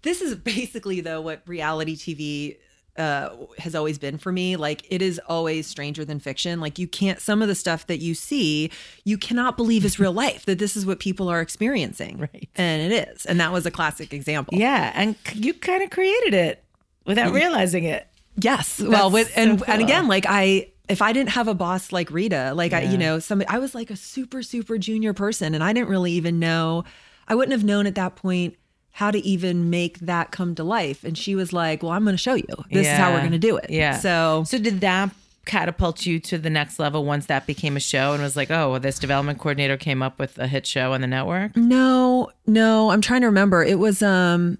This 0.02 0.20
is 0.22 0.36
basically 0.36 1.00
though 1.00 1.20
what 1.20 1.42
reality 1.46 1.96
TV 1.96 2.58
uh, 2.98 3.30
has 3.58 3.74
always 3.74 3.98
been 3.98 4.18
for 4.18 4.32
me. 4.32 4.56
Like 4.56 4.84
it 4.90 5.02
is 5.02 5.20
always 5.26 5.66
stranger 5.66 6.04
than 6.04 6.20
fiction. 6.20 6.60
Like 6.60 6.78
you 6.78 6.88
can't. 6.88 7.20
Some 7.20 7.42
of 7.42 7.48
the 7.48 7.54
stuff 7.54 7.86
that 7.86 7.98
you 7.98 8.14
see, 8.14 8.70
you 9.04 9.18
cannot 9.18 9.56
believe 9.56 9.84
is 9.84 9.98
real 9.98 10.12
life. 10.12 10.44
That 10.46 10.58
this 10.58 10.76
is 10.76 10.86
what 10.86 10.98
people 10.98 11.28
are 11.28 11.40
experiencing, 11.40 12.18
Right. 12.18 12.48
And 12.56 12.92
it 12.92 13.08
is. 13.08 13.26
And 13.26 13.40
that 13.40 13.52
was 13.52 13.66
a 13.66 13.70
classic 13.70 14.12
example. 14.12 14.56
Yeah, 14.58 14.92
and 14.94 15.16
you 15.34 15.54
kind 15.54 15.82
of 15.82 15.90
created 15.90 16.34
it 16.34 16.64
without 17.04 17.32
realizing 17.32 17.84
it. 17.84 18.06
Yes. 18.36 18.80
Well, 18.80 19.10
with 19.10 19.32
so 19.34 19.40
and 19.40 19.62
and 19.66 19.82
again, 19.82 20.08
like 20.08 20.26
I 20.28 20.68
if 20.88 21.02
I 21.02 21.12
didn't 21.12 21.30
have 21.30 21.48
a 21.48 21.54
boss 21.54 21.92
like 21.92 22.10
Rita, 22.10 22.52
like 22.54 22.72
I, 22.72 22.82
you 22.82 22.98
know, 22.98 23.18
somebody, 23.18 23.48
I 23.48 23.58
was 23.58 23.74
like 23.74 23.90
a 23.90 23.96
super, 23.96 24.42
super 24.42 24.78
junior 24.78 25.12
person 25.12 25.54
and 25.54 25.64
I 25.64 25.72
didn't 25.72 25.88
really 25.88 26.12
even 26.12 26.38
know, 26.38 26.84
I 27.26 27.34
wouldn't 27.34 27.52
have 27.52 27.64
known 27.64 27.86
at 27.86 27.96
that 27.96 28.16
point 28.16 28.56
how 28.96 29.10
to 29.10 29.18
even 29.26 29.68
make 29.68 29.98
that 29.98 30.30
come 30.30 30.54
to 30.54 30.64
life. 30.64 31.04
And 31.04 31.18
she 31.18 31.34
was 31.34 31.52
like, 31.52 31.82
well, 31.82 31.92
I'm 31.92 32.02
going 32.04 32.14
to 32.14 32.18
show 32.22 32.32
you. 32.32 32.46
This 32.70 32.86
is 32.86 32.92
how 32.96 33.12
we're 33.12 33.18
going 33.20 33.32
to 33.32 33.38
do 33.38 33.58
it. 33.58 33.68
Yeah. 33.68 33.98
So 33.98 34.44
So 34.46 34.58
did 34.58 34.80
that 34.80 35.10
catapult 35.44 36.06
you 36.06 36.18
to 36.20 36.38
the 36.38 36.48
next 36.48 36.78
level 36.78 37.04
once 37.04 37.26
that 37.26 37.46
became 37.46 37.76
a 37.76 37.80
show 37.80 38.14
and 38.14 38.22
was 38.22 38.36
like, 38.36 38.50
oh, 38.50 38.70
well, 38.70 38.80
this 38.80 38.98
development 38.98 39.38
coordinator 39.38 39.76
came 39.76 40.02
up 40.02 40.18
with 40.18 40.38
a 40.38 40.46
hit 40.46 40.66
show 40.66 40.94
on 40.94 41.02
the 41.02 41.06
network? 41.06 41.54
no, 41.56 42.30
no, 42.46 42.90
I'm 42.90 43.02
trying 43.02 43.20
to 43.20 43.26
remember. 43.26 43.62
It 43.62 43.78
was, 43.78 44.02
um, 44.02 44.56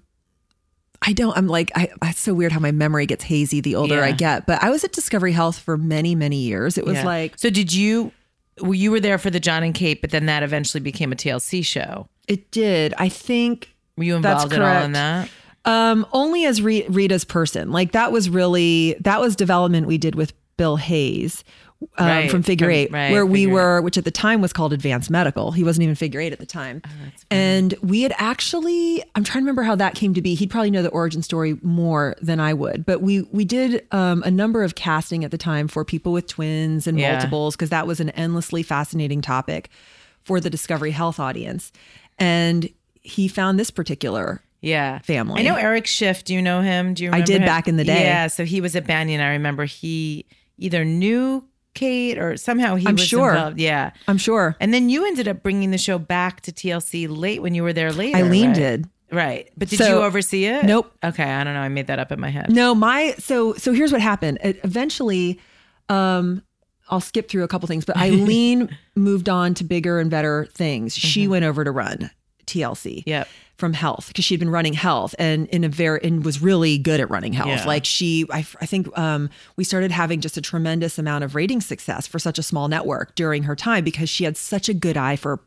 I 1.01 1.13
don't, 1.13 1.35
I'm 1.35 1.47
like, 1.47 1.71
I, 1.75 1.89
it's 2.03 2.19
so 2.19 2.35
weird 2.35 2.51
how 2.51 2.59
my 2.59 2.71
memory 2.71 3.07
gets 3.07 3.23
hazy 3.23 3.59
the 3.59 3.73
older 3.75 4.03
I 4.03 4.11
get, 4.11 4.45
but 4.45 4.61
I 4.63 4.69
was 4.69 4.83
at 4.83 4.91
Discovery 4.91 5.31
Health 5.31 5.57
for 5.57 5.77
many, 5.77 6.13
many 6.13 6.37
years. 6.37 6.77
It 6.77 6.85
was 6.85 6.97
Yeah. 6.97 7.05
like, 7.05 7.33
so 7.39 7.49
did 7.49 7.73
you? 7.73 8.11
Well, 8.61 8.75
you 8.75 8.91
were 8.91 8.99
there 8.99 9.17
for 9.17 9.29
the 9.31 9.39
John 9.39 9.63
and 9.63 9.73
Kate, 9.73 9.99
but 9.99 10.11
then 10.11 10.27
that 10.27 10.43
eventually 10.43 10.81
became 10.81 11.11
a 11.11 11.15
TLC 11.15 11.65
show. 11.65 12.07
it 12.27 12.51
did. 12.51 12.93
I 12.99 13.09
think 13.09 13.73
Were 13.97 14.03
you 14.03 14.15
involved 14.15 14.53
at 14.53 14.61
all 14.61 14.83
in 14.83 14.91
that? 14.93 15.29
Um, 15.65 16.05
only 16.13 16.45
as 16.45 16.61
Re- 16.61 16.85
Rita's 16.87 17.25
person. 17.25 17.71
Like 17.71 17.91
that 17.91 18.11
was 18.11 18.29
really 18.29 18.95
that 19.01 19.19
was 19.19 19.35
development 19.35 19.87
we 19.87 19.97
did 19.97 20.15
with 20.15 20.31
Bill 20.55 20.77
Hayes 20.77 21.43
um, 21.99 22.07
Right, 22.07 22.31
from 22.31 22.41
Figure 22.41 22.71
Eight, 22.71 22.91
right, 22.91 23.11
where 23.11 23.23
we 23.25 23.41
Figure 23.43 23.53
were, 23.53 23.81
which 23.81 23.97
at 23.99 24.03
the 24.03 24.09
time 24.11 24.41
was 24.41 24.51
called 24.53 24.73
Advanced 24.73 25.11
Medical. 25.11 25.51
He 25.51 25.63
wasn't 25.63 25.83
even 25.83 25.93
Figure 25.95 26.19
Eight 26.19 26.33
at 26.33 26.39
the 26.39 26.45
time, 26.47 26.81
Oh, 26.85 26.89
and 27.29 27.75
we 27.83 28.01
had 28.01 28.15
actually. 28.17 29.03
I'm 29.13 29.23
trying 29.23 29.41
to 29.43 29.45
remember 29.45 29.61
how 29.63 29.75
that 29.75 29.93
came 29.93 30.13
to 30.15 30.21
be. 30.21 30.33
He'd 30.35 30.49
probably 30.49 30.71
know 30.71 30.81
the 30.81 30.89
origin 30.89 31.21
story 31.21 31.59
more 31.61 32.15
than 32.21 32.39
I 32.39 32.53
would, 32.55 32.83
but 32.85 33.01
we 33.01 33.23
we 33.31 33.45
did 33.45 33.85
um, 33.91 34.23
a 34.25 34.31
number 34.31 34.63
of 34.63 34.73
casting 34.75 35.23
at 35.23 35.29
the 35.31 35.37
time 35.37 35.67
for 35.67 35.83
people 35.85 36.13
with 36.13 36.25
twins 36.27 36.87
and 36.87 36.99
Yeah. 36.99 37.11
multiples 37.13 37.55
because 37.55 37.69
that 37.69 37.85
was 37.85 37.99
an 37.99 38.09
endlessly 38.11 38.63
fascinating 38.63 39.21
topic 39.21 39.69
for 40.23 40.39
the 40.39 40.49
Discovery 40.49 40.91
Health 40.91 41.19
audience, 41.19 41.71
and 42.17 42.69
he 43.07 43.27
found 43.27 43.59
this 43.59 43.71
particular 43.71 44.41
Yeah. 44.61 44.99
family. 44.99 45.39
I 45.41 45.43
know 45.43 45.55
Eric 45.55 45.87
Schiff. 45.87 46.23
Do 46.23 46.33
you 46.33 46.41
know 46.41 46.61
him? 46.61 46.93
Do 46.93 47.03
you 47.05 47.11
I 47.11 47.21
did 47.21 47.41
him? 47.41 47.45
back 47.45 47.67
in 47.67 47.77
the 47.77 47.83
day. 47.83 48.03
Yeah. 48.03 48.27
So 48.27 48.43
he 48.45 48.61
was 48.61 48.75
at 48.75 48.85
Banyan. 48.87 49.21
I 49.21 49.31
remember 49.31 49.65
he 49.65 50.25
either 50.57 50.83
knew 50.85 51.43
Kate 51.73 52.17
or 52.17 52.37
somehow 52.37 52.75
he 52.75 52.87
I'm 52.87 52.95
was 52.95 53.05
sure. 53.05 53.29
involved. 53.29 53.59
Yeah. 53.59 53.91
I'm 54.07 54.17
sure. 54.17 54.55
And 54.59 54.73
then 54.73 54.89
you 54.89 55.05
ended 55.05 55.27
up 55.27 55.43
bringing 55.43 55.69
the 55.71 55.77
show 55.77 55.99
back 55.99 56.41
to 56.41 56.51
TLC 56.51 57.07
late 57.07 57.41
when 57.41 57.53
you 57.53 57.61
were 57.63 57.73
there 57.73 57.91
later. 57.93 58.17
Eileen 58.17 58.47
right? 58.47 58.55
did. 58.55 58.85
Right. 59.11 59.49
But 59.55 59.69
did 59.69 59.77
So- 59.77 59.87
you 59.99 60.03
oversee 60.03 60.45
it? 60.45 60.65
Nope. 60.65 60.91
Okay. 61.03 61.23
I 61.23 61.43
don't 61.43 61.53
know. 61.53 61.61
I 61.61 61.69
made 61.69 61.87
that 61.87 61.99
up 61.99 62.11
in 62.11 62.19
my 62.19 62.29
head. 62.29 62.51
No, 62.51 62.73
my 62.75 63.13
so 63.19 63.53
so 63.53 63.71
here's 63.73 63.91
what 63.91 64.01
happened. 64.01 64.39
It, 64.43 64.59
eventually, 64.63 65.39
um, 65.87 66.41
I'll 66.89 66.99
skip 67.01 67.29
through 67.29 67.43
a 67.43 67.47
couple 67.47 67.67
things, 67.67 67.85
but 67.85 67.95
Eileen 68.07 68.75
moved 68.95 69.29
on 69.29 69.53
to 69.55 69.63
bigger 69.63 69.99
and 69.99 70.09
better 70.09 70.47
things. 70.53 70.95
She 70.97 71.27
went 71.27 71.45
over 71.45 71.63
to 71.63 71.71
run 71.71 72.09
TLC. 72.47 73.03
Yep. 73.05 73.27
From 73.57 73.73
health 73.73 74.09
because 74.09 74.23
she'd 74.23 74.39
been 74.39 74.51
running 74.51 74.73
health 74.73 75.15
and 75.17 75.47
in 75.47 75.63
a 75.63 75.67
very 75.67 75.99
and 76.03 76.23
was 76.23 76.43
really 76.43 76.77
good 76.77 76.99
at 76.99 77.09
running 77.09 77.33
health. 77.33 77.47
Yeah. 77.47 77.65
Like 77.65 77.85
she, 77.85 78.27
I, 78.29 78.45
I 78.61 78.67
think 78.67 78.95
um, 78.95 79.31
we 79.55 79.63
started 79.63 79.89
having 79.89 80.21
just 80.21 80.37
a 80.37 80.41
tremendous 80.41 80.99
amount 80.99 81.23
of 81.23 81.33
rating 81.33 81.61
success 81.61 82.05
for 82.05 82.19
such 82.19 82.37
a 82.37 82.43
small 82.43 82.67
network 82.67 83.15
during 83.15 83.41
her 83.43 83.55
time 83.55 83.83
because 83.83 84.09
she 84.09 84.25
had 84.25 84.37
such 84.37 84.69
a 84.69 84.75
good 84.75 84.95
eye 84.95 85.15
for 85.15 85.39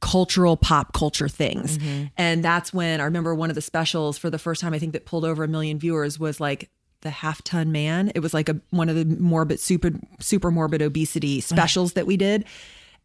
cultural 0.00 0.56
pop 0.56 0.92
culture 0.94 1.28
things. 1.28 1.78
And 2.16 2.42
that's 2.44 2.72
when 2.72 3.00
I 3.00 3.04
remember 3.04 3.34
one 3.34 3.50
of 3.50 3.56
the 3.56 3.62
specials 3.62 4.16
for 4.16 4.30
the 4.30 4.38
first 4.38 4.60
time 4.60 4.74
I 4.74 4.78
think 4.78 4.92
that 4.94 5.04
pulled 5.04 5.24
over 5.26 5.44
a 5.44 5.48
million 5.48 5.78
viewers 5.78 6.18
was 6.18 6.40
like 6.40 6.70
the 7.00 7.10
half 7.10 7.42
ton 7.42 7.72
man. 7.72 8.10
It 8.14 8.20
was 8.20 8.34
like 8.34 8.48
a 8.48 8.60
one 8.70 8.88
of 8.88 8.96
the 8.96 9.04
morbid 9.04 9.60
super 9.60 9.92
super 10.18 10.50
morbid 10.50 10.82
obesity 10.82 11.40
specials 11.40 11.92
that 11.92 12.06
we 12.06 12.16
did. 12.16 12.44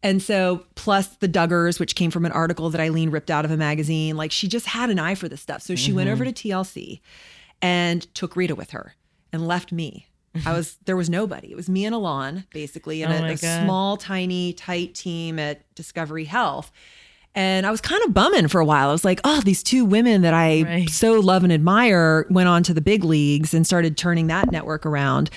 And 0.02 0.22
so 0.22 0.64
plus 0.76 1.08
the 1.16 1.28
Duggars, 1.28 1.78
which 1.78 1.94
came 1.94 2.10
from 2.10 2.24
an 2.24 2.32
article 2.32 2.70
that 2.70 2.80
Eileen 2.80 3.10
ripped 3.10 3.30
out 3.30 3.44
of 3.44 3.50
a 3.50 3.56
magazine, 3.56 4.16
like 4.16 4.32
she 4.32 4.48
just 4.48 4.66
had 4.66 4.88
an 4.90 4.98
eye 4.98 5.14
for 5.14 5.28
this 5.28 5.42
stuff. 5.42 5.62
So 5.62 5.74
she 5.74 5.92
went 5.92 6.08
over 6.08 6.24
mm-hmm. 6.24 6.32
to 6.32 6.48
TLC 6.48 7.00
and 7.60 8.12
took 8.14 8.34
Rita 8.36 8.54
with 8.54 8.70
her 8.70 8.94
and 9.32 9.46
left 9.46 9.72
me. 9.72 10.06
I 10.46 10.52
was 10.52 10.78
there 10.84 10.96
was 10.96 11.10
nobody. 11.10 11.50
It 11.50 11.56
was 11.56 11.68
me 11.68 11.84
and 11.84 11.94
Alon 11.94 12.44
basically 12.52 13.02
and 13.02 13.12
Oh 13.12 13.26
a, 13.26 13.32
a 13.32 13.36
small, 13.36 13.96
tiny, 13.96 14.52
tight 14.52 14.94
team 14.94 15.38
at 15.38 15.62
Discovery 15.74 16.24
Health. 16.24 16.70
And 17.34 17.66
I 17.66 17.70
was 17.70 17.80
kind 17.80 18.02
of 18.04 18.12
bumming 18.12 18.48
for 18.48 18.60
a 18.60 18.64
while. 18.64 18.88
I 18.88 18.92
was 18.92 19.04
like, 19.04 19.20
oh, 19.22 19.40
these 19.40 19.62
two 19.62 19.84
women 19.84 20.22
that 20.22 20.34
I 20.34 20.62
Right. 20.62 20.90
so 20.90 21.20
love 21.20 21.44
and 21.44 21.52
admire 21.52 22.26
went 22.30 22.48
on 22.48 22.62
to 22.64 22.74
the 22.74 22.80
big 22.80 23.04
leagues 23.04 23.54
and 23.54 23.66
started 23.66 23.96
turning 23.96 24.28
that 24.28 24.50
network 24.50 24.84
around. 24.84 25.30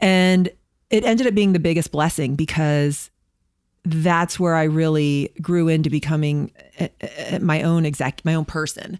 And 0.00 0.50
it 0.90 1.04
ended 1.04 1.26
up 1.26 1.34
being 1.34 1.52
the 1.52 1.58
biggest 1.58 1.90
blessing 1.90 2.34
because 2.34 3.10
that's 3.84 4.38
where 4.38 4.54
I 4.54 4.64
really 4.64 5.32
grew 5.40 5.68
into 5.68 5.88
becoming 5.88 6.50
uh, 6.78 6.88
uh, 7.32 7.38
my 7.40 7.62
own 7.62 7.86
exec, 7.86 8.22
my 8.24 8.34
own 8.34 8.44
person, 8.44 8.98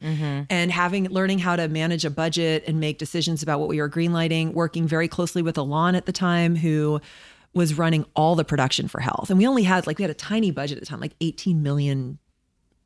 and 0.48 0.72
having 0.72 1.08
learning 1.08 1.40
how 1.40 1.56
to 1.56 1.68
manage 1.68 2.04
a 2.04 2.10
budget 2.10 2.64
and 2.66 2.80
make 2.80 2.98
decisions 2.98 3.42
about 3.42 3.60
what 3.60 3.68
we 3.68 3.80
were 3.80 3.90
greenlighting. 3.90 4.54
Working 4.54 4.86
very 4.86 5.08
closely 5.08 5.42
with 5.42 5.58
Alon 5.58 5.94
at 5.94 6.06
the 6.06 6.12
time, 6.12 6.56
who 6.56 7.00
was 7.54 7.76
running 7.76 8.04
all 8.14 8.34
the 8.34 8.44
production 8.44 8.88
for 8.88 9.00
health, 9.00 9.30
and 9.30 9.38
we 9.38 9.46
only 9.46 9.64
had 9.64 9.86
like 9.86 9.98
we 9.98 10.02
had 10.02 10.10
a 10.10 10.14
tiny 10.14 10.50
budget 10.50 10.78
at 10.78 10.80
the 10.80 10.86
time, 10.86 11.00
like 11.00 11.14
eighteen 11.20 11.62
million 11.62 12.18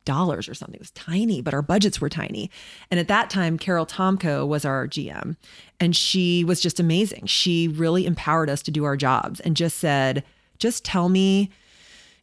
dollars 0.05 0.49
or 0.49 0.55
something. 0.55 0.75
It 0.75 0.81
was 0.81 0.91
tiny, 0.93 1.41
but 1.43 1.55
our 1.55 1.63
budgets 1.63 2.01
were 2.01 2.09
tiny. 2.09 2.51
And 2.91 2.99
at 2.99 3.07
that 3.09 3.31
time, 3.31 3.59
Carol 3.59 3.87
Tomko 3.87 4.47
was 4.49 4.65
our 4.65 4.89
GM, 4.89 5.37
and 5.79 5.95
she 5.95 6.43
was 6.43 6.61
just 6.61 6.81
amazing. 6.81 7.27
She 7.27 7.69
really 7.69 8.07
empowered 8.07 8.51
us 8.51 8.63
to 8.63 8.71
do 8.73 8.85
our 8.85 8.97
jobs 8.97 9.39
and 9.41 9.57
just 9.57 9.79
said, 9.79 10.25
"Just 10.59 10.85
tell 10.85 11.09
me." 11.09 11.51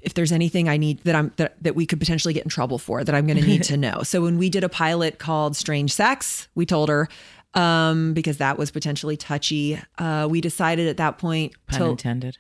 If 0.02 0.14
there's 0.14 0.32
anything 0.32 0.70
I 0.70 0.78
need 0.78 1.00
that 1.04 1.16
I'm 1.16 1.32
that, 1.38 1.62
that 1.62 1.76
we 1.76 1.86
could 1.86 2.00
potentially 2.00 2.34
get 2.34 2.44
in 2.44 2.50
trouble 2.50 2.78
for 2.78 3.04
that 3.04 3.14
I'm 3.14 3.28
going 3.28 3.40
to 3.40 3.46
need 3.46 3.64
to 3.64 3.78
know. 3.86 4.04
So 4.04 4.22
when 4.22 4.38
we 4.38 4.50
did 4.50 4.64
a 4.64 4.70
pilot 4.70 5.20
called 5.20 5.56
Strange 5.56 5.94
Sex, 5.94 6.48
we 6.56 6.66
told 6.66 6.90
her 6.90 7.08
um, 7.54 8.14
because 8.14 8.38
that 8.38 8.58
was 8.58 8.72
potentially 8.72 9.18
touchy. 9.18 9.80
Uh, 9.98 10.28
we 10.30 10.42
decided 10.42 10.88
at 10.88 10.98
that 10.98 11.18
point 11.18 11.54
Pun 11.68 11.80
to 11.80 11.86
intended. 11.88 12.38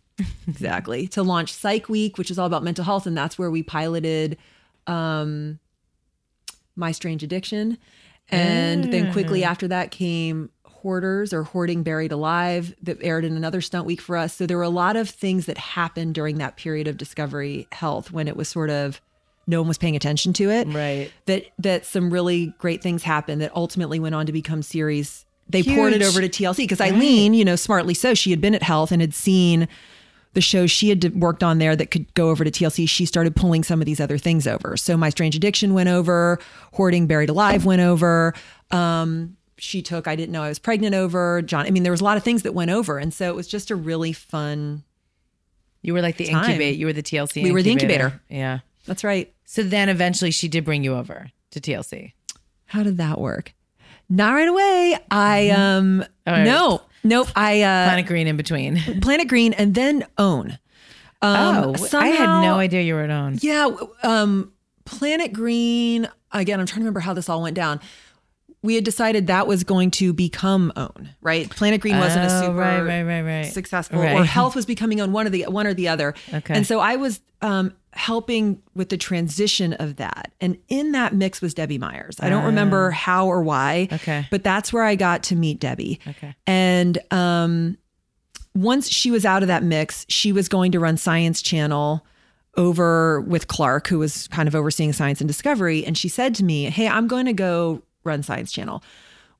exactly 0.48 1.08
to 1.08 1.22
launch 1.22 1.52
Psych 1.52 1.88
Week, 1.88 2.18
which 2.18 2.30
is 2.30 2.38
all 2.38 2.46
about 2.46 2.62
mental 2.62 2.84
health, 2.84 3.06
and 3.06 3.16
that's 3.16 3.38
where 3.38 3.50
we 3.50 3.62
piloted 3.62 4.38
um, 4.86 5.58
My 6.76 6.92
Strange 6.92 7.22
Addiction, 7.22 7.78
and 8.28 8.92
then 8.92 9.12
quickly 9.12 9.44
after 9.44 9.68
that 9.68 9.90
came 9.90 10.50
Hoarders 10.82 11.32
or 11.32 11.44
Hoarding 11.44 11.82
Buried 11.82 12.12
Alive 12.12 12.74
that 12.82 12.98
aired 13.00 13.24
in 13.24 13.36
another 13.36 13.60
stunt 13.60 13.86
week 13.86 14.00
for 14.00 14.16
us. 14.16 14.34
So 14.34 14.46
there 14.46 14.56
were 14.56 14.62
a 14.62 14.68
lot 14.68 14.96
of 14.96 15.08
things 15.08 15.46
that 15.46 15.56
happened 15.56 16.14
during 16.14 16.38
that 16.38 16.56
period 16.56 16.88
of 16.88 16.96
Discovery 16.96 17.68
Health 17.72 18.10
when 18.10 18.28
it 18.28 18.36
was 18.36 18.48
sort 18.48 18.70
of 18.70 19.00
no 19.46 19.60
one 19.60 19.68
was 19.68 19.78
paying 19.78 19.96
attention 19.96 20.32
to 20.34 20.50
it. 20.50 20.68
Right. 20.68 21.10
That 21.26 21.46
that 21.58 21.84
some 21.84 22.12
really 22.12 22.54
great 22.58 22.82
things 22.82 23.02
happened 23.02 23.40
that 23.42 23.54
ultimately 23.54 24.00
went 24.00 24.14
on 24.14 24.26
to 24.26 24.32
become 24.32 24.62
series. 24.62 25.24
They 25.48 25.62
poured 25.62 25.92
it 25.92 26.02
over 26.02 26.20
to 26.20 26.28
TLC 26.28 26.58
because 26.58 26.80
Eileen, 26.80 27.34
you 27.34 27.44
know, 27.44 27.56
smartly 27.56 27.94
so, 27.94 28.14
she 28.14 28.30
had 28.30 28.40
been 28.40 28.54
at 28.54 28.62
Health 28.62 28.90
and 28.90 29.00
had 29.00 29.12
seen 29.12 29.68
the 30.34 30.40
shows 30.40 30.70
she 30.70 30.88
had 30.88 31.14
worked 31.20 31.42
on 31.42 31.58
there 31.58 31.76
that 31.76 31.90
could 31.90 32.12
go 32.14 32.30
over 32.30 32.42
to 32.44 32.50
TLC. 32.50 32.88
She 32.88 33.04
started 33.04 33.36
pulling 33.36 33.62
some 33.62 33.80
of 33.80 33.86
these 33.86 34.00
other 34.00 34.16
things 34.18 34.46
over. 34.46 34.76
So 34.76 34.96
My 34.96 35.10
Strange 35.10 35.36
Addiction 35.36 35.74
went 35.74 35.88
over, 35.88 36.38
Hoarding 36.72 37.06
Buried 37.06 37.28
Alive 37.28 37.64
went 37.66 37.82
over. 37.82 38.32
Um, 38.70 39.36
she 39.62 39.80
took 39.80 40.08
I 40.08 40.16
Didn't 40.16 40.32
Know 40.32 40.42
I 40.42 40.48
Was 40.48 40.58
Pregnant 40.58 40.94
over. 40.94 41.40
John, 41.40 41.66
I 41.66 41.70
mean, 41.70 41.84
there 41.84 41.92
was 41.92 42.00
a 42.00 42.04
lot 42.04 42.16
of 42.16 42.24
things 42.24 42.42
that 42.42 42.52
went 42.52 42.70
over. 42.70 42.98
And 42.98 43.14
so 43.14 43.28
it 43.28 43.36
was 43.36 43.46
just 43.46 43.70
a 43.70 43.76
really 43.76 44.12
fun. 44.12 44.82
You 45.82 45.94
were 45.94 46.02
like 46.02 46.16
the 46.16 46.26
Time. 46.26 46.44
incubate. 46.44 46.78
You 46.78 46.86
were 46.86 46.92
the 46.92 47.02
TLC. 47.02 47.42
We 47.44 47.52
were 47.52 47.62
the 47.62 47.70
incubator. 47.70 48.20
Yeah. 48.28 48.60
That's 48.86 49.04
right. 49.04 49.32
So 49.44 49.62
then 49.62 49.88
eventually 49.88 50.32
she 50.32 50.48
did 50.48 50.64
bring 50.64 50.82
you 50.82 50.94
over 50.94 51.28
to 51.52 51.60
TLC. 51.60 52.12
How 52.66 52.82
did 52.82 52.96
that 52.96 53.20
work? 53.20 53.54
Not 54.08 54.32
right 54.32 54.48
away. 54.48 54.98
I 55.10 55.50
um 55.50 56.04
All 56.26 56.32
right. 56.32 56.44
no 56.44 56.82
nope. 57.04 57.28
I 57.36 57.62
uh 57.62 57.86
Planet 57.86 58.06
Green 58.06 58.26
in 58.26 58.36
between. 58.36 58.76
Planet 59.00 59.28
Green 59.28 59.52
and 59.52 59.74
then 59.74 60.04
Own. 60.18 60.58
Um, 61.22 61.76
oh, 61.78 61.88
I 61.98 62.08
had 62.08 62.42
no 62.42 62.54
idea 62.56 62.82
you 62.82 62.94
were 62.94 63.02
at 63.02 63.10
OWN. 63.10 63.38
Yeah, 63.42 63.70
um, 64.02 64.52
Planet 64.84 65.32
Green. 65.32 66.08
Again, 66.32 66.58
I'm 66.58 66.66
trying 66.66 66.80
to 66.80 66.80
remember 66.80 66.98
how 66.98 67.14
this 67.14 67.28
all 67.28 67.42
went 67.42 67.54
down. 67.54 67.78
We 68.62 68.76
had 68.76 68.84
decided 68.84 69.26
that 69.26 69.46
was 69.48 69.64
going 69.64 69.90
to 69.92 70.12
become 70.12 70.72
Own, 70.76 71.10
right? 71.20 71.50
Planet 71.50 71.80
Green 71.80 71.98
wasn't 71.98 72.30
a 72.30 72.36
Oh, 72.36 72.40
super 72.42 72.54
right, 72.54 72.80
right, 72.80 73.02
right, 73.02 73.22
right. 73.22 73.42
successful, 73.52 73.98
or 74.00 74.24
Health 74.24 74.54
was 74.54 74.66
becoming 74.66 75.00
Own, 75.00 75.10
one 75.12 75.26
or 75.26 75.30
the 75.30 75.44
one 75.48 75.66
or 75.66 75.74
the 75.74 75.88
other. 75.88 76.14
Okay. 76.32 76.54
And 76.54 76.64
so 76.66 76.78
I 76.78 76.94
was 76.96 77.20
um, 77.40 77.74
helping 77.92 78.62
with 78.76 78.88
the 78.88 78.96
transition 78.96 79.72
of 79.72 79.96
that, 79.96 80.32
and 80.40 80.56
in 80.68 80.92
that 80.92 81.12
mix 81.12 81.40
was 81.42 81.54
Debbie 81.54 81.78
Myers. 81.78 82.16
I 82.20 82.28
don't 82.28 82.44
remember 82.44 82.90
how 82.92 83.26
or 83.26 83.42
why, 83.42 83.88
Ah. 83.90 83.94
Okay. 83.96 84.26
but 84.30 84.44
that's 84.44 84.72
where 84.72 84.84
I 84.84 84.94
got 84.94 85.24
to 85.24 85.34
meet 85.36 85.58
Debbie. 85.58 85.98
Okay. 86.06 86.34
And 86.46 86.98
um, 87.10 87.78
once 88.54 88.88
she 88.88 89.10
was 89.10 89.24
out 89.24 89.42
of 89.42 89.48
that 89.48 89.64
mix, 89.64 90.06
she 90.08 90.30
was 90.30 90.48
going 90.48 90.70
to 90.72 90.78
run 90.78 90.96
Science 90.96 91.42
Channel 91.42 92.06
over 92.56 93.22
with 93.22 93.48
Clark, 93.48 93.88
who 93.88 93.98
was 93.98 94.28
kind 94.28 94.46
of 94.46 94.54
overseeing 94.54 94.92
science 94.92 95.20
and 95.20 95.26
discovery. 95.28 95.84
And 95.86 95.96
she 95.96 96.08
said 96.08 96.34
to 96.36 96.44
me, 96.44 96.64
Hey, 96.66 96.86
I'm 96.86 97.08
going 97.08 97.26
to 97.26 97.32
go 97.32 97.82
run 98.04 98.22
Science 98.22 98.52
Channel. 98.52 98.82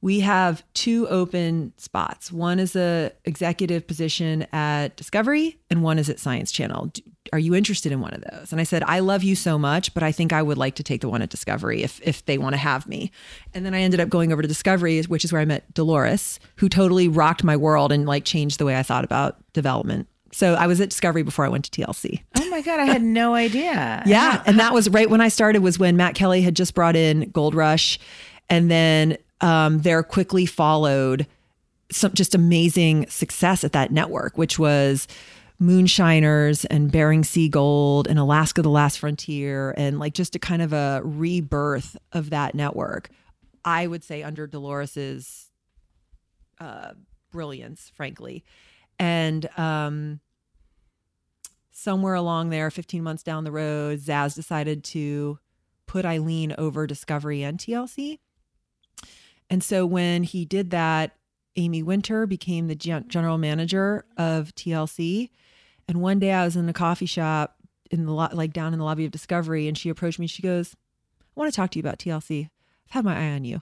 We 0.00 0.18
have 0.20 0.64
two 0.74 1.06
open 1.08 1.72
spots. 1.76 2.32
One 2.32 2.58
is 2.58 2.74
a 2.74 3.12
executive 3.24 3.86
position 3.86 4.48
at 4.52 4.96
Discovery, 4.96 5.60
and 5.70 5.84
one 5.84 5.96
is 5.96 6.10
at 6.10 6.18
Science 6.18 6.50
Channel. 6.50 6.90
Are 7.32 7.38
you 7.38 7.54
interested 7.54 7.92
in 7.92 8.00
one 8.00 8.12
of 8.12 8.24
those? 8.28 8.50
And 8.50 8.60
I 8.60 8.64
said, 8.64 8.82
I 8.82 8.98
love 8.98 9.22
you 9.22 9.36
so 9.36 9.58
much, 9.60 9.94
but 9.94 10.02
I 10.02 10.10
think 10.10 10.32
I 10.32 10.42
would 10.42 10.58
like 10.58 10.74
to 10.74 10.82
take 10.82 11.02
the 11.02 11.08
one 11.08 11.22
at 11.22 11.30
Discovery 11.30 11.84
if 11.84 12.00
if 12.02 12.24
they 12.26 12.36
want 12.36 12.54
to 12.54 12.58
have 12.58 12.88
me. 12.88 13.12
And 13.54 13.64
then 13.64 13.74
I 13.74 13.80
ended 13.80 14.00
up 14.00 14.08
going 14.08 14.32
over 14.32 14.42
to 14.42 14.48
Discovery, 14.48 15.00
which 15.02 15.24
is 15.24 15.32
where 15.32 15.40
I 15.40 15.44
met 15.44 15.72
Dolores, 15.72 16.40
who 16.56 16.68
totally 16.68 17.06
rocked 17.06 17.44
my 17.44 17.56
world 17.56 17.92
and 17.92 18.04
like 18.04 18.24
changed 18.24 18.58
the 18.58 18.64
way 18.64 18.76
I 18.76 18.82
thought 18.82 19.04
about 19.04 19.36
development. 19.52 20.08
So 20.32 20.54
I 20.54 20.66
was 20.66 20.80
at 20.80 20.88
Discovery 20.88 21.22
before 21.22 21.44
I 21.44 21.48
went 21.48 21.66
to 21.66 21.70
TLC. 21.70 22.22
Oh 22.40 22.48
my 22.48 22.62
god, 22.62 22.80
I 22.80 22.86
had 22.86 23.02
no 23.02 23.34
idea. 23.34 24.02
Yeah, 24.06 24.42
and 24.46 24.58
that 24.58 24.74
was 24.74 24.88
right 24.88 25.08
when 25.08 25.20
I 25.20 25.28
started 25.28 25.62
was 25.62 25.78
when 25.78 25.96
Matt 25.96 26.14
Kelly 26.16 26.42
had 26.42 26.56
just 26.56 26.74
brought 26.74 26.96
in 26.96 27.30
Gold 27.30 27.54
Rush, 27.54 27.98
and 28.52 28.70
then 28.70 29.16
um, 29.40 29.80
there 29.80 30.02
quickly 30.02 30.44
followed 30.44 31.26
some 31.90 32.12
just 32.12 32.34
amazing 32.34 33.08
success 33.08 33.64
at 33.64 33.72
that 33.72 33.90
network, 33.90 34.36
which 34.36 34.58
was 34.58 35.08
Moonshiners 35.58 36.66
and 36.66 36.92
Bering 36.92 37.24
Sea 37.24 37.48
Gold 37.48 38.06
and 38.06 38.18
Alaska: 38.18 38.60
The 38.60 38.68
Last 38.68 38.98
Frontier, 38.98 39.72
and 39.78 39.98
like 39.98 40.12
just 40.12 40.36
a 40.36 40.38
kind 40.38 40.60
of 40.60 40.74
a 40.74 41.00
rebirth 41.02 41.96
of 42.12 42.28
that 42.28 42.54
network. 42.54 43.08
I 43.64 43.86
would 43.86 44.04
say 44.04 44.22
under 44.22 44.46
Dolores's 44.46 45.50
uh, 46.60 46.92
brilliance, 47.30 47.90
frankly, 47.94 48.44
and 48.98 49.48
um, 49.58 50.20
somewhere 51.70 52.14
along 52.14 52.50
there, 52.50 52.70
15 52.70 53.02
months 53.02 53.22
down 53.22 53.44
the 53.44 53.52
road, 53.52 54.00
Zaz 54.00 54.34
decided 54.34 54.84
to 54.84 55.38
put 55.86 56.04
Eileen 56.04 56.54
over 56.58 56.86
Discovery 56.86 57.42
and 57.42 57.58
TLC. 57.58 58.18
And 59.52 59.62
so 59.62 59.84
when 59.84 60.22
he 60.22 60.46
did 60.46 60.70
that, 60.70 61.14
Amy 61.56 61.82
Winter 61.82 62.26
became 62.26 62.68
the 62.68 62.74
gen- 62.74 63.06
manager 63.38 64.06
of 64.16 64.54
TLC. 64.54 65.28
And 65.86 66.00
one 66.00 66.18
day 66.18 66.32
I 66.32 66.42
was 66.46 66.56
in 66.56 66.66
a 66.70 66.72
coffee 66.72 67.04
shop 67.04 67.56
in 67.90 68.06
the 68.06 68.12
lo- 68.12 68.30
like 68.32 68.54
down 68.54 68.72
in 68.72 68.78
the 68.78 68.84
lobby 68.86 69.04
of 69.04 69.10
Discovery, 69.10 69.68
and 69.68 69.76
she 69.76 69.90
approached 69.90 70.18
me. 70.18 70.26
She 70.26 70.40
goes, 70.40 70.74
"I 71.20 71.24
want 71.34 71.52
to 71.52 71.54
talk 71.54 71.70
to 71.72 71.78
you 71.78 71.82
about 71.82 71.98
TLC. 71.98 72.48
I've 72.86 72.92
had 72.92 73.04
my 73.04 73.14
eye 73.14 73.32
on 73.34 73.44
you." 73.44 73.60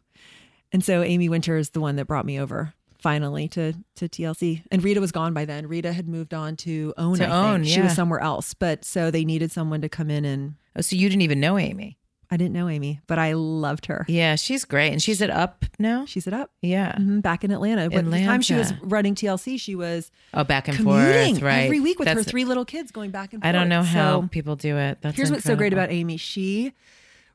And 0.71 0.85
so 0.85 1.03
Amy 1.03 1.29
Winter 1.29 1.57
is 1.57 1.71
the 1.71 1.81
one 1.81 1.97
that 1.97 2.05
brought 2.07 2.25
me 2.25 2.39
over 2.39 2.73
finally 3.01 3.49
to 3.49 3.73
to 3.97 4.09
TLC. 4.09 4.63
And 4.71 4.85
Rita 4.85 5.01
was 5.01 5.11
gone 5.11 5.35
by 5.35 5.45
then. 5.45 5.67
Rita 5.67 5.93
had 5.93 6.07
moved 6.07 6.33
on 6.33 6.55
to 6.59 6.95
OWN. 6.97 7.19
To. 7.19 7.27
OWN, 7.27 7.65
She 7.65 7.81
was 7.81 7.95
somewhere 7.97 8.21
else, 8.21 8.55
but 8.55 8.85
so 8.85 9.11
they 9.11 9.25
needed 9.25 9.51
someone 9.51 9.81
to 9.81 9.89
come 9.89 10.09
in 10.09 10.25
and 10.25 10.55
Oh, 10.77 10.83
so 10.83 10.95
you 10.95 11.09
didn't 11.09 11.23
even 11.23 11.41
know 11.41 11.59
Amy? 11.59 11.99
I 12.33 12.37
didn't 12.37 12.53
know 12.53 12.69
Amy, 12.69 13.01
but 13.09 13.19
I 13.19 13.33
loved 13.33 13.87
her. 13.87 14.05
Yeah, 14.09 14.37
she's 14.37 14.65
great, 14.65 14.93
and 14.93 15.03
she's 15.03 15.21
at 15.21 15.31
Up 15.31 15.65
now. 15.81 16.05
She's 16.07 16.27
at 16.29 16.33
up. 16.33 16.53
Yeah. 16.63 16.95
Mhm, 16.97 17.23
back 17.23 17.43
in 17.43 17.51
Atlanta. 17.51 17.91
But 17.91 18.09
the 18.09 18.25
time 18.25 18.41
she 18.43 18.55
was 18.55 18.73
running 18.83 19.15
TLC, 19.17 19.59
she 19.59 19.75
was 19.75 20.13
Oh, 20.33 20.45
back 20.45 20.69
and 20.69 20.77
forth, 20.79 21.43
right? 21.43 21.65
every 21.65 21.81
week 21.81 21.99
with 21.99 22.07
her 22.09 22.23
three 22.23 22.45
little 22.45 22.65
kids 22.65 22.93
going 22.93 23.11
back 23.11 23.33
and 23.33 23.43
forth. 23.43 23.49
I 23.49 23.53
don't 23.53 23.69
know 23.69 23.83
how 23.83 24.21
So 24.23 24.29
people 24.29 24.55
do 24.55 24.77
it. 24.77 24.99
That's 25.01 25.17
here's 25.17 25.31
what's 25.31 25.43
so 25.45 25.57
great 25.57 25.73
about 25.73 25.91
Amy. 25.91 26.17
She 26.19 26.73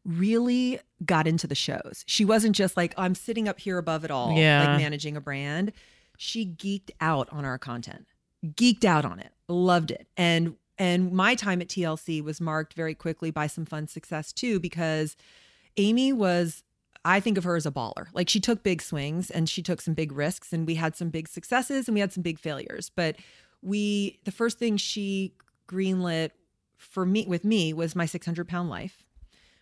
really 0.05 0.79
got 1.05 1.27
into 1.27 1.47
the 1.47 1.55
shows. 1.55 2.03
She 2.07 2.23
wasn't 2.25 2.55
just 2.55 2.77
like, 2.77 2.93
I'm 2.97 3.15
sitting 3.15 3.47
up 3.47 3.59
here 3.59 3.77
above 3.77 4.05
it 4.05 4.11
all, 4.11 4.33
Yeah. 4.37 4.65
like 4.71 4.79
managing 4.81 5.17
a 5.17 5.21
brand. 5.21 5.71
She 6.17 6.45
geeked 6.45 6.91
out 7.01 7.27
on 7.31 7.43
our 7.43 7.57
content, 7.57 8.05
geeked 8.45 8.85
out 8.85 9.03
on 9.03 9.19
it, 9.19 9.31
loved 9.49 9.91
it. 9.91 10.07
And 10.15 10.55
and 10.77 11.11
my 11.11 11.35
time 11.35 11.61
at 11.61 11.67
TLC 11.67 12.23
was 12.23 12.41
marked 12.41 12.73
very 12.73 12.93
quickly 12.93 13.31
by 13.31 13.47
some 13.47 13.65
fun 13.65 13.87
success 13.87 14.33
too, 14.33 14.59
because 14.59 15.15
Amy 15.77 16.13
was 16.13 16.63
I 17.05 17.19
think 17.19 17.37
of 17.37 17.43
her 17.43 17.55
as 17.55 17.67
a 17.67 17.71
baller. 17.71 18.07
Like 18.13 18.29
she 18.29 18.39
took 18.39 18.63
big 18.63 18.81
swings 18.81 19.29
and 19.29 19.47
she 19.47 19.61
took 19.61 19.79
some 19.79 19.93
big 19.93 20.11
risks 20.11 20.51
and 20.51 20.65
we 20.65 20.75
had 20.75 20.95
some 20.95 21.09
big 21.09 21.27
successes 21.27 21.87
and 21.87 21.93
we 21.93 22.01
had 22.01 22.11
some 22.11 22.23
big 22.23 22.39
failures. 22.39 22.89
But 22.93 23.17
we 23.61 24.19
the 24.25 24.31
first 24.31 24.57
thing 24.57 24.77
she 24.77 25.33
greenlit 25.67 26.31
for 26.77 27.05
me 27.05 27.25
with 27.27 27.45
me 27.45 27.73
was 27.73 27.95
my 27.95 28.05
600 28.05 28.47
pound 28.47 28.69
life, 28.69 29.03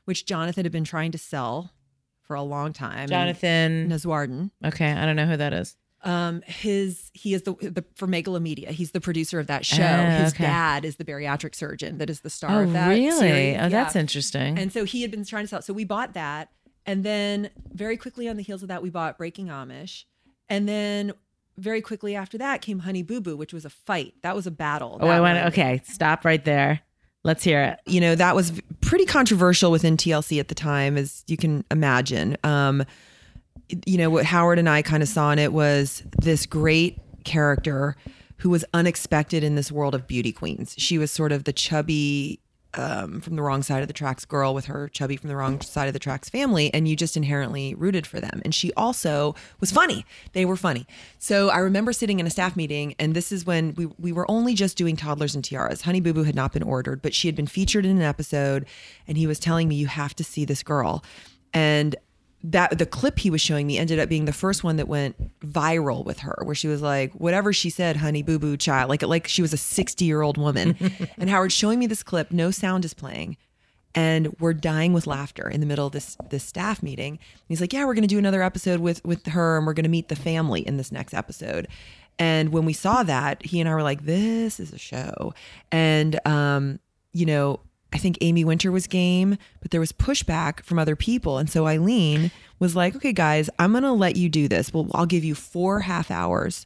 which 0.06 0.26
Jonathan 0.26 0.63
had 0.63 0.71
been 0.71 0.86
trying 0.86 1.12
to 1.12 1.17
sell 1.17 1.73
for 2.21 2.36
a 2.36 2.41
long 2.41 2.71
time. 2.71 3.10
Jonathan. 3.10 3.89
Nowzaradan. 3.89 4.52
Okay, 4.65 4.91
I 4.91 5.06
don't 5.06 5.17
know 5.17 5.26
who 5.26 5.38
that 5.38 5.54
is. 5.54 5.76
Um, 6.04 6.42
his 6.46 7.10
he 7.13 7.34
is 7.34 7.44
the, 7.44 7.54
the 7.54 7.86
for 7.96 8.08
Megalomedia. 8.08 8.70
He's 8.70 8.92
the 8.92 9.00
producer 9.00 9.39
of 9.39 9.48
that 9.48 9.66
show. 9.66 9.84
Oh, 9.84 10.24
his 10.24 10.34
okay. 10.34 10.44
dad 10.44 10.84
is 10.86 10.98
the 10.98 11.06
bariatric 11.06 11.56
surgeon 11.56 11.98
that 12.00 12.10
is 12.10 12.20
the 12.22 12.30
star 12.30 12.60
Oh, 12.62 12.63
of 12.66 12.74
that. 12.74 12.86
Show. 12.86 12.89
Really? 12.89 13.12
series. 13.20 13.58
Oh, 13.62 13.70
that's 13.70 13.96
interesting. 13.96 14.58
And 14.60 14.72
so 14.74 14.84
he 14.84 15.02
had 15.02 15.12
been 15.12 15.24
trying 15.26 15.46
to 15.46 15.48
sell. 15.48 15.62
So 15.62 15.74
we 15.74 15.86
bought 15.86 16.13
that, 16.13 16.50
and 16.86 17.04
then 17.06 17.50
very 17.72 17.96
quickly 17.98 18.28
on 18.28 18.36
the 18.36 18.44
heels 18.44 18.62
of 18.63 18.68
that, 18.68 18.84
we 18.84 18.89
bought 18.89 19.18
Breaking 19.18 19.48
Amish, 19.48 20.04
and 20.50 20.68
then 20.68 21.13
very 21.58 21.82
quickly 21.82 22.16
after 22.16 22.38
that 22.39 22.62
came 22.62 22.80
Honey 22.80 23.04
Boo 23.04 23.22
Boo, 23.22 23.38
which 23.38 23.54
was 23.54 23.63
a 23.63 23.70
fight. 23.70 24.16
That 24.24 24.36
was 24.36 24.46
a 24.48 24.52
battle. 24.52 24.98
oh, 25.02 25.08
I 25.08 25.22
want 25.22 25.38
to. 25.38 25.48
Okay, 25.48 25.82
stop 25.86 26.26
right 26.26 26.44
there. 26.44 26.82
Let's 27.24 27.44
hear 27.46 27.62
it. 27.63 27.80
you 27.86 28.02
know 28.02 28.16
that 28.16 28.36
was 28.36 28.52
pretty 28.82 29.06
controversial 29.06 29.72
within 29.72 29.96
TLC 29.96 30.42
at 30.42 30.50
the 30.50 30.56
time, 30.56 30.98
as 30.98 31.24
you 31.28 31.38
can 31.38 31.63
imagine. 31.72 32.36
Um, 32.44 32.84
you 33.86 33.97
know 33.97 34.10
what 34.10 34.26
Howard 34.26 34.60
and 34.60 34.69
I 34.69 34.82
kind 34.82 35.04
of 35.04 35.10
saw 35.10 35.32
in 35.32 35.39
it 35.39 35.54
was 35.54 36.04
this 36.21 36.45
great 36.45 36.99
character 37.23 37.95
who 38.38 38.49
was 38.49 38.65
unexpected 38.73 39.43
in 39.43 39.56
this 39.56 39.71
world 39.71 39.95
of 39.95 40.08
beauty 40.08 40.32
queens. 40.32 40.76
She 40.78 40.97
was 40.97 41.12
sort 41.12 41.32
of 41.32 41.45
the 41.45 41.54
chubby 41.54 42.39
um, 42.76 43.21
from 43.21 43.36
the 43.36 43.41
wrong 43.41 43.62
side 43.62 43.82
of 43.82 43.88
the 43.88 43.93
tracks 43.93 44.26
girl 44.26 44.54
with 44.54 44.65
her 44.65 44.89
chubby 44.89 45.15
from 45.15 45.30
the 45.30 45.36
wrong 45.36 45.62
side 45.62 45.88
of 45.88 45.93
the 45.93 45.99
tracks 45.99 46.30
family, 46.30 46.73
and 46.73 46.88
you 46.88 46.95
just 46.95 47.15
inherently 47.15 47.76
rooted 47.76 48.08
for 48.08 48.19
them. 48.19 48.41
And 48.43 48.54
she 48.54 48.73
also 48.73 49.36
was 49.60 49.71
funny. 49.71 50.06
They 50.34 50.45
were 50.45 50.56
funny. 50.56 50.88
So 51.19 51.49
I 51.49 51.60
remember 51.60 51.93
sitting 51.93 52.19
in 52.19 52.28
a 52.28 52.30
staff 52.30 52.56
meeting, 52.56 52.95
and 52.97 53.13
this 53.13 53.32
is 53.32 53.45
when 53.45 53.73
we 53.76 53.86
we 53.99 54.12
were 54.12 54.30
only 54.30 54.56
just 54.56 54.76
doing 54.78 54.95
toddlers 54.95 55.36
and 55.36 55.43
tiaras. 55.43 55.82
Honey 55.82 56.02
Boo 56.02 56.13
Boo 56.13 56.23
had 56.23 56.36
not 56.36 56.52
been 56.52 56.63
ordered, 56.63 57.02
but 57.02 57.13
she 57.13 57.28
had 57.28 57.36
been 57.36 57.47
featured 57.47 57.86
in 57.86 57.97
an 57.97 58.04
episode, 58.04 58.65
and 59.08 59.17
he 59.17 59.28
was 59.28 59.39
telling 59.39 59.67
me, 59.67 59.76
"You 59.76 59.88
have 59.88 60.15
to 60.15 60.23
see 60.23 60.45
this 60.45 60.63
girl," 60.63 61.04
and 61.54 61.95
that 62.43 62.77
the 62.77 62.86
clip 62.86 63.19
he 63.19 63.29
was 63.29 63.39
showing 63.39 63.65
me 63.65 63.77
ended 63.77 63.99
up 63.99 64.10
being 64.10 64.25
the 64.25 64.34
first 64.34 64.63
one 64.63 64.75
that 64.75 64.88
went 64.88 65.15
viral 65.39 66.03
with 66.03 66.19
her 66.19 66.38
where 66.43 66.56
she 66.56 66.67
was 66.67 66.82
like 66.82 67.13
whatever 67.13 67.53
she 67.53 67.69
said 67.69 67.95
honey 67.95 68.21
boo 68.21 68.38
boo 68.38 68.58
child 68.58 68.89
like 68.89 69.01
like 69.01 69.27
she 69.27 69.41
was 69.41 69.53
a 69.53 69.58
60 69.58 70.03
year 70.03 70.21
old 70.21 70.38
woman. 70.38 70.77
And 71.17 71.29
howard's 71.29 71.53
showing 71.53 71.79
me 71.79 71.88
this 71.88 72.03
clip 72.03 72.32
no 72.32 72.51
sound 72.51 72.84
is 72.86 72.93
playing 72.93 73.38
and 73.95 74.36
we're 74.39 74.53
dying 74.53 74.93
with 74.93 75.08
laughter 75.08 75.47
in 75.47 75.60
the 75.60 75.65
middle 75.65 75.88
of 75.88 75.93
this 75.93 76.17
this 76.29 76.43
staff 76.43 76.84
meeting. 76.84 77.19
He's 77.47 77.62
like 77.62 77.71
yeah 77.71 77.86
we're 77.86 77.93
going 77.93 78.03
to 78.03 78.08
do 78.08 78.17
another 78.17 78.43
episode 78.43 78.79
with 78.79 79.03
with 79.06 79.25
her 79.27 79.58
and 79.58 79.65
we're 79.65 79.73
going 79.73 79.84
to 79.86 79.89
meet 79.89 80.10
the 80.10 80.15
family 80.15 80.65
in 80.67 80.77
this 80.77 80.91
next 80.91 81.13
episode. 81.13 81.67
And 82.19 82.49
when 82.49 82.65
we 82.65 82.73
saw 82.73 83.03
that 83.03 83.45
he 83.45 83.60
and 83.60 83.69
i 83.69 83.73
were 83.73 83.84
like 83.84 84.06
this 84.06 84.60
is 84.60 84.73
a 84.73 84.77
show. 84.77 85.34
And 85.71 86.19
um 86.27 86.79
you 87.13 87.25
know 87.25 87.60
I 87.93 87.97
think 87.97 88.17
Amy 88.21 88.43
Winter 88.43 88.71
was 88.71 88.88
game, 88.88 89.38
but 89.62 89.71
there 89.71 89.79
was 89.79 89.91
pushback 89.91 90.63
from 90.63 90.79
other 90.79 90.95
people. 90.95 91.38
And 91.38 91.49
so 91.49 91.67
Eileen 91.67 92.32
was 92.60 92.75
like, 92.75 92.95
okay, 92.95 93.13
guys, 93.13 93.49
I'm 93.60 93.71
going 93.71 93.84
to 93.84 93.91
let 93.91 94.15
you 94.15 94.29
do 94.29 94.47
this. 94.47 94.73
Well, 94.73 94.88
I'll 94.93 95.06
give 95.06 95.23
you 95.23 95.36
four 95.36 95.82
half 95.82 96.10
hours. 96.10 96.65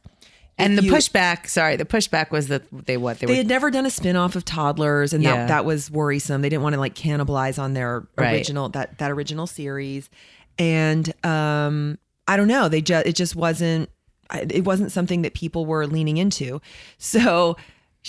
And 0.60 0.72
If 0.72 0.80
the 0.80 0.86
you- 0.86 0.92
pushback, 0.92 1.46
sorry, 1.48 1.76
the 1.76 1.84
pushback 1.84 2.30
was 2.30 2.48
that 2.48 2.62
they 2.72 2.96
what 2.96 3.20
they, 3.20 3.26
They 3.26 3.32
were 3.34 3.36
had 3.36 3.46
never 3.46 3.70
done 3.70 3.86
a 3.86 3.90
spin-off 3.90 4.34
of 4.34 4.44
toddlers 4.44 5.12
and 5.12 5.22
Yeah. 5.22 5.36
that, 5.36 5.48
that 5.48 5.64
was 5.64 5.90
worrisome. 5.90 6.42
They 6.42 6.48
didn't 6.48 6.62
want 6.64 6.72
to 6.74 6.80
like 6.80 6.94
cannibalize 6.94 7.58
on 7.62 7.74
their 7.74 8.08
Right. 8.16 8.32
original 8.34 8.68
that 8.70 8.98
that 8.98 9.10
original 9.12 9.46
series. 9.46 10.10
And 10.58 11.12
um 11.24 11.98
I 12.26 12.36
don't 12.36 12.48
know, 12.48 12.68
they 12.68 12.80
just 12.82 13.06
it 13.06 13.14
just 13.14 13.36
wasn't 13.36 13.88
it 14.32 14.64
wasn't 14.64 14.90
something 14.92 15.22
that 15.22 15.34
people 15.34 15.64
were 15.64 15.86
leaning 15.86 16.16
into. 16.16 16.60
So 16.98 17.56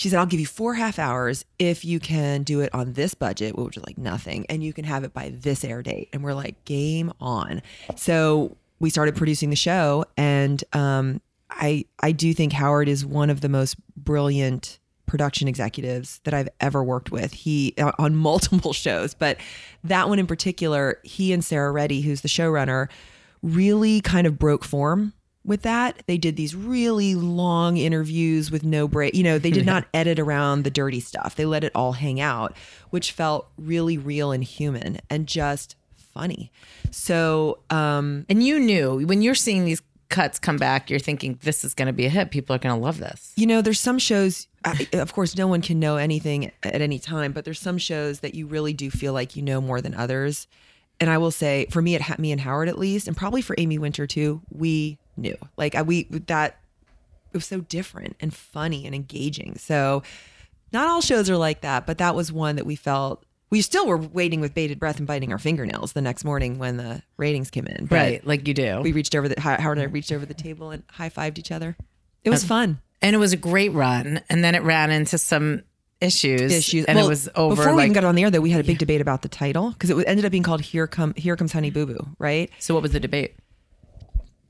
she 0.00 0.08
said, 0.08 0.18
I'll 0.18 0.24
give 0.24 0.40
you 0.40 0.46
four 0.46 0.72
half 0.72 0.98
hours 0.98 1.44
if 1.58 1.84
you 1.84 2.00
can 2.00 2.42
do 2.42 2.60
it 2.60 2.74
on 2.74 2.94
this 2.94 3.12
budget, 3.12 3.54
which 3.54 3.76
was 3.76 3.84
like 3.84 3.98
nothing, 3.98 4.46
and 4.48 4.64
you 4.64 4.72
can 4.72 4.86
have 4.86 5.04
it 5.04 5.12
by 5.12 5.28
this 5.28 5.62
air 5.62 5.82
date. 5.82 6.08
And 6.14 6.24
we're 6.24 6.32
like, 6.32 6.64
game 6.64 7.12
on. 7.20 7.60
So 7.96 8.56
we 8.78 8.88
started 8.88 9.14
producing 9.14 9.50
the 9.50 9.56
show, 9.56 10.06
and 10.16 10.64
um, 10.72 11.20
I 11.50 11.84
I 12.02 12.12
do 12.12 12.32
think 12.32 12.54
Howard 12.54 12.88
is 12.88 13.04
one 13.04 13.28
of 13.28 13.42
the 13.42 13.50
most 13.50 13.76
brilliant 13.94 14.78
production 15.04 15.48
executives 15.48 16.20
that 16.24 16.32
I've 16.32 16.48
ever 16.62 16.82
worked 16.82 17.10
with. 17.10 17.34
He 17.34 17.74
on 17.98 18.16
multiple 18.30 18.72
shows, 18.72 19.12
but 19.12 19.36
that 19.84 20.08
one 20.08 20.18
in 20.18 20.26
particular, 20.26 20.98
he 21.02 21.34
and 21.34 21.44
Sarah 21.44 21.72
Reddy, 21.72 22.00
who's 22.00 22.22
the 22.22 22.28
showrunner, 22.28 22.88
really 23.42 24.00
kind 24.00 24.26
of 24.26 24.38
broke 24.38 24.64
form 24.64 25.12
with 25.44 25.62
that. 25.62 26.02
They 26.06 26.18
did 26.18 26.36
these 26.36 26.54
really 26.54 27.14
long 27.14 27.76
interviews 27.76 28.50
with 28.50 28.62
no 28.64 28.86
break. 28.86 29.14
You 29.14 29.22
know, 29.22 29.38
they 29.38 29.50
did 29.50 29.66
not 29.74 29.86
edit 29.94 30.18
around 30.18 30.64
the 30.64 30.70
dirty 30.70 31.00
stuff. 31.00 31.36
They 31.36 31.46
let 31.46 31.64
it 31.64 31.72
all 31.74 31.92
hang 31.92 32.20
out, 32.20 32.56
which 32.90 33.12
felt 33.12 33.48
really 33.56 33.96
real 33.98 34.32
and 34.32 34.44
human 34.44 34.98
and 35.08 35.26
just 35.26 35.76
funny. 35.96 36.50
So, 36.90 37.58
um 37.70 38.26
and 38.28 38.42
you 38.42 38.58
knew 38.58 39.06
when 39.06 39.22
you're 39.22 39.34
seeing 39.34 39.64
these 39.64 39.82
cuts 40.08 40.38
come 40.40 40.56
back, 40.56 40.90
you're 40.90 40.98
thinking 40.98 41.38
this 41.42 41.64
is 41.64 41.72
going 41.72 41.86
to 41.86 41.92
be 41.92 42.04
a 42.04 42.08
hit. 42.08 42.32
People 42.32 42.54
are 42.56 42.58
going 42.58 42.74
to 42.74 42.84
love 42.84 42.98
this. 42.98 43.32
You 43.36 43.46
know, 43.46 43.62
there's 43.62 43.78
some 43.78 43.96
shows, 44.00 44.48
I- 44.64 44.88
of 44.94 45.12
course, 45.12 45.36
no 45.36 45.46
one 45.46 45.62
can 45.62 45.78
know 45.78 45.96
anything 45.98 46.50
at 46.64 46.82
any 46.82 46.98
time, 46.98 47.30
but 47.30 47.44
there's 47.44 47.60
some 47.60 47.78
shows 47.78 48.18
that 48.20 48.34
you 48.34 48.48
really 48.48 48.72
do 48.72 48.90
feel 48.90 49.12
like 49.12 49.36
you 49.36 49.42
know 49.42 49.60
more 49.60 49.80
than 49.80 49.94
others. 49.94 50.48
and 50.98 51.08
I 51.08 51.16
will 51.18 51.30
say 51.30 51.66
for 51.70 51.80
me, 51.80 51.94
at 51.94 52.18
me 52.18 52.32
and 52.32 52.40
Howard 52.40 52.68
at 52.68 52.76
least, 52.76 53.06
and 53.06 53.16
probably 53.16 53.40
for 53.40 53.54
Amy 53.56 53.78
Winter 53.78 54.04
too, 54.06 54.42
we 54.50 54.98
knew 55.20 55.36
like 55.56 55.74
we 55.86 56.04
that 56.26 56.58
it 57.32 57.36
was 57.36 57.46
so 57.46 57.60
different 57.60 58.16
and 58.20 58.34
funny 58.34 58.86
and 58.86 58.94
engaging. 58.94 59.56
So 59.56 60.02
not 60.72 60.88
all 60.88 61.00
shows 61.00 61.30
are 61.30 61.36
like 61.36 61.60
that, 61.60 61.86
but 61.86 61.98
that 61.98 62.14
was 62.14 62.32
one 62.32 62.56
that 62.56 62.66
we 62.66 62.76
felt 62.76 63.24
we 63.50 63.60
still 63.62 63.86
were 63.86 63.96
waiting 63.96 64.40
with 64.40 64.54
bated 64.54 64.78
breath 64.78 64.98
and 64.98 65.06
biting 65.06 65.32
our 65.32 65.38
fingernails 65.38 65.92
the 65.92 66.00
next 66.00 66.24
morning 66.24 66.58
when 66.58 66.76
the 66.76 67.02
ratings 67.16 67.50
came 67.50 67.66
in. 67.66 67.86
But 67.86 67.96
right, 67.96 68.26
like 68.26 68.46
you 68.46 68.54
do. 68.54 68.80
We 68.80 68.92
reached 68.92 69.14
over 69.14 69.28
the 69.28 69.40
Howard 69.40 69.78
and 69.78 69.88
I 69.88 69.90
reached 69.90 70.12
over 70.12 70.24
the 70.24 70.34
table 70.34 70.70
and 70.70 70.82
high 70.90 71.10
fived 71.10 71.38
each 71.38 71.50
other. 71.50 71.76
It 72.24 72.30
was 72.30 72.44
fun. 72.44 72.80
And 73.02 73.14
it 73.14 73.18
was 73.18 73.32
a 73.32 73.36
great 73.36 73.72
run. 73.72 74.20
And 74.28 74.44
then 74.44 74.54
it 74.54 74.62
ran 74.62 74.90
into 74.90 75.18
some 75.18 75.62
issues. 76.00 76.52
Issues. 76.52 76.84
And 76.84 76.96
Well, 76.96 77.06
it 77.06 77.08
was 77.08 77.28
over. 77.34 77.56
before 77.56 77.74
we 77.74 77.82
even 77.82 77.92
got 77.92 78.04
on 78.04 78.14
the 78.14 78.22
air. 78.22 78.30
Though 78.30 78.40
we 78.40 78.50
had 78.50 78.60
a 78.60 78.64
big 78.66 78.78
debate 78.78 79.00
about 79.00 79.22
the 79.22 79.28
title 79.28 79.70
because 79.70 79.90
it 79.90 80.04
ended 80.06 80.24
up 80.24 80.30
being 80.30 80.42
called 80.42 80.60
"Here 80.60 80.86
Come 80.86 81.14
Here 81.16 81.34
Comes 81.36 81.52
Honey 81.52 81.70
Boo 81.70 81.86
Boo," 81.86 82.08
right? 82.18 82.50
so 82.58 82.74
what 82.74 82.82
was 82.82 82.92
the 82.92 83.00
debate? 83.00 83.34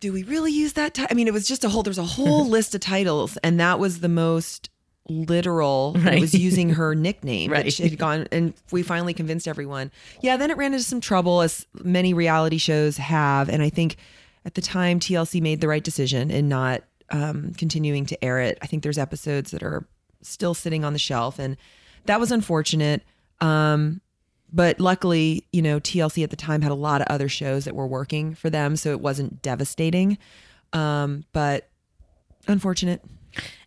Do 0.01 0.13
we 0.13 0.23
really 0.25 0.51
use 0.53 0.73
that 0.75 0.95
ti- 0.95 1.07
I 1.11 1.15
mean, 1.15 1.29
it 1.29 1.33
was 1.33 1.47
just 1.47 1.63
a 1.65 1.69
whole, 1.69 1.83
there's 1.83 1.99
a 1.99 2.03
whole 2.05 2.47
list 2.57 2.75
of 2.75 2.81
titles, 2.81 3.37
and 3.45 3.61
that 3.61 3.79
was 3.79 4.01
the 4.01 4.09
most 4.09 4.71
literal. 5.09 5.93
and 5.97 6.09
It 6.09 6.21
was 6.21 6.35
using 6.35 6.71
her 6.71 6.95
nickname 6.95 7.51
Right. 7.51 7.65
that 7.65 7.73
she 7.73 7.83
had 7.89 7.99
gone, 7.99 8.27
and 8.33 8.55
we 8.71 8.83
finally 8.83 9.15
convinced 9.15 9.47
everyone. 9.49 9.91
Yeah, 10.23 10.37
then 10.37 10.51
it 10.51 10.57
ran 10.57 10.73
into 10.73 10.85
some 10.85 11.01
trouble, 11.01 11.41
as 11.43 11.67
many 11.83 12.15
reality 12.15 12.59
shows 12.59 12.97
have. 12.97 13.49
And 13.49 13.63
I 13.63 13.69
think 13.71 13.97
at 14.45 14.55
the 14.55 14.61
time, 14.63 15.01
TLC 15.01 15.41
made 15.41 15.61
the 15.61 15.69
right 15.69 15.83
decision 15.85 16.31
in 16.31 16.49
not 16.49 16.83
um, 17.11 17.53
continuing 17.59 18.07
to 18.07 18.25
air 18.25 18.39
it. 18.41 18.57
I 18.63 18.67
think 18.67 18.83
there's 18.83 18.99
episodes 18.99 19.51
that 19.51 19.63
are 19.63 19.85
still 20.23 20.55
sitting 20.55 20.85
on 20.85 20.93
the 20.93 20.99
shelf, 20.99 21.39
and 21.39 21.57
that 22.07 22.21
was 22.21 22.31
unfortunate. 22.31 23.03
Um, 23.41 24.01
but 24.53 24.81
luckily, 24.81 25.47
you 25.53 25.63
know, 25.63 25.81
TLC 25.81 26.23
at 26.25 26.31
the 26.31 26.37
time 26.37 26.63
had 26.63 26.73
a 26.73 26.77
lot 26.77 27.01
of 27.01 27.07
other 27.09 27.29
shows 27.29 27.65
that 27.65 27.75
were 27.75 27.87
working 27.87 28.35
for 28.35 28.51
them, 28.51 28.77
so 28.77 28.91
it 28.91 29.01
wasn't 29.01 29.43
devastating. 29.43 30.19
Um, 30.73 31.25
but 31.33 31.69
unfortunate. 32.49 33.03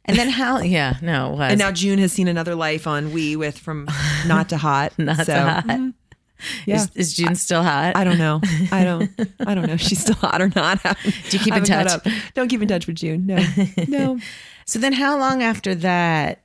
And 0.06 0.18
then 0.18 0.30
how? 0.30 0.60
Yeah, 0.62 0.98
no, 1.02 1.34
it 1.34 1.38
was. 1.38 1.52
And 1.52 1.60
now 1.60 1.72
June 1.72 2.00
has 2.00 2.12
seen 2.12 2.28
another 2.28 2.56
life 2.56 2.88
on 2.88 3.14
We 3.14 3.36
with 3.36 3.58
from 3.58 3.88
not 4.28 4.50
to 4.50 4.58
hot. 4.58 4.94
Not 4.98 5.18
so, 5.18 5.24
so 5.24 5.40
hot. 5.40 5.66
mhm. 5.66 5.94
Yeah. 6.66 6.76
Is, 6.76 6.92
is 6.96 7.14
June 7.14 7.36
still 7.36 7.64
hot? 7.64 7.96
I 7.96 8.04
don't 8.04 8.18
know. 8.18 8.42
I 8.70 8.84
don't. 8.84 9.10
I 9.48 9.56
don't 9.56 9.66
know. 9.66 9.74
if 9.76 9.82
She's 9.82 10.00
still 10.02 10.16
hot 10.16 10.42
or 10.42 10.52
not. 10.54 10.84
Do 10.84 11.38
you 11.38 11.40
keep 11.40 11.56
in 11.56 11.64
touch? 11.64 12.04
Don't 12.34 12.50
keep 12.50 12.62
in 12.62 12.68
touch 12.68 12.86
with 12.86 12.98
June. 12.98 13.26
No. 13.26 13.38
No. 13.88 14.20
So 14.66 14.78
then, 14.80 14.92
how 14.92 15.18
long 15.18 15.42
after 15.42 15.74
that 15.76 16.44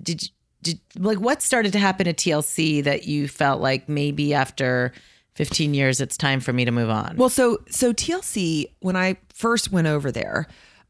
did 0.00 0.22
you, 0.22 0.28
did 0.62 0.80
like 0.98 1.18
what 1.18 1.42
started 1.42 1.72
to 1.72 1.78
happen 1.78 2.06
at 2.06 2.16
TLC 2.16 2.82
that 2.84 3.06
you 3.06 3.28
felt 3.28 3.60
like 3.60 3.88
maybe 3.88 4.34
after 4.34 4.92
15 5.34 5.74
years 5.74 6.00
it's 6.00 6.16
time 6.16 6.40
for 6.40 6.52
me 6.52 6.64
to 6.64 6.70
move 6.70 6.90
on? 6.90 7.16
Well, 7.16 7.28
so 7.28 7.58
so 7.68 7.92
TLC 7.92 8.66
when 8.80 8.96
I 8.96 9.16
first 9.32 9.72
went 9.72 9.86
over 9.86 10.12
there, 10.12 10.46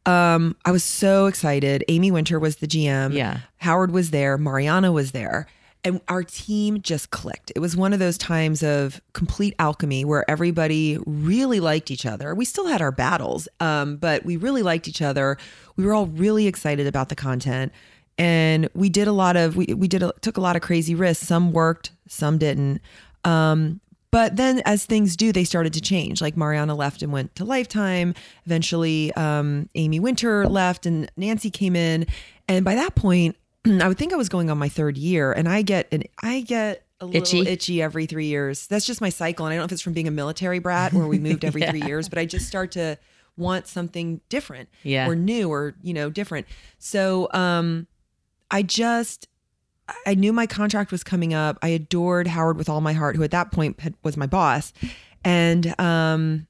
um, 0.06 0.56
I 0.64 0.72
was 0.72 0.84
so 0.84 1.26
excited. 1.26 1.84
Amy 1.88 2.10
Winter 2.10 2.38
was 2.38 2.56
the 2.56 2.66
GM. 2.66 3.12
Yeah. 3.14 3.40
Howard 3.58 3.90
was 3.90 4.10
there. 4.10 4.38
Mariana 4.38 4.92
was 4.92 5.12
there. 5.12 5.46
And 5.82 6.00
our 6.08 6.22
team 6.22 6.82
just 6.82 7.10
clicked. 7.10 7.52
It 7.56 7.58
was 7.58 7.74
one 7.74 7.94
of 7.94 7.98
those 7.98 8.18
times 8.18 8.62
of 8.62 9.00
complete 9.14 9.54
alchemy 9.58 10.04
where 10.04 10.30
everybody 10.30 10.98
really 11.06 11.58
liked 11.58 11.90
each 11.90 12.04
other. 12.04 12.34
We 12.34 12.44
still 12.44 12.66
had 12.66 12.82
our 12.82 12.92
battles, 12.92 13.48
um, 13.60 13.96
but 13.96 14.24
we 14.24 14.36
really 14.36 14.62
liked 14.62 14.88
each 14.88 15.00
other. 15.00 15.38
We 15.76 15.86
were 15.86 15.94
all 15.94 16.06
really 16.06 16.46
excited 16.46 16.86
about 16.86 17.08
the 17.08 17.16
content, 17.16 17.72
and 18.18 18.68
we 18.74 18.88
did 18.88 19.08
a 19.08 19.12
lot 19.12 19.36
of 19.36 19.56
we 19.56 19.66
we 19.66 19.88
did 19.88 20.02
a, 20.02 20.12
took 20.20 20.36
a 20.36 20.40
lot 20.40 20.56
of 20.56 20.62
crazy 20.62 20.94
risks. 20.94 21.26
Some 21.26 21.52
worked, 21.52 21.92
some 22.08 22.38
didn't. 22.38 22.80
Um, 23.24 23.80
but 24.12 24.34
then, 24.36 24.60
as 24.64 24.84
things 24.86 25.14
do, 25.16 25.30
they 25.32 25.44
started 25.44 25.72
to 25.74 25.80
change. 25.80 26.20
Like 26.20 26.36
Mariana 26.36 26.74
left 26.74 27.00
and 27.02 27.12
went 27.12 27.34
to 27.36 27.44
Lifetime. 27.44 28.14
Eventually, 28.44 29.12
um, 29.14 29.68
Amy 29.76 30.00
Winter 30.00 30.48
left 30.48 30.84
and 30.84 31.10
Nancy 31.16 31.48
came 31.50 31.76
in. 31.76 32.06
And 32.48 32.64
by 32.64 32.74
that 32.74 32.96
point, 32.96 33.36
I 33.66 33.86
would 33.86 33.98
think 33.98 34.12
I 34.12 34.16
was 34.16 34.28
going 34.28 34.50
on 34.50 34.58
my 34.58 34.68
third 34.68 34.98
year, 34.98 35.32
and 35.32 35.48
I 35.48 35.62
get 35.62 35.86
an 35.92 36.02
I 36.22 36.40
get 36.40 36.84
a 37.00 37.06
little 37.06 37.22
Itchy? 37.22 37.48
itchy, 37.48 37.80
every 37.80 38.06
three 38.06 38.26
years. 38.26 38.66
That's 38.66 38.84
just 38.84 39.00
my 39.00 39.08
cycle, 39.10 39.46
and 39.46 39.52
I 39.52 39.56
don't 39.56 39.60
know 39.62 39.66
if 39.66 39.72
it's 39.72 39.80
from 39.82 39.92
being 39.92 40.08
a 40.08 40.10
military 40.12 40.58
brat 40.58 40.92
where 40.92 41.06
we 41.06 41.18
moved 41.28 41.44
every 41.44 41.62
three 41.62 41.82
years, 41.82 42.08
but 42.08 42.18
I 42.18 42.26
just 42.26 42.46
start 42.48 42.72
to 42.72 42.98
want 43.36 43.66
something 43.68 44.20
different, 44.28 44.68
Yeah. 44.82 45.08
or 45.08 45.14
new, 45.14 45.48
or 45.50 45.74
you 45.82 45.94
know, 45.94 46.10
different. 46.10 46.46
So, 46.78 47.28
um, 47.32 47.86
I 48.50 48.62
just 48.62 49.28
I 50.06 50.14
knew 50.14 50.32
my 50.32 50.46
contract 50.46 50.92
was 50.92 51.02
coming 51.02 51.34
up. 51.34 51.58
I 51.62 51.68
adored 51.68 52.28
Howard 52.28 52.56
with 52.56 52.68
all 52.68 52.80
my 52.80 52.92
heart, 52.92 53.16
who 53.16 53.22
at 53.22 53.32
that 53.32 53.50
point 53.50 53.80
had, 53.80 53.94
was 54.02 54.16
my 54.16 54.26
boss, 54.26 54.72
and 55.24 55.74
um, 55.80 56.46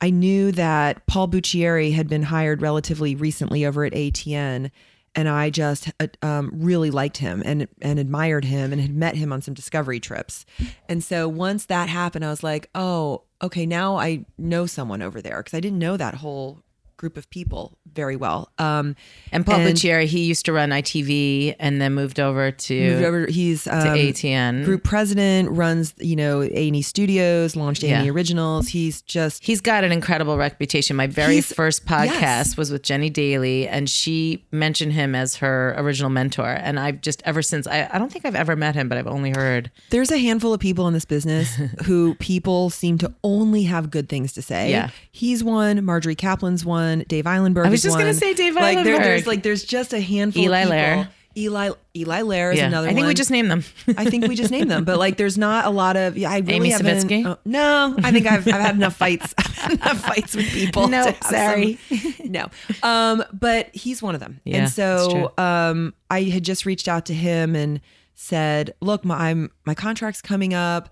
I 0.00 0.10
knew 0.10 0.52
that 0.52 1.06
Paul 1.06 1.28
Buccieri 1.28 1.94
had 1.94 2.08
been 2.08 2.24
hired 2.24 2.62
relatively 2.62 3.14
recently 3.14 3.64
over 3.64 3.84
at 3.84 3.92
ATN, 3.92 4.70
and 5.14 5.28
I 5.28 5.50
just 5.50 5.90
uh, 6.00 6.08
um, 6.22 6.50
really 6.52 6.90
liked 6.90 7.18
him 7.18 7.42
and 7.44 7.68
and 7.80 7.98
admired 7.98 8.44
him 8.44 8.72
and 8.72 8.80
had 8.80 8.94
met 8.94 9.16
him 9.16 9.32
on 9.32 9.40
some 9.40 9.54
discovery 9.54 10.00
trips. 10.00 10.44
And 10.88 11.02
so 11.02 11.28
once 11.28 11.66
that 11.66 11.88
happened, 11.88 12.24
I 12.24 12.30
was 12.30 12.42
like, 12.42 12.68
oh, 12.74 13.22
okay, 13.42 13.66
now 13.66 13.96
I 13.96 14.26
know 14.38 14.66
someone 14.66 15.02
over 15.02 15.22
there 15.22 15.38
because 15.38 15.54
I 15.54 15.60
didn't 15.60 15.78
know 15.78 15.96
that 15.96 16.14
whole 16.16 16.62
group 16.96 17.16
of 17.16 17.28
people 17.30 17.76
very 17.92 18.16
well. 18.16 18.50
Um, 18.58 18.96
and 19.32 19.44
Paul 19.44 19.60
and- 19.60 19.76
Buccieri, 19.76 20.06
he 20.06 20.24
used 20.24 20.44
to 20.46 20.52
run 20.52 20.70
ITV 20.70 21.56
and 21.58 21.80
then 21.80 21.94
moved 21.94 22.18
over 22.20 22.50
to, 22.50 22.90
moved 22.90 23.04
over. 23.04 23.26
He's 23.26 23.66
um, 23.66 23.82
to 23.82 23.88
ATN. 23.88 24.64
group 24.64 24.84
president, 24.84 25.50
runs 25.50 25.94
you 25.98 26.16
know 26.16 26.42
A 26.42 26.66
and 26.66 26.76
E 26.76 26.82
Studios, 26.82 27.56
launched 27.56 27.82
A 27.82 27.88
and 27.88 28.06
E. 28.06 28.10
Originals. 28.10 28.68
He's 28.68 29.02
just 29.02 29.44
He's 29.44 29.60
got 29.60 29.84
an 29.84 29.92
incredible 29.92 30.36
reputation. 30.36 30.96
My 30.96 31.06
very 31.06 31.40
first 31.40 31.84
podcast 31.86 32.20
yes. 32.20 32.56
was 32.56 32.70
with 32.70 32.82
Jenny 32.82 33.10
Daly, 33.10 33.68
and 33.68 33.88
she 33.88 34.44
mentioned 34.52 34.92
him 34.92 35.14
as 35.14 35.36
her 35.36 35.74
original 35.78 36.10
mentor. 36.10 36.48
And 36.50 36.78
I've 36.80 37.00
just 37.00 37.22
ever 37.24 37.42
since, 37.42 37.66
I, 37.66 37.88
I 37.92 37.98
don't 37.98 38.10
think 38.10 38.24
I've 38.24 38.34
ever 38.34 38.56
met 38.56 38.74
him, 38.74 38.88
but 38.88 38.98
I've 38.98 39.06
only 39.06 39.30
heard. 39.30 39.70
there's 39.90 40.10
a 40.10 40.18
handful 40.18 40.52
of 40.54 40.60
people 40.60 40.86
in 40.88 40.94
this 40.94 41.04
business 41.04 41.54
who 41.84 42.14
people 42.16 42.70
seem 42.70 42.98
to 42.98 43.12
only 43.22 43.64
have 43.64 43.90
good 43.90 44.08
things 44.08 44.32
to 44.34 44.42
say. 44.42 44.70
Yeah. 44.70 44.90
he's 45.10 45.44
one. 45.44 45.84
Marjorie 45.84 46.16
Kaplan's 46.16 46.64
one. 46.64 46.85
Dave 47.08 47.24
Eilenberg. 47.24 47.66
I 47.66 47.70
was 47.70 47.82
just 47.82 47.98
gonna 47.98 48.14
say 48.14 48.34
Dave 48.34 48.54
Like, 48.54 48.82
there- 48.84 48.98
there's 48.98 49.26
like 49.26 49.42
there's 49.42 49.64
just 49.64 49.92
a 49.92 50.00
handful. 50.00 50.42
Eli 50.42 50.60
of 50.60 50.68
people. 50.70 50.76
Lehrer. 51.04 51.08
Eli 51.38 51.70
Eli 51.94 52.22
Lehrer 52.22 52.54
is 52.54 52.60
another 52.60 52.86
I 52.88 52.92
think 52.92 53.00
one. 53.00 53.08
we 53.08 53.14
just 53.14 53.30
named 53.30 53.50
them. 53.50 53.62
I 53.98 54.06
think 54.06 54.26
we 54.26 54.34
just 54.36 54.50
named 54.50 54.70
them, 54.70 54.84
but 54.86 54.98
like, 54.98 55.18
there's 55.18 55.36
not 55.36 55.66
a 55.66 55.70
lot 55.70 55.94
of. 55.96 56.16
Yeah, 56.16 56.30
I 56.30 56.38
really 56.38 56.54
Amy 56.54 56.70
haven't. 56.70 56.96
Savitsky? 57.10 57.26
uh, 57.26 57.36
no, 57.44 57.94
I 58.02 58.10
think 58.10 58.24
I've, 58.26 58.48
I've 58.48 58.54
had 58.60 58.74
enough 58.74 58.96
fights, 58.96 59.34
enough 59.70 59.98
fights 60.00 60.34
with 60.34 60.46
people. 60.46 60.88
No, 60.88 61.04
to 61.04 61.12
have 61.12 61.22
sorry. 61.24 61.78
some- 61.90 62.14
no, 62.32 62.48
um, 62.82 63.22
but 63.34 63.68
he's 63.76 64.00
one 64.02 64.14
of 64.14 64.20
them, 64.22 64.40
Yeah, 64.44 64.56
and 64.56 64.64
that's 64.66 64.76
so 64.76 65.34
um, 65.36 65.92
I 66.10 66.22
had 66.22 66.42
just 66.42 66.64
reached 66.64 66.88
out 66.88 67.04
to 67.06 67.14
him 67.14 67.54
and 67.54 67.82
said, 68.14 68.72
"Look, 68.80 69.04
my 69.04 69.28
I'm, 69.28 69.50
my 69.66 69.74
contract's 69.74 70.22
coming 70.22 70.54
up. 70.54 70.88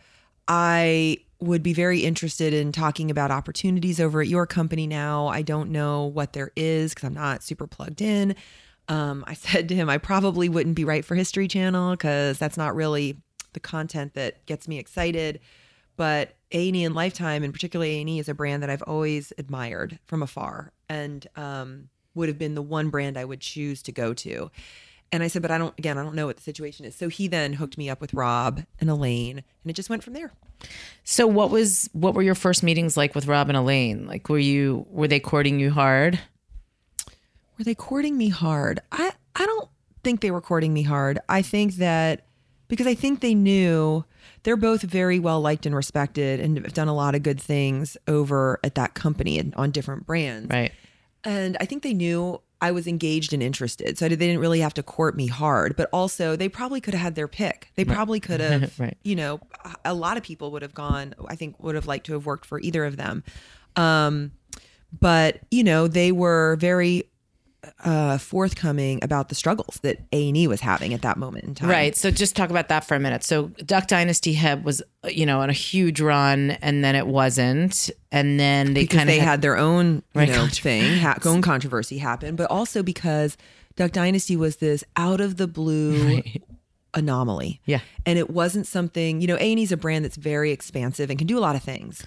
I 0.46 1.18
would 1.44 1.62
be 1.62 1.72
very 1.72 2.00
interested 2.00 2.52
in 2.52 2.72
talking 2.72 3.10
about 3.10 3.30
opportunities 3.30 4.00
over 4.00 4.20
at 4.20 4.28
your 4.28 4.46
company 4.46 4.86
now. 4.86 5.28
I 5.28 5.42
don't 5.42 5.70
know 5.70 6.06
what 6.06 6.32
there 6.32 6.50
is 6.56 6.92
because 6.92 7.06
I'm 7.06 7.14
not 7.14 7.42
super 7.42 7.66
plugged 7.66 8.00
in." 8.00 8.34
Um, 8.88 9.24
I 9.26 9.34
said 9.34 9.68
to 9.68 9.74
him, 9.74 9.88
"I 9.88 9.98
probably 9.98 10.48
wouldn't 10.48 10.76
be 10.76 10.84
right 10.84 11.04
for 11.04 11.14
History 11.14 11.48
Channel 11.48 11.92
because 11.92 12.38
that's 12.38 12.56
not 12.56 12.74
really 12.74 13.20
the 13.52 13.60
content 13.60 14.14
that 14.14 14.44
gets 14.46 14.66
me 14.68 14.78
excited." 14.78 15.40
But 15.96 16.36
A&E 16.50 16.84
and 16.84 16.94
Lifetime, 16.94 17.44
and 17.44 17.52
particularly 17.52 18.00
A&E, 18.00 18.18
is 18.18 18.28
a 18.28 18.34
brand 18.34 18.62
that 18.62 18.70
I've 18.70 18.82
always 18.82 19.32
admired 19.38 19.98
from 20.06 20.22
afar, 20.22 20.72
and 20.88 21.26
um, 21.36 21.88
would 22.14 22.28
have 22.28 22.38
been 22.38 22.54
the 22.54 22.62
one 22.62 22.90
brand 22.90 23.16
I 23.16 23.24
would 23.24 23.40
choose 23.40 23.82
to 23.84 23.92
go 23.92 24.14
to. 24.14 24.50
And 25.14 25.22
I 25.22 25.28
said, 25.28 25.42
but 25.42 25.52
I 25.52 25.58
don't. 25.58 25.72
Again, 25.78 25.96
I 25.96 26.02
don't 26.02 26.16
know 26.16 26.26
what 26.26 26.38
the 26.38 26.42
situation 26.42 26.84
is. 26.84 26.96
So 26.96 27.08
he 27.08 27.28
then 27.28 27.52
hooked 27.52 27.78
me 27.78 27.88
up 27.88 28.00
with 28.00 28.12
Rob 28.14 28.64
and 28.80 28.90
Elaine, 28.90 29.38
and 29.38 29.70
it 29.70 29.74
just 29.74 29.88
went 29.88 30.02
from 30.02 30.12
there. 30.12 30.32
So 31.04 31.24
what 31.28 31.50
was 31.50 31.88
what 31.92 32.14
were 32.14 32.22
your 32.22 32.34
first 32.34 32.64
meetings 32.64 32.96
like 32.96 33.14
with 33.14 33.28
Rob 33.28 33.48
and 33.48 33.56
Elaine? 33.56 34.08
Like 34.08 34.28
were 34.28 34.40
you 34.40 34.86
were 34.90 35.06
they 35.06 35.20
courting 35.20 35.60
you 35.60 35.70
hard? 35.70 36.18
Were 37.56 37.62
they 37.62 37.76
courting 37.76 38.18
me 38.18 38.28
hard? 38.28 38.80
I 38.90 39.12
I 39.36 39.46
don't 39.46 39.68
think 40.02 40.20
they 40.20 40.32
were 40.32 40.40
courting 40.40 40.74
me 40.74 40.82
hard. 40.82 41.20
I 41.28 41.42
think 41.42 41.76
that 41.76 42.26
because 42.66 42.88
I 42.88 42.96
think 42.96 43.20
they 43.20 43.36
knew 43.36 44.04
they're 44.42 44.56
both 44.56 44.82
very 44.82 45.20
well 45.20 45.40
liked 45.40 45.64
and 45.64 45.76
respected 45.76 46.40
and 46.40 46.56
have 46.58 46.74
done 46.74 46.88
a 46.88 46.94
lot 46.94 47.14
of 47.14 47.22
good 47.22 47.40
things 47.40 47.96
over 48.08 48.58
at 48.64 48.74
that 48.74 48.94
company 48.94 49.38
and 49.38 49.54
on 49.54 49.70
different 49.70 50.06
brands. 50.06 50.50
Right. 50.50 50.72
And 51.22 51.56
I 51.60 51.66
think 51.66 51.84
they 51.84 51.94
knew 51.94 52.40
I 52.64 52.70
was 52.72 52.86
engaged 52.86 53.34
and 53.34 53.42
interested. 53.42 53.98
So 53.98 54.08
they 54.08 54.16
didn't 54.16 54.38
really 54.40 54.60
have 54.60 54.72
to 54.74 54.82
court 54.82 55.14
me 55.16 55.26
hard, 55.26 55.76
but 55.76 55.90
also 55.92 56.34
they 56.34 56.48
probably 56.48 56.80
could 56.80 56.94
have 56.94 57.02
had 57.02 57.14
their 57.14 57.28
pick. 57.28 57.70
They 57.74 57.84
probably 57.84 58.20
could 58.20 58.40
have, 58.40 58.72
Right. 58.80 58.96
you 59.04 59.16
know, 59.16 59.38
a 59.84 59.92
lot 59.92 60.16
of 60.16 60.22
people 60.22 60.50
would 60.52 60.62
have 60.62 60.72
gone, 60.72 61.14
I 61.28 61.36
think 61.36 61.62
would 61.62 61.74
have 61.74 61.86
liked 61.86 62.06
to 62.06 62.14
have 62.14 62.24
worked 62.24 62.46
for 62.46 62.58
either 62.60 62.86
of 62.86 62.96
them. 62.96 63.22
Um, 63.76 64.32
but, 64.98 65.40
you 65.50 65.62
know, 65.62 65.88
they 65.88 66.10
were 66.10 66.56
very 66.58 67.04
uh, 67.84 68.18
forthcoming 68.18 68.98
about 69.02 69.28
the 69.28 69.34
struggles 69.34 69.78
that 69.82 69.98
A 70.12 70.28
and 70.28 70.36
E 70.36 70.46
was 70.46 70.60
having 70.60 70.92
at 70.94 71.02
that 71.02 71.16
moment 71.16 71.44
in 71.44 71.54
time. 71.54 71.68
Right. 71.70 71.96
So 71.96 72.10
just 72.10 72.36
talk 72.36 72.50
about 72.50 72.68
that 72.68 72.84
for 72.84 72.94
a 72.94 73.00
minute. 73.00 73.24
So 73.24 73.48
Duck 73.64 73.86
Dynasty 73.86 74.32
had 74.34 74.64
was 74.64 74.82
you 75.08 75.26
know 75.26 75.40
on 75.40 75.50
a 75.50 75.54
huge 75.54 76.00
run, 76.00 76.52
and 76.62 76.84
then 76.84 76.94
it 76.96 77.06
wasn't, 77.06 77.90
and 78.12 78.38
then 78.40 78.74
they 78.74 78.86
kind 78.86 79.02
of 79.08 79.14
they 79.14 79.18
had 79.20 79.42
their 79.42 79.56
own 79.56 79.96
you 79.96 80.02
Right, 80.14 80.28
know, 80.28 80.46
thing, 80.48 80.98
ha- 80.98 81.18
own 81.24 81.42
controversy 81.42 81.98
happen, 81.98 82.36
but 82.36 82.50
also 82.50 82.82
because 82.82 83.36
Duck 83.76 83.92
Dynasty 83.92 84.36
was 84.36 84.56
this 84.56 84.84
out 84.96 85.20
of 85.20 85.36
the 85.36 85.46
blue 85.48 86.22
anomaly. 86.94 87.60
Yeah. 87.66 87.80
and 88.06 88.18
it 88.18 88.30
wasn't 88.30 88.66
something 88.66 89.20
you 89.20 89.26
know. 89.26 89.36
A 89.36 89.50
and 89.50 89.58
E 89.58 89.62
is 89.64 89.72
a 89.72 89.76
brand 89.76 90.04
that's 90.04 90.16
very 90.16 90.52
expansive 90.52 91.10
and 91.10 91.18
can 91.18 91.26
do 91.26 91.38
a 91.38 91.40
lot 91.40 91.56
of 91.56 91.62
things. 91.62 92.04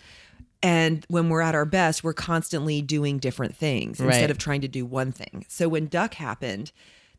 And 0.63 1.05
when 1.07 1.29
we're 1.29 1.41
at 1.41 1.55
our 1.55 1.65
best, 1.65 2.03
we're 2.03 2.13
constantly 2.13 2.81
doing 2.81 3.19
different 3.19 3.55
things 3.55 3.99
Right. 3.99 4.07
instead 4.07 4.31
of 4.31 4.37
trying 4.37 4.61
to 4.61 4.67
do 4.67 4.85
one 4.85 5.11
thing. 5.11 5.45
So 5.47 5.67
when 5.69 5.87
Duck 5.87 6.15
happened, 6.15 6.71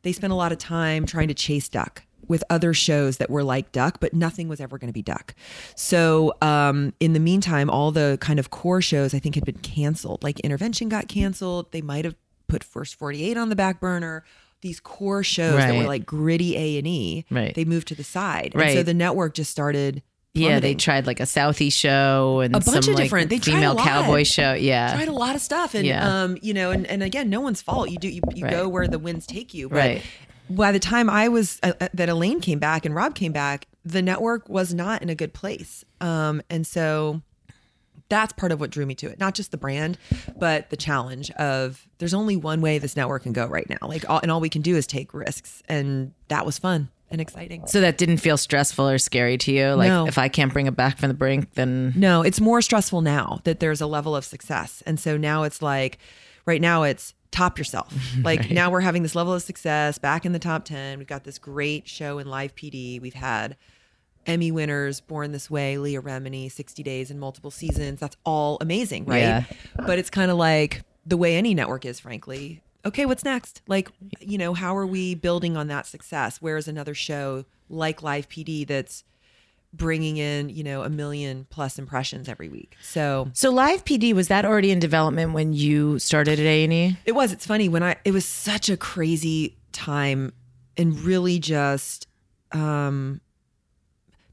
they 0.02 0.12
spent 0.12 0.32
a 0.32 0.36
lot 0.36 0.52
of 0.52 0.58
time 0.58 1.06
trying 1.06 1.28
to 1.28 1.34
chase 1.34 1.68
Duck 1.68 2.02
with 2.26 2.42
other 2.50 2.74
shows 2.74 3.16
that 3.18 3.30
were 3.30 3.42
like 3.44 3.72
Duck, 3.72 3.98
but 4.00 4.12
nothing 4.12 4.48
was 4.48 4.60
ever 4.60 4.76
going 4.76 4.88
to 4.88 4.92
be 4.92 5.02
Duck. 5.02 5.34
So 5.76 6.34
um, 6.42 6.92
in 7.00 7.12
the 7.12 7.20
meantime, 7.20 7.70
all 7.70 7.90
the 7.92 8.18
kind 8.20 8.38
of 8.38 8.50
core 8.50 8.82
shows 8.82 9.14
I 9.14 9.18
think 9.18 9.34
had 9.34 9.44
been 9.44 9.58
canceled. 9.58 10.22
Like 10.22 10.40
Intervention 10.40 10.88
got 10.88 11.08
canceled. 11.08 11.72
They 11.72 11.80
might 11.80 12.04
have 12.04 12.16
put 12.48 12.64
First 12.64 12.96
48 12.96 13.36
on 13.36 13.48
the 13.48 13.56
back 13.56 13.80
burner. 13.80 14.24
These 14.60 14.80
core 14.80 15.22
shows 15.22 15.54
that 15.56 15.76
were 15.76 15.84
like 15.84 16.04
gritty 16.04 16.56
A 16.56 16.78
and 16.78 16.86
E, 16.86 17.24
Right. 17.30 17.54
they 17.54 17.64
moved 17.64 17.86
to 17.88 17.94
the 17.94 18.02
side. 18.02 18.54
And 18.56 18.72
so 18.72 18.82
the 18.82 18.94
network 18.94 19.34
just 19.34 19.50
started. 19.52 20.02
Yeah 20.38 20.60
they 20.60 20.74
tried 20.74 21.06
like 21.06 21.20
a 21.20 21.24
Southie 21.24 21.72
show 21.72 22.40
and 22.40 22.54
A 22.54 22.58
bunch 22.60 22.64
some 22.64 22.78
of 22.78 22.86
like, 22.88 22.96
different- 22.96 23.30
they 23.30 23.38
tried 23.38 23.52
a 23.54 23.56
female 23.56 23.76
cowboy 23.76 24.22
show. 24.24 24.54
Yeah. 24.54 24.94
tried 24.94 25.08
a 25.08 25.12
lot 25.12 25.34
of 25.34 25.40
stuff 25.40 25.74
and 25.74 25.84
Yeah. 25.86 26.22
um 26.22 26.38
you 26.42 26.54
know 26.54 26.70
and, 26.70 26.86
and 26.86 27.02
again 27.02 27.28
no 27.30 27.40
one's 27.40 27.60
fault 27.62 27.90
you 27.90 27.98
do 27.98 28.08
you, 28.08 28.22
you 28.34 28.44
Right. 28.44 28.52
go 28.52 28.68
where 28.68 28.86
the 28.88 28.98
winds 28.98 29.26
take 29.26 29.52
you 29.54 29.68
but 29.68 29.76
Right. 29.76 30.02
by 30.50 30.72
the 30.72 30.78
time 30.78 31.08
i 31.10 31.28
was 31.28 31.58
uh, 31.62 31.72
uh, 31.80 31.88
that 31.94 32.08
elaine 32.08 32.40
came 32.40 32.58
back 32.58 32.84
and 32.86 32.94
rob 32.94 33.14
came 33.14 33.32
back 33.32 33.66
the 33.84 34.02
network 34.02 34.48
was 34.48 34.72
not 34.74 35.02
in 35.02 35.08
a 35.08 35.14
good 35.14 35.32
place 35.34 35.84
um 36.00 36.40
and 36.50 36.66
so 36.66 37.22
that's 38.10 38.32
part 38.32 38.52
of 38.52 38.58
what 38.60 38.70
drew 38.70 38.86
me 38.86 38.94
to 38.94 39.06
it 39.08 39.18
not 39.20 39.34
just 39.34 39.50
the 39.50 39.56
brand 39.58 39.98
but 40.38 40.70
the 40.70 40.76
challenge 40.76 41.30
of 41.32 41.86
there's 41.98 42.14
only 42.14 42.36
one 42.36 42.60
way 42.62 42.78
this 42.78 42.96
network 42.96 43.22
can 43.24 43.32
go 43.34 43.46
right 43.46 43.68
now 43.68 43.76
like 43.86 44.08
all, 44.08 44.18
and 44.22 44.30
all 44.30 44.40
we 44.40 44.48
can 44.48 44.62
do 44.62 44.76
is 44.76 44.86
take 44.86 45.12
risks 45.12 45.62
and 45.68 46.12
that 46.28 46.46
was 46.46 46.58
fun 46.58 46.88
and 47.10 47.20
exciting 47.20 47.66
so 47.66 47.80
that 47.80 47.96
didn't 47.98 48.18
feel 48.18 48.36
stressful 48.36 48.88
or 48.88 48.98
scary 48.98 49.38
to 49.38 49.52
you. 49.52 49.68
Like 49.72 49.88
No. 49.88 50.06
if 50.06 50.18
I 50.18 50.28
can't 50.28 50.52
bring 50.52 50.66
it 50.66 50.76
back 50.76 50.98
from 50.98 51.08
the 51.08 51.14
brink, 51.14 51.54
then 51.54 51.92
No, 51.96 52.22
it's 52.22 52.40
more 52.40 52.60
stressful 52.62 53.00
now 53.00 53.40
that 53.44 53.60
there's 53.60 53.80
a 53.80 53.86
level 53.86 54.14
of 54.14 54.24
success. 54.24 54.82
And 54.86 54.98
so 55.00 55.16
now 55.16 55.42
it's 55.44 55.62
like, 55.62 55.98
right 56.46 56.60
now 56.60 56.82
it's 56.82 57.14
top 57.30 57.58
yourself. 57.58 57.94
Like 58.22 58.50
now 58.50 58.70
we're 58.70 58.80
having 58.80 59.02
this 59.02 59.14
level 59.14 59.32
of 59.34 59.42
success 59.42 59.98
back 59.98 60.26
in 60.26 60.32
the 60.32 60.38
top 60.38 60.64
10. 60.64 60.98
We've 60.98 61.06
got 61.06 61.24
this 61.24 61.38
great 61.38 61.88
show 61.88 62.18
in 62.18 62.26
live 62.28 62.54
PD. 62.54 63.00
We've 63.00 63.14
had 63.14 63.56
Emmy 64.26 64.50
winners, 64.50 65.00
Born 65.00 65.32
This 65.32 65.50
Way, 65.50 65.78
Leah 65.78 66.02
Remini, 66.02 66.50
60 66.52 66.82
Days 66.82 67.10
and 67.10 67.18
multiple 67.18 67.50
seasons. 67.50 68.00
That's 68.00 68.16
all 68.24 68.58
amazing, 68.60 69.06
right? 69.06 69.18
Yeah. 69.20 69.44
But 69.76 69.98
it's 69.98 70.10
kind 70.10 70.30
of 70.30 70.36
like 70.36 70.82
the 71.06 71.16
way 71.16 71.36
any 71.36 71.54
network 71.54 71.86
is, 71.86 71.98
frankly. 72.00 72.60
Okay, 72.84 73.06
what's 73.06 73.24
next? 73.24 73.60
Like, 73.66 73.90
you 74.20 74.38
know, 74.38 74.54
how 74.54 74.76
are 74.76 74.86
we 74.86 75.14
building 75.14 75.56
on 75.56 75.66
that 75.68 75.86
success? 75.86 76.40
Where's 76.40 76.68
another 76.68 76.94
show 76.94 77.44
like 77.68 78.02
Live 78.02 78.28
PD 78.28 78.66
that's 78.66 79.04
bringing 79.72 80.16
in, 80.16 80.48
you 80.48 80.64
know, 80.64 80.82
a 80.82 80.88
million 80.88 81.46
plus 81.50 81.78
impressions 81.78 82.28
every 82.28 82.48
week? 82.48 82.76
So 82.80 83.30
So 83.34 83.50
live 83.50 83.84
PD 83.84 84.14
was 84.14 84.28
that 84.28 84.44
already 84.44 84.70
in 84.70 84.78
development 84.78 85.32
when 85.32 85.52
you 85.52 85.98
started 85.98 86.38
at 86.38 86.46
A 86.46 86.64
and 86.64 86.72
E? 86.72 86.96
it 87.04 87.12
was. 87.12 87.32
It's 87.32 87.46
funny 87.46 87.68
when 87.68 87.82
I. 87.82 87.96
It 88.04 88.12
was 88.12 88.24
such 88.24 88.68
a 88.70 88.76
crazy 88.76 89.56
time, 89.72 90.32
and 90.76 90.98
really 91.00 91.38
just. 91.38 92.06
um 92.52 93.20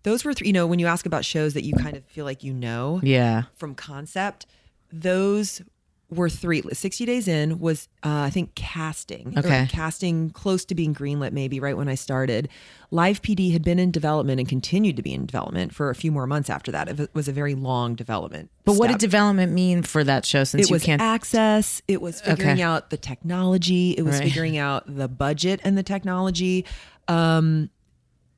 those 0.03 0.23
were, 0.23 0.35
three, 0.35 0.45
you 0.45 0.53
know, 0.53 0.67
when 0.67 0.77
you 0.77 0.85
ask 0.85 1.07
about 1.07 1.25
shows 1.25 1.55
that 1.55 1.63
you 1.63 1.73
kind 1.73 1.97
of 1.97 2.05
feel 2.05 2.25
like 2.25 2.43
you 2.43 2.53
know 2.53 2.99
Yeah. 3.01 3.45
from 3.55 3.73
concept, 3.73 4.45
those 4.93 5.63
were 6.09 6.29
three. 6.29 6.61
60 6.61 7.05
Days 7.05 7.27
In 7.27 7.59
was, 7.59 7.87
uh, 8.03 8.09
I 8.21 8.29
think, 8.29 8.53
casting. 8.55 9.33
Okay. 9.37 9.67
casting 9.69 10.29
close 10.29 10.63
to 10.65 10.75
being 10.75 10.93
greenlit, 10.93 11.31
maybe 11.31 11.59
right 11.59 11.75
when 11.75 11.87
I 11.89 11.95
started. 11.95 12.47
Live 12.91 13.21
PD 13.21 13.51
had 13.51 13.63
been 13.63 13.79
in 13.79 13.89
development 13.91 14.39
and 14.39 14.47
continued 14.47 14.95
to 14.97 15.01
be 15.01 15.13
in 15.13 15.25
development 15.25 15.73
for 15.73 15.89
a 15.89 15.95
few 15.95 16.11
more 16.11 16.27
months 16.27 16.49
after 16.49 16.71
that. 16.71 16.87
It 16.99 17.09
was 17.15 17.27
a 17.27 17.31
very 17.31 17.55
long 17.55 17.95
development. 17.95 18.51
But 18.63 18.73
what 18.77 18.89
did 18.89 18.99
development 18.99 19.51
mean 19.51 19.81
for 19.81 20.03
that 20.03 20.25
show 20.25 20.43
since 20.43 20.65
it 20.65 20.69
you 20.69 20.73
was 20.75 20.83
can't 20.83 21.01
access 21.01 21.81
it 21.87 22.01
was 22.01 22.21
figuring 22.21 22.53
Okay. 22.53 22.61
out 22.61 22.89
the 22.91 22.97
technology 22.97 23.91
it 23.91 24.03
was 24.03 24.15
Right. 24.15 24.23
figuring 24.23 24.57
out 24.57 24.83
the 24.87 25.07
budget 25.07 25.59
and 25.63 25.77
the 25.77 25.83
technology 25.83 26.65
um 27.07 27.69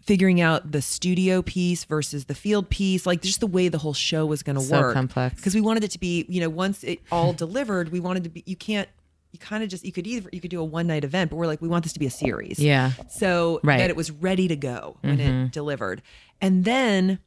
figuring 0.08 0.40
out 0.42 0.72
the 0.72 0.82
studio 0.82 1.42
piece 1.42 1.84
versus 1.84 2.26
the 2.26 2.34
field 2.34 2.70
piece 2.70 3.06
like 3.06 3.22
just 3.22 3.40
the 3.42 3.48
way 3.48 3.68
the 3.68 3.78
whole 3.78 3.94
show 3.94 4.26
was 4.26 4.42
going 4.42 4.56
to 4.56 4.62
So 4.62 4.80
work 4.82 4.94
complex. 4.94 5.36
because 5.36 5.54
we 5.54 5.62
wanted 5.62 5.84
it 5.84 5.92
to 5.92 6.00
be 6.00 6.26
you 6.30 6.40
know 6.42 6.50
once 6.50 6.84
it 6.84 7.00
all 7.12 7.34
delivered 7.34 7.92
we 7.92 8.00
wanted 8.00 8.24
to 8.24 8.30
be 8.30 8.42
you 8.46 8.56
can't 8.56 8.88
you 9.34 9.40
kind 9.40 9.62
of 9.64 9.70
just 9.70 9.84
you 9.86 9.92
could 9.92 10.08
either 10.08 10.30
you 10.32 10.40
could 10.40 10.50
do 10.50 10.62
a 10.62 10.64
one 10.64 10.88
night 10.88 11.04
event 11.04 11.30
but 11.30 11.36
we're 11.36 11.46
like 11.46 11.62
we 11.62 11.68
want 11.68 11.84
this 11.84 11.92
to 11.94 12.00
be 12.00 12.06
a 12.06 12.10
series 12.12 12.58
Yeah. 12.58 12.92
so 13.10 13.60
Right. 13.64 13.78
that 13.80 13.90
it 13.90 13.96
was 13.98 14.10
ready 14.10 14.48
to 14.48 14.56
go 14.56 14.98
when 15.02 15.20
it 15.20 15.52
delivered 15.52 16.02
and 16.40 16.64
then 16.64 17.20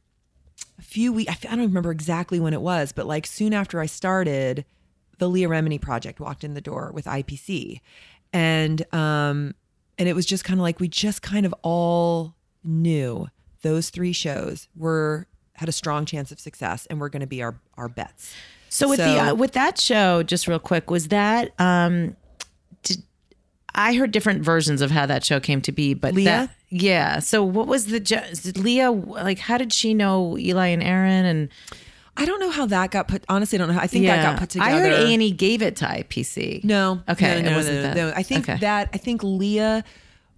a 0.79 0.81
few 0.81 1.13
weeks 1.13 1.31
I 1.45 1.55
don't 1.55 1.67
remember 1.67 1.91
exactly 1.91 2.39
when 2.39 2.53
it 2.53 2.61
was 2.61 2.91
but 2.91 3.05
like 3.05 3.27
soon 3.27 3.53
after 3.53 3.79
I 3.79 3.85
started 3.85 4.65
the 5.19 5.29
Leah 5.29 5.49
Remini 5.49 5.79
project 5.79 6.19
walked 6.19 6.43
in 6.43 6.55
the 6.55 6.61
door 6.61 6.89
with 6.95 7.05
IPC 7.05 7.79
and 8.33 8.83
um 8.91 9.53
and 9.99 10.09
it 10.09 10.13
was 10.15 10.25
just 10.25 10.43
kind 10.43 10.59
of 10.59 10.63
like 10.63 10.79
we 10.79 10.87
just 10.87 11.21
kind 11.21 11.45
of 11.45 11.53
all 11.61 12.33
knew 12.63 13.27
those 13.61 13.89
three 13.89 14.13
shows 14.13 14.67
were 14.75 15.27
had 15.55 15.69
a 15.69 15.71
strong 15.71 16.05
chance 16.05 16.31
of 16.31 16.39
success 16.39 16.85
and 16.89 16.99
were 16.99 17.09
going 17.09 17.21
to 17.21 17.27
be 17.27 17.41
our 17.43 17.55
our 17.77 17.87
bets 17.87 18.33
So 18.69 18.87
with 18.89 18.97
the 18.99 19.19
uh, 19.19 19.35
with 19.35 19.51
that 19.53 19.79
show, 19.79 20.23
just 20.23 20.47
real 20.47 20.59
quick, 20.59 20.89
was 20.89 21.09
that 21.09 21.51
um, 21.59 22.15
did, 22.83 23.03
I 23.75 23.93
heard 23.93 24.11
different 24.11 24.43
versions 24.43 24.81
of 24.81 24.91
how 24.91 25.05
that 25.05 25.23
show 25.23 25.39
came 25.39 25.61
to 25.61 25.71
be, 25.71 25.93
but 25.93 26.13
Leah? 26.13 26.25
that- 26.25 26.49
yeah. 26.73 27.19
So 27.19 27.43
what 27.43 27.67
was 27.67 27.87
the 27.87 27.99
did 27.99 28.57
Leah 28.57 28.91
like? 28.91 29.39
How 29.39 29.57
did 29.57 29.73
she 29.73 29.93
know 29.93 30.37
Eli 30.37 30.67
and 30.67 30.81
Aaron? 30.81 31.25
And 31.25 31.49
I 32.15 32.25
don't 32.25 32.39
know 32.39 32.49
how 32.49 32.65
that 32.67 32.91
got 32.91 33.09
put 33.09 33.25
honestly 33.27 33.57
I 33.57 33.59
don't 33.59 33.67
know 33.67 33.73
how, 33.73 33.81
I 33.81 33.87
think 33.87 34.05
yeah, 34.05 34.15
that 34.15 34.31
got 34.31 34.39
put 34.39 34.49
together 34.51 34.69
I 34.71 34.79
heard 34.79 34.93
A 34.93 35.13
and 35.13 35.21
E 35.21 35.31
gave 35.31 35.61
it 35.61 35.75
to 35.77 35.85
IPC. 35.85 36.63
No. 36.63 37.01
Okay, 37.09 37.41
No, 37.41 37.49
no, 37.51 37.61
no, 37.61 37.81
no, 37.81 37.93
no. 37.93 38.13
I 38.15 38.23
think 38.23 38.47
Okay. 38.47 38.57
that 38.59 38.89
I 38.93 38.97
think 38.97 39.21
Leah 39.21 39.83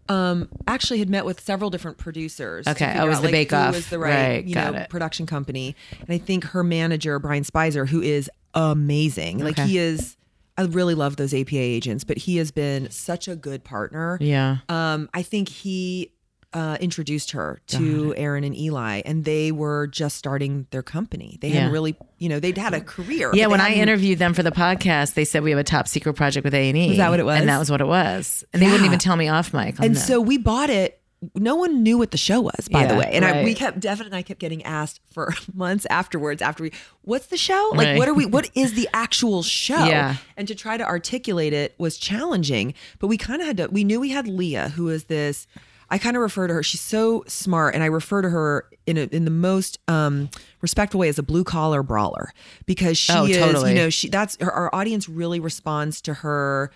um 0.10 0.50
actually 0.68 1.00
had 1.00 1.10
met 1.10 1.26
with 1.26 1.40
several 1.40 1.70
different 1.70 1.98
producers. 1.98 2.68
Okay. 2.68 2.96
Oh, 2.98 3.06
was 3.08 3.18
out, 3.18 3.22
the 3.22 3.28
like, 3.28 3.32
Bake 3.32 3.54
Off. 3.54 3.74
was 3.76 3.90
the 3.90 4.00
right, 4.00 4.28
Right, 4.36 4.46
you 4.46 4.56
know, 4.56 4.74
it. 4.74 4.90
production 4.90 5.26
company. 5.26 5.76
And 6.00 6.10
I 6.10 6.18
think 6.18 6.44
her 6.46 6.64
manager, 6.64 7.20
Brian 7.20 7.44
Spicer, 7.44 7.86
who 7.86 8.02
is 8.02 8.30
amazing. 8.54 9.40
Like 9.40 9.60
Okay. 9.60 9.68
he 9.68 9.78
is 9.78 10.18
I 10.56 10.64
really 10.64 10.94
love 10.94 11.16
those 11.16 11.34
APA 11.34 11.56
agents, 11.58 12.04
but 12.04 12.18
he 12.18 12.38
has 12.38 12.52
been 12.52 12.92
such 12.92 13.28
a 13.28 13.36
good 13.36 13.64
partner. 13.64 14.20
Yeah. 14.22 14.58
Um, 14.70 15.10
I 15.12 15.24
think 15.24 15.50
he 15.50 16.12
uh, 16.54 16.78
introduced 16.80 17.32
her 17.32 17.62
to 17.68 18.14
Aaron 18.16 18.44
and 18.44 18.56
Eli, 18.56 19.02
and 19.06 19.26
they 19.26 19.52
were 19.52 19.88
just 19.88 20.16
starting 20.18 20.68
their 20.72 20.84
company. 20.84 21.38
They 21.42 21.50
hadn't 21.50 21.72
really, 21.72 21.96
you 22.20 22.30
know, 22.30 22.40
they'd 22.40 22.58
had 22.58 22.74
a 22.74 22.82
career. 22.82 23.32
Yeah, 23.34 23.48
when 23.48 23.60
I 23.60 23.70
hadn't- 23.70 23.82
interviewed 23.82 24.20
them 24.20 24.34
for 24.34 24.44
the 24.44 24.52
podcast, 24.52 25.16
they 25.16 25.26
said 25.26 25.44
we 25.44 25.50
have 25.50 25.60
a 25.60 25.64
top 25.64 25.88
secret 25.88 26.14
project 26.14 26.44
with 26.44 26.54
A 26.54 26.70
and 26.70 26.78
E. 26.78 26.90
Was 26.90 26.98
that 26.98 27.10
what 27.10 27.20
it 27.20 27.26
was? 27.26 27.40
And 27.40 27.50
that 27.50 27.58
was 27.60 27.72
what 27.72 27.82
it 27.82 27.88
was. 27.88 28.46
And 28.54 28.62
they 28.62 28.68
wouldn't 28.68 28.86
even 28.86 29.00
tell 29.00 29.16
me 29.16 29.28
off 29.30 29.54
mic. 29.54 29.80
and 29.80 29.96
that. 29.96 30.00
so 30.00 30.22
we 30.22 30.38
bought 30.38 30.70
it. 30.70 31.00
No 31.36 31.56
one 31.56 31.84
knew 31.84 31.98
what 31.98 32.12
the 32.12 32.18
show 32.18 32.42
was, 32.42 32.68
by 32.70 32.86
the 32.86 32.96
way. 32.96 33.10
And 33.14 33.24
I, 33.24 33.46
we 33.46 33.54
kept, 33.54 33.80
Devin 33.80 34.08
and 34.08 34.14
I 34.16 34.24
kept 34.24 34.42
getting 34.42 34.62
asked 34.64 35.00
for 35.10 35.34
months 35.54 35.88
afterwards. 35.90 36.42
After 36.42 36.64
we, 36.64 36.72
what's 37.04 37.28
the 37.28 37.38
show? 37.38 37.72
Like, 37.74 37.88
Right. 37.88 37.98
what 37.98 38.10
are 38.10 38.14
we? 38.14 38.26
What 38.26 38.50
is 38.56 38.74
the 38.74 38.90
actual 38.94 39.42
show? 39.42 39.86
Yeah. 39.86 40.18
And 40.36 40.50
to 40.50 40.54
try 40.56 40.76
to 40.76 40.84
articulate 40.86 41.54
it 41.54 41.76
was 41.78 41.98
challenging. 41.98 42.74
But 43.00 43.08
we 43.08 43.18
kind 43.18 43.42
of 43.42 43.48
had 43.48 43.56
to. 43.58 43.68
We 43.70 43.86
knew 43.86 44.02
we 44.02 44.10
had 44.10 44.28
Leah, 44.28 44.70
who 44.76 44.90
is 44.90 45.06
this. 45.06 45.48
I 45.94 46.00
kind 46.00 46.18
of 46.18 46.22
refer 46.24 46.48
to 46.48 46.54
her. 46.56 46.64
She's 46.64 46.82
so 46.82 47.24
smart, 47.28 47.76
and 47.76 47.84
I 47.84 47.86
refer 47.86 48.24
to 48.24 48.30
her 48.30 48.68
in 48.88 48.98
a, 48.98 49.02
in 49.12 49.26
the 49.26 49.32
most 49.32 49.78
um, 49.88 50.30
respectful 50.62 51.00
way 51.00 51.08
as 51.08 51.20
a 51.20 51.24
blue 51.24 51.44
collar 51.44 51.84
brawler 51.84 52.34
because 52.66 52.98
she 52.98 53.14
Oh, 53.14 53.26
is. 53.26 53.38
totally. 53.38 53.70
You 53.72 53.76
know, 53.76 53.90
she 53.92 54.10
that's 54.10 54.36
her, 54.42 54.52
our 54.52 54.74
audience 54.74 55.08
really 55.08 55.40
responds 55.40 56.02
to 56.02 56.16
her 56.16 56.72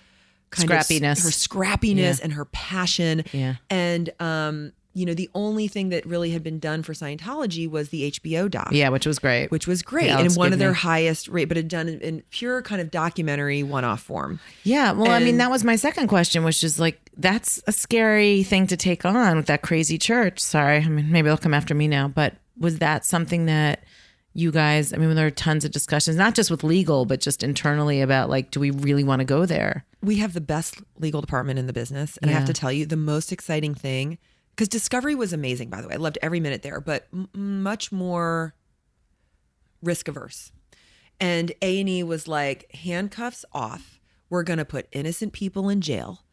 kind 0.51 0.69
of 0.71 0.77
Scrappiness. 0.77 1.23
her 1.23 1.29
scrappiness 1.31 2.21
and 2.21 2.33
her 2.33 2.45
passion. 2.45 3.23
Yeah. 3.33 3.55
And 3.71 4.11
um, 4.19 4.71
you 4.97 5.05
know, 5.05 5.13
the 5.13 5.29
only 5.35 5.67
thing 5.67 5.89
that 5.89 6.03
really 6.07 6.31
had 6.31 6.41
been 6.41 6.57
done 6.57 6.81
for 6.81 6.93
Scientology 6.93 7.69
was 7.69 7.89
the 7.89 8.11
HBO 8.11 8.49
doc. 8.49 8.69
yeah, 8.71 8.89
which 8.89 9.05
was 9.05 9.19
great. 9.19 9.51
Which 9.51 9.67
was 9.67 9.83
great 9.83 10.07
Yeah, 10.07 10.19
and 10.19 10.35
one 10.35 10.53
of 10.53 10.59
their 10.59 10.69
Gibney. 10.71 10.81
highest 10.81 11.27
rate, 11.27 11.45
but 11.45 11.55
had 11.55 11.67
done 11.67 11.87
in, 11.87 12.01
in 12.01 12.23
pure 12.31 12.63
kind 12.63 12.81
of 12.81 12.89
documentary 12.89 13.61
one-off 13.61 14.01
form. 14.01 14.39
Yeah, 14.63 14.93
well, 14.93 15.11
I 15.11 15.19
mean, 15.19 15.37
that 15.37 15.51
was 15.51 15.63
my 15.63 15.75
second 15.75 16.07
question, 16.07 16.43
which 16.43 16.63
is 16.63 16.79
like, 16.79 16.99
that's 17.15 17.61
a 17.67 17.71
scary 17.71 18.41
thing 18.41 18.65
to 18.67 18.77
take 18.77 19.05
on 19.05 19.37
with 19.37 19.45
that 19.45 19.61
crazy 19.61 19.99
church. 19.99 20.39
Sorry, 20.39 20.77
I 20.77 20.87
mean, 20.89 21.11
maybe 21.11 21.27
they'll 21.27 21.37
come 21.37 21.53
after 21.53 21.75
me 21.75 21.87
now, 21.87 22.07
but 22.07 22.33
was 22.57 22.79
that 22.79 23.05
something 23.05 23.45
that 23.45 23.83
you 24.33 24.51
guys, 24.51 24.93
I 24.93 24.97
mean, 24.97 25.13
there 25.15 25.27
are 25.27 25.31
tons 25.31 25.65
of 25.65 25.71
discussions, 25.71 26.15
not 26.15 26.35
just 26.35 26.51
with 26.51 26.63
legal, 26.63 27.05
but 27.05 27.21
just 27.21 27.43
internally 27.43 28.01
about 28.01 28.29
like, 28.29 28.51
do 28.51 28.59
we 28.59 28.69
really 28.71 29.03
want 29.03 29.19
to 29.19 29.25
go 29.25 29.45
there? 29.45 29.83
We 30.01 30.17
have 30.17 30.33
the 30.33 30.41
best 30.41 30.79
legal 30.99 31.21
department 31.21 31.57
in 31.57 31.65
the 31.65 31.73
business. 31.73 32.17
And 32.17 32.29
I 32.29 32.33
have 32.35 32.45
to 32.45 32.53
tell 32.53 32.71
you, 32.71 32.85
the 32.85 32.95
most 32.97 33.31
exciting 33.31 33.73
thing, 33.73 34.19
because 34.57 34.67
Discovery 34.69 35.13
was 35.15 35.31
amazing, 35.33 35.69
by 35.69 35.81
the 35.81 35.87
way. 35.87 35.93
I 35.93 35.97
loved 35.97 36.17
every 36.21 36.39
minute 36.39 36.63
there, 36.63 36.81
but 36.81 37.07
m- 37.13 37.29
much 37.33 37.91
more 37.91 38.55
risk 39.83 40.07
averse. 40.07 40.51
And 41.19 41.51
A&E 41.61 42.01
was 42.03 42.27
like, 42.27 42.69
handcuffs 42.73 43.45
off. 43.53 43.99
We're 44.29 44.41
going 44.43 44.57
to 44.59 44.65
put 44.65 44.87
innocent 44.91 45.31
people 45.33 45.69
in 45.69 45.81
jail. 45.81 46.23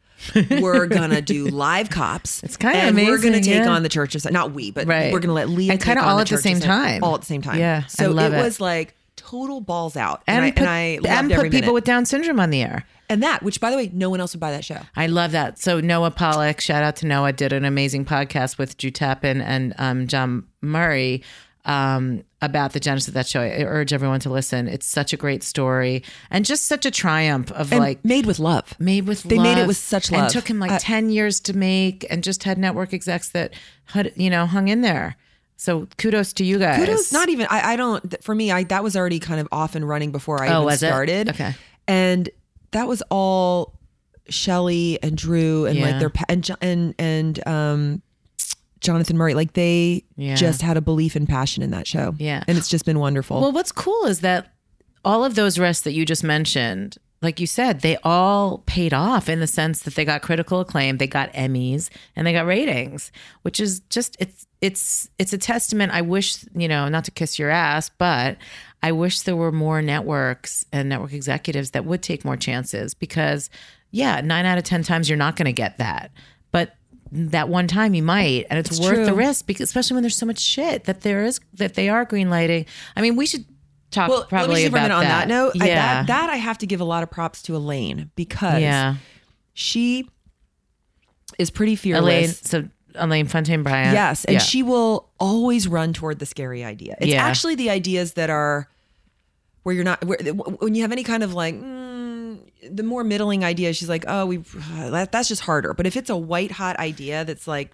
we're 0.61 0.87
gonna 1.01 1.21
do 1.21 1.45
live 1.47 1.89
cops. 1.89 2.41
It's 2.41 2.55
kinda 2.55 2.77
and 2.77 2.95
We're 2.95 3.17
gonna 3.21 3.41
take 3.41 3.63
yeah. 3.65 3.67
on 3.69 3.83
the 3.83 3.89
church's 3.89 4.23
side. 4.23 4.31
Not 4.31 4.53
we, 4.53 4.71
but 4.71 4.87
Right. 4.87 5.11
we're 5.11 5.19
gonna 5.19 5.33
let 5.33 5.49
Leah 5.49 5.73
And 5.73 5.81
kinda 5.83 6.01
all 6.01 6.15
the 6.15 6.21
at 6.21 6.27
the 6.29 6.37
same 6.37 6.61
time. 6.61 7.03
All 7.03 7.15
at 7.15 7.19
the 7.21 7.25
same 7.27 7.41
time. 7.41 7.59
Yeah, 7.59 7.85
So 7.87 8.17
it 8.17 8.31
it. 8.33 8.37
was 8.37 8.61
like 8.61 8.95
total 9.17 9.59
balls 9.59 9.97
out. 9.97 10.23
And, 10.25 10.37
and, 10.37 10.45
I, 10.45 10.51
put, 10.51 10.59
and 10.61 10.69
I 10.69 10.95
loved 10.95 11.07
and 11.07 11.31
every 11.33 11.49
put 11.49 11.51
people 11.51 11.61
minute. 11.67 11.73
with 11.73 11.83
Down 11.83 12.05
syndrome 12.05 12.39
on 12.39 12.49
the 12.49 12.61
air. 12.61 12.85
And 13.09 13.21
that, 13.23 13.43
which 13.43 13.59
by 13.61 13.69
the 13.71 13.77
way, 13.77 13.89
no 13.93 14.09
one 14.09 14.19
else 14.19 14.33
would 14.33 14.39
buy 14.39 14.51
that 14.51 14.65
show. 14.65 14.79
I 14.95 15.07
love 15.07 15.31
that. 15.31 15.59
So 15.59 15.79
Noah 15.79 16.11
Pollock, 16.11 16.59
shout 16.61 16.83
out 16.83 16.95
to 16.97 17.05
Noah, 17.07 17.33
did 17.33 17.53
an 17.53 17.65
amazing 17.65 18.05
podcast 18.05 18.57
with 18.57 18.77
Drew 18.77 18.91
Tappon 18.91 19.41
and 19.41 19.73
um, 19.77 20.07
John 20.07 20.45
Murray 20.61 21.23
um, 21.65 22.23
about 22.41 22.73
the 22.73 22.79
genesis 22.79 23.07
of 23.07 23.13
that 23.15 23.27
show. 23.27 23.41
I 23.41 23.63
urge 23.63 23.91
everyone 23.91 24.19
to 24.21 24.29
listen. 24.29 24.67
It's 24.67 24.85
such 24.85 25.13
a 25.13 25.17
great 25.17 25.41
story 25.43 26.03
and 26.29 26.45
just 26.45 26.65
such 26.65 26.85
a 26.85 26.91
triumph 26.91 27.51
of 27.51 27.71
And 27.71 27.79
like 27.79 28.05
made 28.05 28.25
with 28.27 28.37
love. 28.39 28.73
made 28.79 29.07
with 29.07 29.23
They 29.23 29.35
love. 29.37 29.43
made 29.55 29.57
it 29.61 29.67
with 29.67 29.77
such 29.77 30.11
love. 30.11 30.23
and 30.23 30.29
took 30.31 30.47
him 30.47 30.59
like 30.59 30.71
Uh, 30.71 30.79
10 30.79 31.09
years 31.09 31.39
to 31.41 31.53
make 31.57 32.05
and 32.09 32.23
just 32.23 32.43
had 32.43 32.57
network 32.59 32.93
execs 32.93 33.29
that 33.29 33.53
had 33.85 34.11
you 34.15 34.29
know 34.29 34.45
hung 34.45 34.67
in 34.67 34.81
there 34.81 35.15
so 35.57 35.87
kudos 35.97 36.33
to 36.33 36.43
you 36.43 36.59
guys 36.59 36.77
Kudos, 36.85 37.11
not 37.13 37.29
even. 37.29 37.47
I, 37.49 37.73
I 37.73 37.75
don't. 37.77 38.21
For 38.21 38.35
me, 38.35 38.51
I 38.51 38.63
that 38.65 38.83
was 38.83 38.95
already 38.97 39.19
kind 39.19 39.39
of 39.39 39.47
off 39.53 39.73
and 39.73 39.87
running 39.87 40.11
before 40.11 40.43
I 40.43 40.49
Oh, 40.49 40.51
even 40.57 40.65
was 40.65 40.83
it? 40.83 40.87
started. 40.87 41.29
Okay. 41.29 41.55
and 41.87 42.29
that 42.75 42.87
was 42.89 43.01
all 43.09 43.73
Shelly 44.29 44.99
and 45.01 45.17
Drew 45.17 45.65
and 45.65 45.77
Yeah. 45.77 45.85
like 45.85 45.99
their 45.99 46.11
and 46.29 46.49
and 46.61 46.95
and 46.99 47.47
um, 47.47 48.01
Jonathan 48.81 49.17
Murray. 49.17 49.33
Like 49.33 49.53
they 49.53 50.03
Yeah. 50.17 50.35
just 50.35 50.61
had 50.61 50.77
a 50.77 50.81
belief 50.81 51.15
and 51.15 51.27
passion 51.27 51.63
in 51.63 51.71
that 51.71 51.87
show. 51.87 52.13
Yeah. 52.17 52.43
and 52.47 52.57
it's 52.57 52.67
just 52.67 52.85
been 52.85 52.99
wonderful. 52.99 53.41
Well, 53.41 53.51
what's 53.51 53.71
cool 53.71 54.05
is 54.05 54.19
that 54.21 54.53
all 55.03 55.23
of 55.23 55.35
those 55.35 55.57
rests 55.59 55.83
that 55.83 55.93
you 55.93 56.05
just 56.05 56.23
mentioned, 56.23 56.97
like 57.21 57.39
you 57.39 57.47
said, 57.47 57.81
they 57.81 57.97
all 58.03 58.63
paid 58.65 58.93
off 58.93 59.29
in 59.29 59.39
the 59.39 59.47
sense 59.47 59.81
that 59.83 59.95
they 59.95 60.03
got 60.05 60.21
critical 60.21 60.59
acclaim, 60.59 60.97
they 60.97 61.07
got 61.07 61.31
Emmys, 61.33 61.89
and 62.15 62.25
they 62.27 62.33
got 62.33 62.45
ratings, 62.45 63.11
which 63.43 63.59
is 63.59 63.79
just 63.89 64.17
it's 64.19 64.44
it's 64.61 65.09
it's 65.19 65.33
a 65.33 65.37
testament. 65.37 65.91
I 65.91 66.01
wish 66.01 66.45
you 66.55 66.67
know 66.67 66.87
not 66.89 67.05
to 67.05 67.11
kiss 67.11 67.37
your 67.37 67.49
ass, 67.49 67.89
but 67.89 68.37
I 68.83 68.91
wish 68.91 69.21
there 69.21 69.35
were 69.35 69.51
more 69.51 69.81
networks 69.81 70.65
and 70.71 70.89
network 70.89 71.13
executives 71.13 71.71
that 71.71 71.85
would 71.85 72.01
take 72.01 72.25
more 72.25 72.37
chances 72.37 72.93
because 72.93 73.49
yeah, 73.91 74.21
nine 74.21 74.45
out 74.45 74.57
of 74.57 74.63
ten 74.63 74.83
times 74.83 75.09
you're 75.09 75.17
not 75.17 75.35
going 75.35 75.45
to 75.45 75.53
get 75.53 75.77
that, 75.77 76.11
but 76.51 76.75
that 77.11 77.47
one 77.47 77.67
time 77.67 77.93
you 77.93 78.03
might 78.03 78.45
and 78.49 78.59
it's, 78.59 78.71
It's 78.71 78.79
worth 78.79 79.05
the 79.05 79.13
risk 79.13 79.45
because 79.45 79.69
especially 79.69 79.95
when 79.95 80.03
there's 80.03 80.17
so 80.17 80.25
much 80.25 80.39
shit 80.39 80.85
that 80.85 81.01
there 81.01 81.23
is 81.23 81.39
that 81.53 81.75
they 81.75 81.87
are 81.87 82.03
greenlighting 82.03 82.65
i 82.97 83.01
mean 83.01 83.15
we 83.15 83.27
should 83.27 83.45
talk 83.95 84.09
well, 84.09 84.25
probably 84.25 84.55
let 84.55 84.61
me 84.61 84.65
about 84.67 84.91
on 84.91 85.03
that. 85.03 85.27
that 85.27 85.27
note. 85.27 85.53
I, 85.59 85.67
Yeah, 85.67 85.75
that, 85.75 86.07
that 86.07 86.29
I 86.29 86.35
have 86.35 86.59
to 86.59 86.67
give 86.67 86.81
a 86.81 86.85
lot 86.85 87.01
of 87.01 87.09
props 87.09 87.41
to 87.43 87.55
Elaine 87.55 88.11
because 88.15 88.61
yeah. 88.61 88.95
she 89.53 90.09
is 91.39 91.49
pretty 91.49 91.75
fearless. 91.75 92.03
Elaine, 92.03 92.29
so 92.29 92.69
Elaine 92.97 93.27
Frontain 93.27 93.63
Bryant. 93.63 93.93
Yes, 93.93 94.25
and 94.25 94.33
yeah. 94.35 94.39
she 94.39 94.63
will 94.63 95.09
always 95.19 95.67
run 95.67 95.93
toward 95.93 96.19
the 96.19 96.25
scary 96.25 96.63
idea. 96.63 96.95
It's 96.99 97.11
Yeah. 97.11 97.23
actually 97.25 97.55
the 97.55 97.69
ideas 97.69 98.13
that 98.13 98.29
are 98.29 98.67
where 99.63 99.73
you're 99.75 99.83
not 99.83 100.03
where, 100.05 100.17
when 100.59 100.75
you 100.75 100.81
have 100.83 100.91
any 100.91 101.03
kind 101.03 101.23
of 101.23 101.33
like 101.33 101.55
mm, 101.55 102.39
the 102.69 102.83
more 102.83 103.03
middling 103.03 103.43
idea. 103.43 103.73
She's 103.73 103.89
like, 103.89 104.05
oh, 104.07 104.25
we 104.25 104.37
that, 104.67 105.11
that's 105.11 105.27
just 105.27 105.41
harder. 105.41 105.73
But 105.73 105.87
if 105.87 105.95
it's 105.97 106.09
a 106.09 106.17
white 106.17 106.51
hot 106.51 106.77
idea 106.77 107.25
that's 107.25 107.47
like 107.47 107.71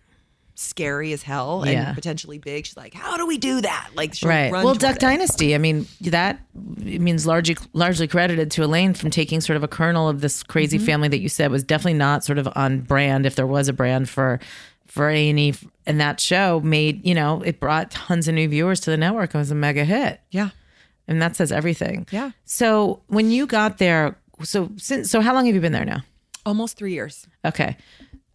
scary 0.56 1.12
as 1.14 1.24
hell 1.24 1.64
Yeah. 1.66 1.88
and 1.88 1.96
potentially 1.96 2.38
big, 2.38 2.66
she's 2.66 2.78
like, 2.78 2.94
how 2.94 3.18
do 3.18 3.26
we 3.26 3.38
do 3.38 3.62
that? 3.62 3.90
Like, 3.96 4.14
right. 4.24 4.52
run 4.52 4.64
Well, 4.64 4.74
Duck 4.76 4.98
it. 4.98 5.00
Dynasty. 5.00 5.56
I 5.56 5.58
mean, 5.58 5.88
that 6.02 6.40
means 6.54 7.26
largely 7.26 7.58
largely 7.74 8.08
credited 8.08 8.52
to 8.52 8.64
Elaine 8.64 8.94
from 8.94 9.10
taking 9.12 9.42
sort 9.42 9.58
of 9.58 9.64
a 9.64 9.68
kernel 9.68 10.08
of 10.08 10.22
this 10.22 10.44
crazy 10.44 10.78
Mm-hmm. 10.78 10.86
family 10.86 11.08
that 11.10 11.20
you 11.20 11.30
said 11.30 11.52
was 11.52 11.64
definitely 11.64 11.98
not 11.98 12.24
sort 12.24 12.38
of 12.38 12.48
on 12.56 12.82
brand, 12.82 13.26
if 13.26 13.36
there 13.36 13.48
was 13.48 13.68
a 13.68 13.74
brand 13.74 14.08
for 14.10 14.40
for 14.92 15.10
A 15.10 15.30
and 15.88 16.00
that 16.02 16.20
show 16.20 16.60
made 16.60 17.06
you 17.06 17.16
know 17.16 17.42
it 17.44 17.60
brought 17.60 17.92
tons 17.92 18.28
of 18.28 18.36
new 18.36 18.48
viewers 18.50 18.80
to 18.82 18.90
the 18.92 18.98
network. 18.98 19.34
It 19.34 19.38
was 19.38 19.50
a 19.52 19.56
mega 19.56 19.86
hit. 19.86 20.20
Yeah, 20.32 20.50
and 21.08 21.22
that 21.22 21.36
says 21.36 21.52
everything. 21.52 22.06
Yeah. 22.12 22.32
So 22.46 23.02
when 23.08 23.32
you 23.32 23.48
got 23.48 23.78
there, 23.78 24.18
so 24.44 24.70
since 24.78 25.10
so 25.10 25.22
how 25.22 25.34
long 25.34 25.46
have 25.46 25.56
you 25.56 25.62
been 25.62 25.72
there 25.74 25.86
now? 25.86 26.02
almost 26.46 26.76
three 26.78 26.94
years. 26.94 27.28
Okay. 27.46 27.78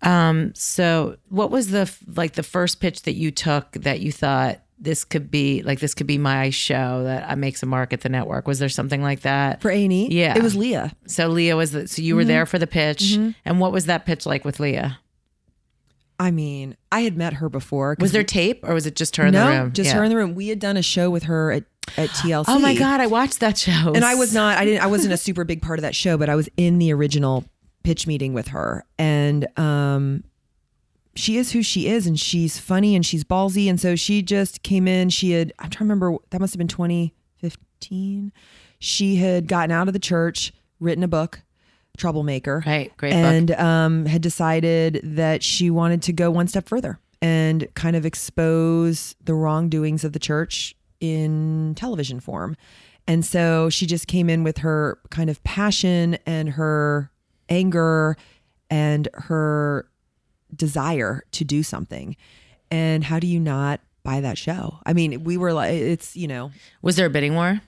Um. 0.03 0.53
So 0.55 1.17
what 1.29 1.51
was 1.51 1.69
the 1.71 1.93
like 2.15 2.33
the 2.35 2.43
first 2.43 2.81
pitch 2.81 3.03
that 3.03 3.15
you 3.15 3.31
took 3.31 3.73
that 3.73 4.01
you 4.01 4.13
thought 4.13 4.61
this 4.79 5.05
could 5.05 5.31
be 5.31 5.63
like 5.63 5.81
this 5.81 5.95
could 5.95 6.07
be 6.07 6.19
my 6.19 6.51
show 6.51 7.03
that 7.05 7.29
I 7.31 7.35
makes 7.35 7.63
a 7.63 7.67
mark 7.67 7.93
at 7.93 8.03
the 8.03 8.09
network? 8.09 8.47
Was 8.47 8.59
there 8.59 8.69
something 8.69 9.03
like 9.03 9.21
that? 9.23 9.63
For 9.63 9.71
A&E, 9.71 10.09
Yeah. 10.11 10.37
it 10.37 10.43
was 10.43 10.55
Leah. 10.55 10.93
so 11.07 11.29
Leah 11.29 11.57
was 11.57 11.73
the, 11.73 11.89
so 11.89 12.03
you 12.03 12.15
were 12.15 12.23
Mm-hmm. 12.23 12.29
there 12.29 12.47
for 12.47 12.59
the 12.59 12.67
pitch, 12.67 13.19
and 13.45 13.59
what 13.61 13.73
was 13.73 13.87
that 13.87 14.05
pitch 14.07 14.27
like 14.27 14.45
with 14.45 14.61
Leah? 14.61 14.99
I 16.19 16.31
mean, 16.31 16.77
I 16.91 17.01
had 17.03 17.17
met 17.17 17.35
her 17.35 17.49
before. 17.49 17.97
Was 18.01 18.13
there 18.13 18.25
tape 18.25 18.67
or 18.67 18.75
was 18.75 18.87
it 18.87 18.97
just 18.97 19.17
her 19.17 19.27
in 19.27 19.33
no, 19.33 19.47
the 19.47 19.61
room? 19.61 19.73
just 19.73 19.89
Yeah. 19.91 19.97
her 19.97 20.05
in 20.05 20.11
the 20.11 20.17
room. 20.17 20.35
We 20.35 20.49
had 20.49 20.59
done 20.59 20.77
a 20.77 20.83
show 20.83 21.11
with 21.11 21.25
her 21.25 21.53
at 21.53 21.65
at 21.97 22.11
TLC. 22.11 22.45
Oh 22.49 22.59
my 22.59 22.75
god, 22.75 23.01
I 23.01 23.07
watched 23.07 23.41
that 23.41 23.57
show. 23.59 23.93
and 23.95 24.05
I 24.05 24.15
was 24.15 24.35
not. 24.35 24.59
I 24.59 24.65
didn't. 24.65 24.83
I 24.83 24.87
wasn't 24.87 25.13
a 25.13 25.17
super 25.17 25.45
big 25.45 25.63
part 25.63 25.79
of 25.79 25.83
that 25.83 25.95
show, 25.95 26.17
but 26.17 26.29
I 26.29 26.35
was 26.35 26.49
in 26.57 26.79
the 26.79 26.93
original 26.93 27.45
pitch 27.85 28.07
meeting 28.07 28.33
with 28.35 28.49
her, 28.49 28.85
and 28.99 29.47
um, 29.59 30.25
she 31.15 31.37
is 31.37 31.53
who 31.53 31.63
she 31.63 31.87
is, 31.89 32.07
and 32.07 32.19
she's 32.19 32.59
funny 32.59 32.97
and 32.97 33.07
she's 33.07 33.23
ballsy, 33.23 33.69
and 33.69 33.81
so 33.81 33.95
she 33.95 34.21
just 34.23 34.63
came 34.63 34.89
in. 34.89 35.11
She 35.11 35.33
had. 35.33 35.53
I'm 35.59 35.71
trying 35.71 35.89
to 35.89 35.95
remember. 35.95 36.17
That 36.31 36.41
must 36.41 36.53
have 36.55 36.59
been 36.59 36.67
2015. 36.69 38.33
She 38.79 39.17
had 39.17 39.47
gotten 39.47 39.71
out 39.71 39.87
of 39.89 39.93
the 39.95 40.01
church, 40.01 40.53
written 40.81 41.05
a 41.05 41.09
book, 41.09 41.43
Troublemaker, 41.97 42.63
right. 42.67 42.97
Great 42.97 43.13
and 43.13 43.51
um, 43.53 44.07
had 44.07 44.23
decided 44.23 45.01
that 45.03 45.43
she 45.43 45.71
wanted 45.71 46.03
to 46.03 46.13
go 46.13 46.31
one 46.31 46.49
step 46.49 46.69
further 46.69 46.99
and 47.23 47.67
kind 47.75 47.97
of 47.97 48.05
expose 48.07 49.15
the 49.25 49.35
wrongdoings 49.35 50.05
of 50.05 50.13
the 50.13 50.19
church 50.19 50.75
in 51.01 51.75
television 51.77 52.21
form. 52.21 52.57
And 53.09 53.25
so 53.25 53.71
she 53.71 53.87
just 53.87 54.07
came 54.07 54.29
in 54.29 54.43
with 54.45 54.59
her 54.59 54.99
kind 55.11 55.31
of 55.31 55.43
passion 55.45 56.19
and 56.27 56.51
her 56.51 57.11
anger 57.49 58.17
and 58.69 59.09
her 59.15 59.89
desire 60.55 61.25
to 61.33 61.45
do 61.45 61.63
something. 61.63 62.17
And 62.71 63.05
how 63.05 63.19
do 63.21 63.27
you 63.27 63.39
not 63.41 63.81
buy 64.03 64.21
that 64.21 64.39
show? 64.39 64.79
I 64.85 64.93
mean, 64.93 65.25
we 65.25 65.37
were 65.37 65.53
like, 65.53 65.73
it's, 65.75 66.17
you 66.17 66.27
know, 66.29 66.51
Was 66.83 66.97
there 66.97 67.07
a 67.07 67.11
bidding 67.11 67.35
war? 67.35 67.61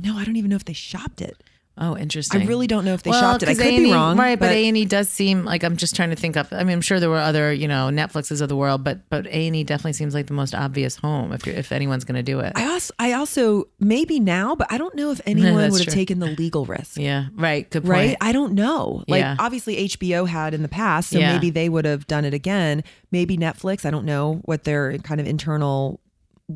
no, 0.00 0.16
I 0.16 0.24
don't 0.24 0.34
even 0.36 0.50
know 0.50 0.56
if 0.56 0.64
they 0.64 0.72
shopped 0.72 1.20
it. 1.20 1.40
Oh, 1.76 1.96
interesting. 1.96 2.42
I 2.42 2.46
really 2.46 2.68
don't 2.68 2.84
know 2.84 2.94
if 2.94 3.02
they 3.02 3.10
Well, 3.10 3.20
shopped 3.20 3.42
it. 3.42 3.48
I 3.48 3.54
could 3.54 3.64
be 3.68 3.86
A&E 3.86 3.92
wrong. 3.92 4.16
right? 4.16 4.38
But 4.38 4.52
A 4.52 4.68
and 4.68 4.76
E 4.76 4.84
does 4.84 5.08
seem 5.08 5.44
like 5.44 5.64
I'm 5.64 5.76
just 5.76 5.96
trying 5.96 6.10
to 6.10 6.16
think 6.16 6.36
of. 6.36 6.52
I 6.52 6.62
mean, 6.62 6.72
I'm 6.74 6.80
sure 6.80 7.00
there 7.00 7.10
were 7.10 7.18
other, 7.18 7.52
you 7.52 7.66
know, 7.66 7.88
Netflixes 7.92 8.40
of 8.40 8.48
the 8.48 8.54
world, 8.54 8.84
but 8.84 9.00
but 9.10 9.26
A 9.26 9.46
and 9.48 9.56
E 9.56 9.64
definitely 9.64 9.94
seems 9.94 10.14
like 10.14 10.28
the 10.28 10.34
most 10.34 10.54
obvious 10.54 10.94
home 10.94 11.32
if 11.32 11.44
you're, 11.44 11.56
if 11.56 11.72
anyone's 11.72 12.04
going 12.04 12.14
to 12.14 12.22
do 12.22 12.38
it. 12.38 12.52
I 12.54 12.66
also, 12.66 12.94
I 13.00 13.12
also 13.14 13.64
maybe 13.80 14.20
now, 14.20 14.54
but 14.54 14.70
I 14.70 14.78
don't 14.78 14.94
know 14.94 15.10
if 15.10 15.20
anyone 15.26 15.54
would 15.54 15.64
have 15.72 15.82
true. 15.82 15.92
taken 15.92 16.20
the 16.20 16.26
legal 16.28 16.64
risk. 16.64 16.96
yeah, 16.96 17.26
right. 17.34 17.68
Good 17.68 17.82
point. 17.82 17.90
Right? 17.90 18.16
I 18.20 18.30
don't 18.30 18.52
know. 18.52 19.02
Like 19.08 19.20
Yeah. 19.22 19.34
obviously 19.40 19.88
HBO 19.88 20.28
had 20.28 20.54
in 20.54 20.62
the 20.62 20.68
past, 20.68 21.10
so 21.10 21.18
Yeah. 21.18 21.32
maybe 21.32 21.50
they 21.50 21.68
would 21.68 21.86
have 21.86 22.06
done 22.06 22.24
it 22.24 22.34
again. 22.34 22.84
Maybe 23.10 23.36
Netflix. 23.36 23.84
I 23.84 23.90
don't 23.90 24.04
know 24.04 24.40
what 24.44 24.62
their 24.62 24.96
kind 24.98 25.20
of 25.20 25.26
internal 25.26 25.98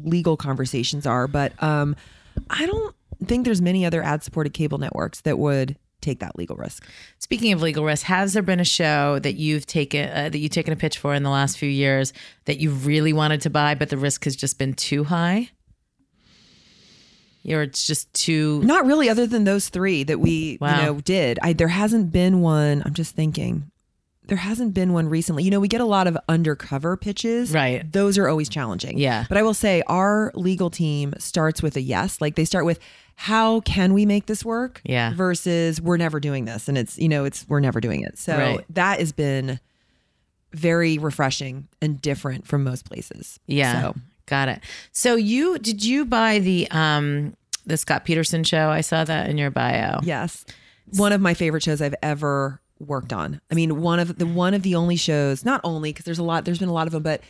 legal 0.05 0.37
conversations 0.37 1.07
are, 1.07 1.27
but 1.27 1.61
um, 1.63 1.97
I 2.51 2.67
don't 2.67 2.95
think 3.25 3.45
there's 3.45 3.61
many 3.63 3.85
other 3.85 4.03
ad-supported 4.03 4.53
cable 4.55 4.79
networks 4.79 5.21
that 5.23 5.39
would 5.39 5.77
take 6.01 6.21
that 6.21 6.39
legal 6.39 6.55
risk. 6.57 6.87
Speaking 7.19 7.53
of 7.53 7.61
legal 7.61 7.85
risk, 7.85 8.05
has 8.07 8.33
there 8.33 8.43
been 8.43 8.61
a 8.61 8.65
show 8.65 9.19
that 9.19 9.35
you've 9.35 9.67
taken 9.67 10.09
uh, 10.09 10.29
that 10.29 10.39
you've 10.39 10.53
taken 10.53 10.73
a 10.73 10.77
pitch 10.77 10.97
for 10.99 11.13
in 11.15 11.23
the 11.25 11.31
last 11.31 11.59
few 11.59 11.69
years 11.69 12.13
that 12.45 12.61
you 12.61 12.71
really 12.71 13.13
wanted 13.13 13.41
to 13.43 13.51
buy, 13.51 13.75
but 13.75 13.89
the 13.89 13.97
risk 13.97 14.25
has 14.25 14.37
just 14.37 14.59
been 14.59 14.75
too 14.75 15.05
high? 15.05 15.51
Or 17.49 17.63
it's 17.63 17.87
just 17.87 18.13
too. 18.13 18.61
Not 18.63 18.85
really, 18.85 19.09
other 19.09 19.27
than 19.27 19.45
those 19.45 19.71
three 19.71 20.03
that 20.05 20.21
we 20.21 20.59
Wow. 20.61 20.77
you 20.77 20.83
know 20.87 21.01
did. 21.01 21.39
I 21.43 21.53
there 21.55 21.69
hasn't 21.69 22.13
been 22.13 22.41
one. 22.43 22.83
I'm 22.85 22.95
just 22.95 23.15
thinking. 23.15 23.71
There 24.29 24.37
hasn't 24.39 24.75
been 24.75 24.93
one 24.93 25.09
recently. 25.09 25.43
You 25.43 25.51
know, 25.51 25.59
we 25.61 25.69
get 25.69 25.81
a 25.81 25.85
lot 25.87 26.07
of 26.07 26.17
undercover 26.29 26.97
pitches. 26.97 27.51
Right. 27.53 27.91
Those 27.91 28.17
are 28.19 28.29
always 28.29 28.49
challenging. 28.49 28.99
Yeah. 28.99 29.25
But 29.29 29.37
I 29.39 29.43
will 29.43 29.55
say 29.55 29.83
our 29.87 30.31
legal 30.35 30.71
team 30.71 31.15
starts 31.19 31.63
with 31.63 31.77
a 31.77 31.81
yes. 31.81 32.21
Like 32.21 32.37
they 32.37 32.45
start 32.45 32.65
with 32.65 32.79
how 33.17 33.61
can 33.61 33.95
we 33.95 34.07
make 34.07 34.27
this 34.27 34.45
work? 34.45 34.81
Yeah. 34.85 35.13
Versus 35.15 35.81
we're 35.81 35.97
never 35.97 36.21
doing 36.21 36.45
this. 36.45 36.69
And 36.69 36.79
it's, 36.79 36.99
you 36.99 37.09
know, 37.09 37.25
it's 37.25 37.45
we're 37.49 37.61
never 37.61 37.81
doing 37.81 38.03
it. 38.03 38.17
So 38.19 38.37
Right. 38.37 38.65
that 38.75 39.01
has 39.01 39.13
been 39.13 39.59
very 40.53 40.99
refreshing 40.99 41.69
and 41.83 42.01
different 42.01 42.47
from 42.47 42.65
most 42.65 42.85
places. 42.85 43.39
Yeah. 43.47 43.81
So 43.83 43.95
Got 44.27 44.49
it. 44.51 44.61
So 44.93 45.17
you 45.17 45.59
did 45.59 45.83
you 45.83 46.05
buy 46.05 46.39
the 46.39 46.69
um 46.71 47.35
the 47.67 47.77
Scott 47.79 48.05
Peterson 48.05 48.45
show? 48.45 48.69
I 48.69 48.83
saw 48.83 49.05
that 49.05 49.31
in 49.31 49.39
your 49.39 49.51
bio. 49.51 50.01
Yes. 50.03 50.45
One 50.97 51.13
of 51.13 51.21
my 51.23 51.33
favorite 51.35 51.63
shows 51.63 51.81
I've 51.81 51.95
ever 52.03 52.61
worked 52.81 53.13
on. 53.13 53.41
I 53.51 53.55
mean, 53.55 53.81
one 53.81 54.01
of 54.01 54.19
the 54.19 54.27
one 54.27 54.55
of 54.55 54.63
the 54.63 54.75
only 54.75 54.97
shows, 54.97 55.45
not 55.45 55.61
only 55.65 55.91
because 55.91 56.05
there's 56.05 56.19
a 56.19 56.25
lot, 56.25 56.45
there's 56.45 56.59
been 56.59 56.69
a 56.69 56.73
lot 56.73 56.87
of 56.87 56.93
them, 56.93 57.03
but 57.03 57.21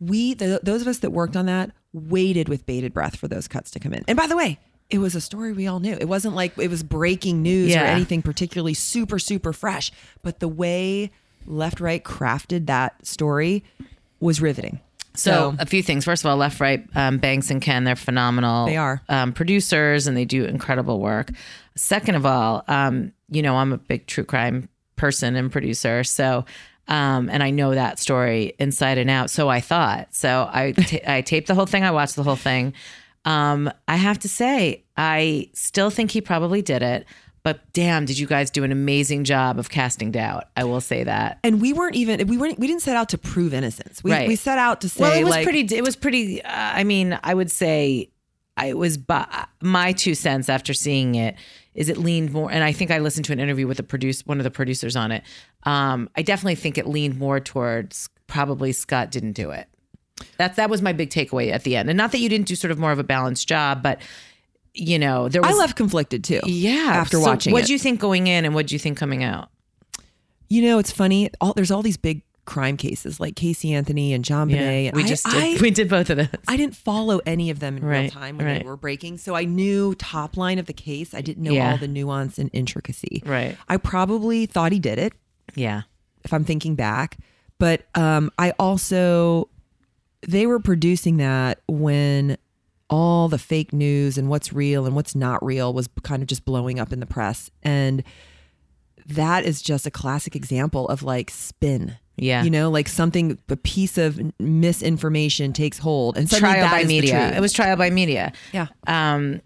we, 0.00 0.34
the, 0.34 0.60
those 0.62 0.82
of 0.82 0.88
us 0.88 0.98
that 0.98 1.10
worked 1.10 1.36
on 1.36 1.46
that, 1.46 1.70
waited 1.92 2.48
with 2.48 2.66
bated 2.66 2.92
breath 2.92 3.16
for 3.16 3.28
those 3.28 3.46
cuts 3.46 3.70
to 3.72 3.78
come 3.78 3.94
in. 3.94 4.04
And 4.08 4.16
by 4.16 4.26
the 4.26 4.36
way, 4.36 4.58
it 4.90 4.98
was 4.98 5.14
a 5.14 5.20
story 5.20 5.52
we 5.52 5.66
all 5.66 5.80
knew. 5.80 5.96
It 6.00 6.08
wasn't 6.08 6.34
like 6.34 6.58
it 6.58 6.68
was 6.68 6.82
breaking 6.82 7.42
news 7.42 7.74
or 7.74 7.78
anything 7.78 8.20
particularly 8.22 8.74
super, 8.74 9.18
super 9.18 9.52
fresh. 9.52 9.92
But 10.22 10.40
the 10.40 10.48
way 10.48 11.10
Left 11.46 11.80
Right 11.80 12.02
crafted 12.02 12.66
that 12.66 13.06
story 13.06 13.64
was 14.20 14.40
riveting. 14.40 14.80
So, 15.14 15.54
a 15.58 15.66
few 15.66 15.82
things. 15.82 16.06
First 16.06 16.24
of 16.24 16.30
all, 16.30 16.38
Left 16.38 16.58
Right 16.58 16.86
um, 16.94 17.18
Banks 17.18 17.50
and 17.50 17.60
Ken, 17.60 17.84
they're 17.84 17.96
phenomenal. 17.96 18.66
They 18.66 18.78
are. 18.78 19.02
um, 19.08 19.32
producers 19.34 20.06
and 20.06 20.16
they 20.16 20.24
do 20.24 20.44
incredible 20.44 21.00
work. 21.00 21.30
Second 21.76 22.14
of 22.14 22.24
all, 22.24 22.64
um, 22.66 23.12
you 23.30 23.42
know, 23.42 23.56
I'm 23.56 23.72
a 23.72 23.78
big 23.78 24.06
true 24.06 24.24
crime 24.24 24.68
person 25.02 25.34
and 25.36 25.50
producer, 25.50 26.04
so 26.04 26.44
um, 26.88 27.28
and 27.28 27.42
I 27.42 27.50
know 27.50 27.74
that 27.74 27.98
story 27.98 28.54
inside 28.58 28.98
and 28.98 29.10
out. 29.10 29.30
So 29.30 29.48
I 29.48 29.60
thought. 29.60 30.14
So 30.14 30.48
I 30.50 30.74
I 31.06 31.20
taped 31.22 31.48
the 31.48 31.54
whole 31.54 31.66
thing. 31.66 31.82
I 31.84 31.90
watched 31.90 32.16
the 32.16 32.22
whole 32.22 32.36
thing. 32.36 32.72
Um, 33.24 33.70
I 33.86 33.96
have 33.96 34.18
to 34.20 34.28
say, 34.28 34.82
I 34.96 35.48
still 35.54 35.90
think 35.90 36.10
he 36.12 36.20
probably 36.20 36.62
did 36.62 36.82
it. 36.82 37.04
But 37.44 37.60
damn, 37.72 38.04
did 38.04 38.18
you 38.20 38.26
guys 38.28 38.50
do 38.50 38.62
an 38.62 38.70
amazing 38.70 39.24
job 39.24 39.58
of 39.58 39.68
casting 39.68 40.12
doubt? 40.12 40.44
I 40.56 40.62
will 40.64 40.80
say 40.80 41.02
that. 41.04 41.38
and 41.42 41.60
we 41.60 41.72
weren't 41.72 41.96
even 41.96 42.26
we 42.28 42.36
weren't 42.38 42.58
we 42.60 42.68
didn't 42.68 42.82
set 42.82 42.96
out 42.96 43.08
to 43.10 43.18
prove 43.18 43.52
innocence. 43.52 44.02
We 44.04 44.12
Right. 44.12 44.28
we 44.28 44.36
set 44.36 44.58
out 44.58 44.80
to 44.82 44.88
say 44.88 45.02
well, 45.02 45.12
it 45.18 45.24
was 45.24 45.30
like 45.30 45.44
pretty. 45.44 45.62
It 45.76 45.82
was 45.84 45.96
pretty. 45.96 46.40
Uh, 46.42 46.50
I 46.52 46.84
mean, 46.84 47.18
I 47.24 47.34
would 47.34 47.50
say 47.50 48.10
it 48.64 48.76
was 48.78 48.96
bu- 48.98 49.24
my 49.60 49.92
two 49.92 50.14
cents 50.14 50.48
after 50.48 50.72
seeing 50.74 51.14
it 51.16 51.34
is 51.74 51.88
it 51.88 51.96
leaned 51.96 52.32
more, 52.32 52.50
and 52.50 52.62
I 52.62 52.72
think 52.72 52.90
I 52.90 52.98
listened 52.98 53.24
to 53.26 53.32
an 53.32 53.40
interview 53.40 53.66
with 53.66 53.78
the 53.78 53.82
produce 53.82 54.26
one 54.26 54.38
of 54.38 54.44
the 54.44 54.50
producers 54.50 54.96
on 54.96 55.12
it. 55.12 55.22
Um, 55.64 56.10
I 56.16 56.22
definitely 56.22 56.56
think 56.56 56.78
it 56.78 56.86
leaned 56.86 57.18
more 57.18 57.40
towards 57.40 58.08
probably 58.26 58.72
Scott 58.72 59.10
didn't 59.10 59.32
do 59.32 59.50
it. 59.50 59.68
That 60.36 60.56
that 60.56 60.70
was 60.70 60.82
my 60.82 60.92
big 60.92 61.10
takeaway 61.10 61.50
at 61.50 61.64
the 61.64 61.76
end, 61.76 61.88
and 61.88 61.96
not 61.96 62.12
that 62.12 62.18
you 62.18 62.28
didn't 62.28 62.46
do 62.46 62.54
sort 62.54 62.70
of 62.70 62.78
more 62.78 62.92
of 62.92 62.98
a 62.98 63.04
balanced 63.04 63.48
job, 63.48 63.82
but 63.82 64.00
you 64.74 64.98
know 64.98 65.28
there 65.28 65.42
was. 65.42 65.50
I 65.50 65.54
left 65.54 65.76
conflicted 65.76 66.24
too. 66.24 66.40
yeah. 66.44 66.90
after 66.92 67.16
So 67.16 67.22
watching 67.22 67.52
what 67.52 67.66
do 67.66 67.72
you 67.72 67.78
think 67.78 68.00
going 68.00 68.26
in, 68.26 68.44
and 68.44 68.54
what 68.54 68.66
do 68.66 68.74
you 68.74 68.78
think 68.78 68.98
coming 68.98 69.24
out? 69.24 69.48
You 70.48 70.62
know, 70.62 70.78
it's 70.78 70.92
funny. 70.92 71.30
All 71.40 71.54
there's 71.54 71.70
all 71.70 71.82
these 71.82 71.96
big 71.96 72.22
crime 72.44 72.76
cases 72.76 73.20
like 73.20 73.36
Casey 73.36 73.72
Anthony 73.72 74.12
and 74.12 74.24
JonBenét. 74.24 74.94
we 74.94 75.04
just 75.04 75.26
I, 75.28 75.52
did, 75.52 75.60
we 75.60 75.70
did 75.70 75.88
both 75.88 76.10
of 76.10 76.16
those. 76.16 76.28
I 76.48 76.56
didn't 76.56 76.74
follow 76.76 77.20
any 77.24 77.50
of 77.50 77.60
them 77.60 77.76
in 77.76 77.84
real 77.84 78.10
time 78.10 78.36
when 78.36 78.46
right. 78.46 78.62
they 78.62 78.66
were 78.66 78.76
breaking, 78.76 79.18
so 79.18 79.34
I 79.34 79.44
knew 79.44 79.94
top 79.94 80.36
line 80.36 80.58
of 80.58 80.66
the 80.66 80.72
case. 80.72 81.14
I 81.14 81.20
didn't 81.20 81.44
know 81.44 81.52
Yeah. 81.52 81.72
all 81.72 81.78
the 81.78 81.88
nuance 81.88 82.38
and 82.38 82.50
intricacy. 82.52 83.22
Right. 83.24 83.56
I 83.68 83.76
probably 83.76 84.46
thought 84.46 84.72
he 84.72 84.80
did 84.80 84.98
it 84.98 85.12
Yeah. 85.54 85.82
if 86.24 86.32
I'm 86.32 86.44
thinking 86.44 86.74
back, 86.74 87.18
but 87.58 87.86
um, 87.94 88.30
I 88.38 88.52
also 88.58 89.48
they 90.26 90.46
were 90.46 90.60
producing 90.60 91.16
that 91.18 91.60
when 91.66 92.36
all 92.88 93.28
the 93.28 93.38
fake 93.38 93.72
news 93.72 94.18
and 94.18 94.28
what's 94.28 94.52
real 94.52 94.84
and 94.86 94.94
what's 94.94 95.14
not 95.14 95.44
real 95.44 95.72
was 95.72 95.88
kind 96.02 96.22
of 96.22 96.28
just 96.28 96.44
blowing 96.44 96.78
up 96.78 96.92
in 96.92 97.00
the 97.00 97.06
press 97.06 97.50
and 97.62 98.04
that 99.06 99.44
is 99.44 99.62
just 99.62 99.86
a 99.86 99.90
classic 99.90 100.36
example 100.36 100.86
of 100.88 101.02
like 101.02 101.30
spin 101.30 101.96
Yeah. 102.22 102.42
you 102.44 102.50
know 102.50 102.70
like 102.70 102.88
something 102.88 103.36
a 103.48 103.56
piece 103.56 103.98
of 103.98 104.20
misinformation 104.40 105.52
takes 105.52 105.78
hold 105.78 106.16
and 106.16 106.28
suddenly 106.30 106.52
trial 106.54 106.64
that 106.64 106.70
by 106.72 106.80
is 106.80 106.88
the 106.88 106.94
media. 107.00 107.26
truth. 107.26 107.36
It 107.36 107.40
was 107.40 107.52
trial 107.52 107.76
by 107.76 107.90
media. 107.90 108.32
yeah 108.52 108.66
Um, 108.86 109.40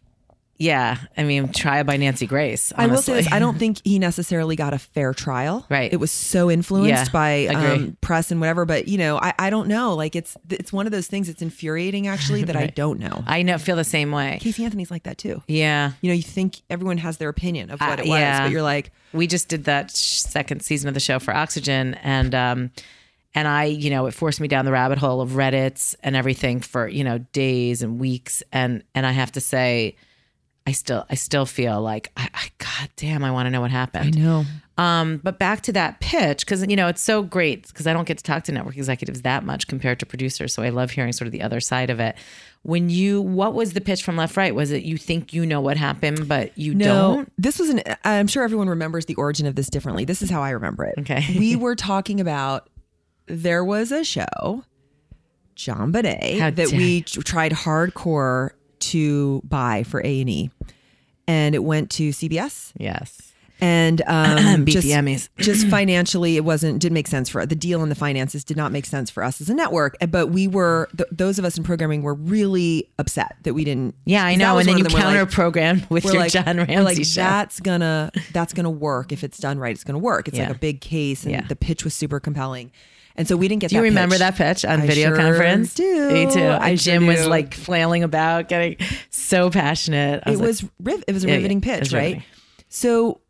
yeah, 0.59 0.97
I 1.19 1.25
mean, 1.25 1.53
trial 1.53 1.85
by 1.85 1.97
Nancy 1.97 2.27
Grace. 2.27 2.73
I 2.77 2.87
will 2.87 3.03
say 3.03 3.15
this. 3.15 3.31
I 3.33 3.39
don't 3.39 3.59
think 3.59 3.81
he 3.85 3.99
necessarily 3.99 4.57
got 4.57 4.73
a 4.73 4.79
fair 4.79 5.13
trial. 5.13 5.67
Right. 5.69 5.93
It 5.93 5.97
was 5.99 6.11
so 6.11 6.51
influenced 6.51 6.89
Yeah, 6.89 7.13
by 7.13 7.47
um, 7.49 7.97
press 8.01 8.31
and 8.31 8.41
whatever. 8.41 8.65
But 8.65 8.89
you 8.89 8.97
know, 8.99 9.19
I, 9.19 9.35
I 9.39 9.51
don't 9.51 9.69
know. 9.69 9.95
Like 9.95 10.17
it's 10.17 10.37
it's 10.51 10.73
one 10.73 10.87
of 10.87 10.93
those 10.93 11.07
things. 11.09 11.29
It's 11.29 11.43
infuriating 11.43 12.07
actually 12.07 12.45
that 12.45 12.57
I 12.57 12.67
don't 12.75 12.99
know. 12.99 13.23
I 13.27 13.43
know, 13.43 13.59
feel 13.59 13.77
the 13.77 13.85
same 13.85 14.13
way. 14.13 14.39
Casey 14.41 14.65
Anthony's 14.65 14.91
like 14.91 15.03
that 15.03 15.19
too. 15.19 15.43
Yeah, 15.47 15.93
You 16.01 16.09
know, 16.11 16.15
you 16.15 16.23
think 16.23 16.63
everyone 16.71 16.99
has 16.99 17.19
their 17.19 17.29
opinion 17.29 17.71
of 17.71 17.81
what 17.81 17.99
Uh, 18.01 18.03
it 18.03 18.09
was, 18.09 18.19
yeah. 18.19 18.43
but 18.45 18.51
you're 18.51 18.63
like, 18.63 18.93
we 19.13 19.27
just 19.27 19.49
did 19.49 19.65
that 19.65 19.91
second 19.91 20.63
season 20.63 20.89
of 20.89 20.95
the 20.95 21.01
show 21.01 21.19
for 21.19 21.35
Oxygen, 21.35 21.95
and 22.03 22.35
um, 22.35 22.71
and 23.35 23.47
I, 23.47 23.65
you 23.65 23.91
know, 23.91 24.07
it 24.07 24.15
forced 24.15 24.41
me 24.41 24.49
down 24.49 24.65
the 24.65 24.73
rabbit 24.73 24.97
hole 24.97 25.21
of 25.21 25.33
Reddit's 25.33 25.95
and 26.03 26.17
everything 26.17 26.61
for 26.61 26.89
you 26.89 27.05
know 27.05 27.19
days 27.19 27.83
and 27.83 27.99
weeks, 27.99 28.43
and 28.53 28.83
and 28.95 29.05
I 29.07 29.13
have 29.13 29.33
to 29.33 29.41
say, 29.41 29.97
I 30.67 30.73
still 30.73 31.07
I 31.09 31.15
still 31.15 31.47
feel 31.47 31.81
like 31.81 32.11
I, 32.17 32.29
I 32.35 32.49
God 32.59 32.91
damn, 32.97 33.23
I 33.23 33.31
want 33.31 33.47
to 33.47 33.51
know 33.51 33.61
what 33.61 33.71
happened. 33.71 34.17
I 34.17 34.19
know. 34.19 34.45
Um, 34.79 35.21
but 35.23 35.39
back 35.39 35.63
to 35.63 35.73
that 35.73 36.01
pitch, 36.01 36.45
because 36.45 36.67
you 36.67 36.75
know 36.77 36.89
it's 36.89 37.01
so 37.01 37.23
great 37.23 37.69
because 37.69 37.87
I 37.87 37.93
don't 37.93 38.07
get 38.07 38.19
to 38.19 38.25
talk 38.25 38.45
to 38.45 38.53
network 38.53 38.77
executives 38.77 39.23
that 39.23 39.45
much 39.45 39.69
compared 39.69 40.01
to 40.01 40.07
producers, 40.07 40.53
so 40.53 40.63
I 40.63 40.71
love 40.71 40.91
hearing 40.91 41.13
sort 41.13 41.27
of 41.27 41.33
the 41.33 41.43
other 41.43 41.61
side 41.61 41.89
of 41.89 42.01
it. 42.01 42.17
When 42.63 42.91
you, 42.91 43.23
what 43.23 43.55
was 43.55 43.75
the 43.75 43.81
pitch 43.81 44.03
from 44.03 44.17
Left 44.17 44.37
Right? 44.37 44.53
Was 44.53 44.73
it 44.73 44.83
you 44.83 44.97
think 44.97 45.33
you 45.33 45.47
know 45.47 45.61
what 45.61 45.77
happened, 45.77 46.27
but 46.27 46.57
you 46.59 46.75
No, 46.75 46.85
don't? 47.15 47.33
this 47.39 47.61
was 47.61 47.71
an. 47.71 47.81
I'm 48.05 48.27
sure 48.27 48.43
everyone 48.43 48.69
remembers 48.69 49.07
the 49.07 49.15
origin 49.15 49.47
of 49.47 49.55
this 49.55 49.71
differently. 49.71 50.05
This 50.05 50.21
is 50.21 50.31
how 50.31 50.43
I 50.43 50.51
remember 50.51 50.85
it. 50.85 50.97
Okay. 50.99 51.25
we 51.39 51.55
were 51.55 51.77
talking 51.77 52.21
about 52.21 52.69
there 53.27 53.65
was 53.65 53.93
a 53.93 54.03
show, 54.03 54.65
JonBenét, 55.57 56.57
that 56.57 56.73
we 56.73 57.03
tried 57.03 57.53
hardcore 57.53 58.51
to 58.81 59.43
buy 59.45 59.83
for 59.83 60.01
A 60.05 60.21
and 60.21 60.31
E, 60.31 60.51
and 61.27 61.55
it 61.55 61.65
went 61.65 61.91
to 61.93 62.11
CBS. 62.11 62.73
Yes. 62.77 63.33
And 63.59 64.03
um, 64.07 64.67
just, 64.67 64.87
just 65.39 65.67
financially, 65.69 66.37
it 66.37 66.45
wasn't 66.45 66.79
didn't 66.79 66.93
make 66.93 67.09
sense 67.09 67.31
for 67.31 67.47
the 67.47 67.55
deal 67.55 67.83
and 67.83 67.91
the 67.91 67.95
finances 67.97 68.45
did 68.45 68.55
not 68.57 68.71
make 68.71 68.85
sense 68.85 69.09
for 69.09 69.23
us 69.23 69.41
as 69.41 69.49
a 69.49 69.55
network. 69.55 69.97
But 70.11 70.27
we 70.27 70.47
were 70.47 70.91
th- 70.95 71.09
those 71.11 71.39
of 71.39 71.47
us 71.47 71.57
in 71.57 71.65
programming 71.65 72.03
were 72.03 72.13
really 72.13 72.91
upset 72.99 73.37
that 73.45 73.55
we 73.55 73.65
didn't. 73.65 73.95
Yeah, 74.05 74.27
I 74.27 74.35
know. 74.35 74.59
And 74.59 74.69
then 74.69 74.77
you 74.77 74.85
of 74.85 74.91
them 74.91 74.95
where, 74.95 75.03
counter 75.03 75.21
like, 75.25 75.31
program 75.31 75.83
with 75.89 76.05
your 76.05 76.17
like, 76.17 76.33
John 76.33 76.59
Ramsey 76.59 76.77
like 76.77 77.05
show. 77.05 77.21
that's 77.23 77.59
gonna 77.61 78.11
that's 78.33 78.53
gonna 78.53 78.69
work 78.71 79.11
if 79.11 79.25
it's 79.25 79.39
done 79.39 79.59
right. 79.59 79.73
It's 79.75 79.85
gonna 79.85 79.99
work. 79.99 80.29
It's 80.29 80.37
Yeah. 80.37 80.49
like 80.49 80.57
a 80.57 80.61
big 80.61 80.83
case, 80.83 81.23
and 81.23 81.33
Yeah. 81.33 81.47
the 81.49 81.57
pitch 81.57 81.83
was 81.83 81.95
super 81.95 82.21
compelling. 82.21 82.71
And 83.17 83.27
so 83.27 83.37
we 83.37 83.49
didn't 83.49 83.61
get. 83.63 83.71
do 83.71 83.77
you 83.77 83.81
that 83.83 83.89
remember 83.89 84.15
pitch. 84.15 84.21
that 84.21 84.37
pitch 84.37 84.65
on 84.65 84.83
I 84.83 84.87
video 84.87 85.09
sure 85.09 85.17
conference? 85.17 85.75
do. 85.75 86.11
Me 86.13 86.31
too. 86.31 86.41
I 86.41 86.71
And 86.71 86.81
sure 86.81 86.93
Jim 86.95 87.07
was 87.07 87.27
like 87.27 87.55
flailing 87.55 88.03
about, 88.03 88.49
getting 88.49 88.77
so 89.11 89.51
passionate. 89.51 90.23
I 90.27 90.31
It 90.33 90.39
like, 90.39 90.47
was 90.47 90.65
riv- 90.81 91.05
it 91.09 91.13
was 91.13 91.25
a 91.25 91.27
Yeah, 91.27 91.33
yeah, 91.33 91.37
riveting 91.39 91.59
it 91.59 91.65
pitch, 91.65 91.93
right? 91.93 92.01
riveting. 92.03 92.23
So 92.69 93.21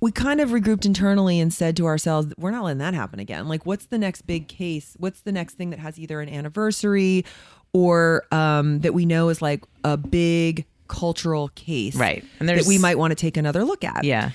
we 0.00 0.10
kind 0.12 0.40
of 0.40 0.50
regrouped 0.50 0.84
internally 0.86 1.40
and 1.40 1.52
said 1.52 1.76
to 1.76 1.86
ourselves, 1.86 2.32
we're 2.38 2.50
not 2.50 2.64
letting 2.64 2.78
that 2.78 2.94
happen 2.94 3.18
again. 3.18 3.48
Like, 3.48 3.66
what's 3.66 3.86
the 3.86 3.98
next 3.98 4.22
big 4.22 4.46
case? 4.48 4.94
What's 4.98 5.20
the 5.20 5.32
next 5.32 5.54
thing 5.54 5.70
that 5.70 5.78
has 5.80 5.98
either 5.98 6.20
an 6.20 6.28
anniversary 6.28 7.24
or 7.72 8.24
um, 8.32 8.80
that 8.80 8.94
we 8.94 9.06
know 9.06 9.28
is 9.28 9.42
like 9.42 9.64
a 9.84 9.96
big 9.96 10.64
cultural 10.88 11.48
case, 11.50 11.94
Right. 11.94 12.24
And 12.40 12.48
that 12.48 12.64
we 12.66 12.78
might 12.78 12.96
want 12.98 13.10
to 13.10 13.14
take 13.14 13.36
another 13.36 13.64
look 13.64 13.84
at. 13.84 14.04
Yeah. 14.04 14.30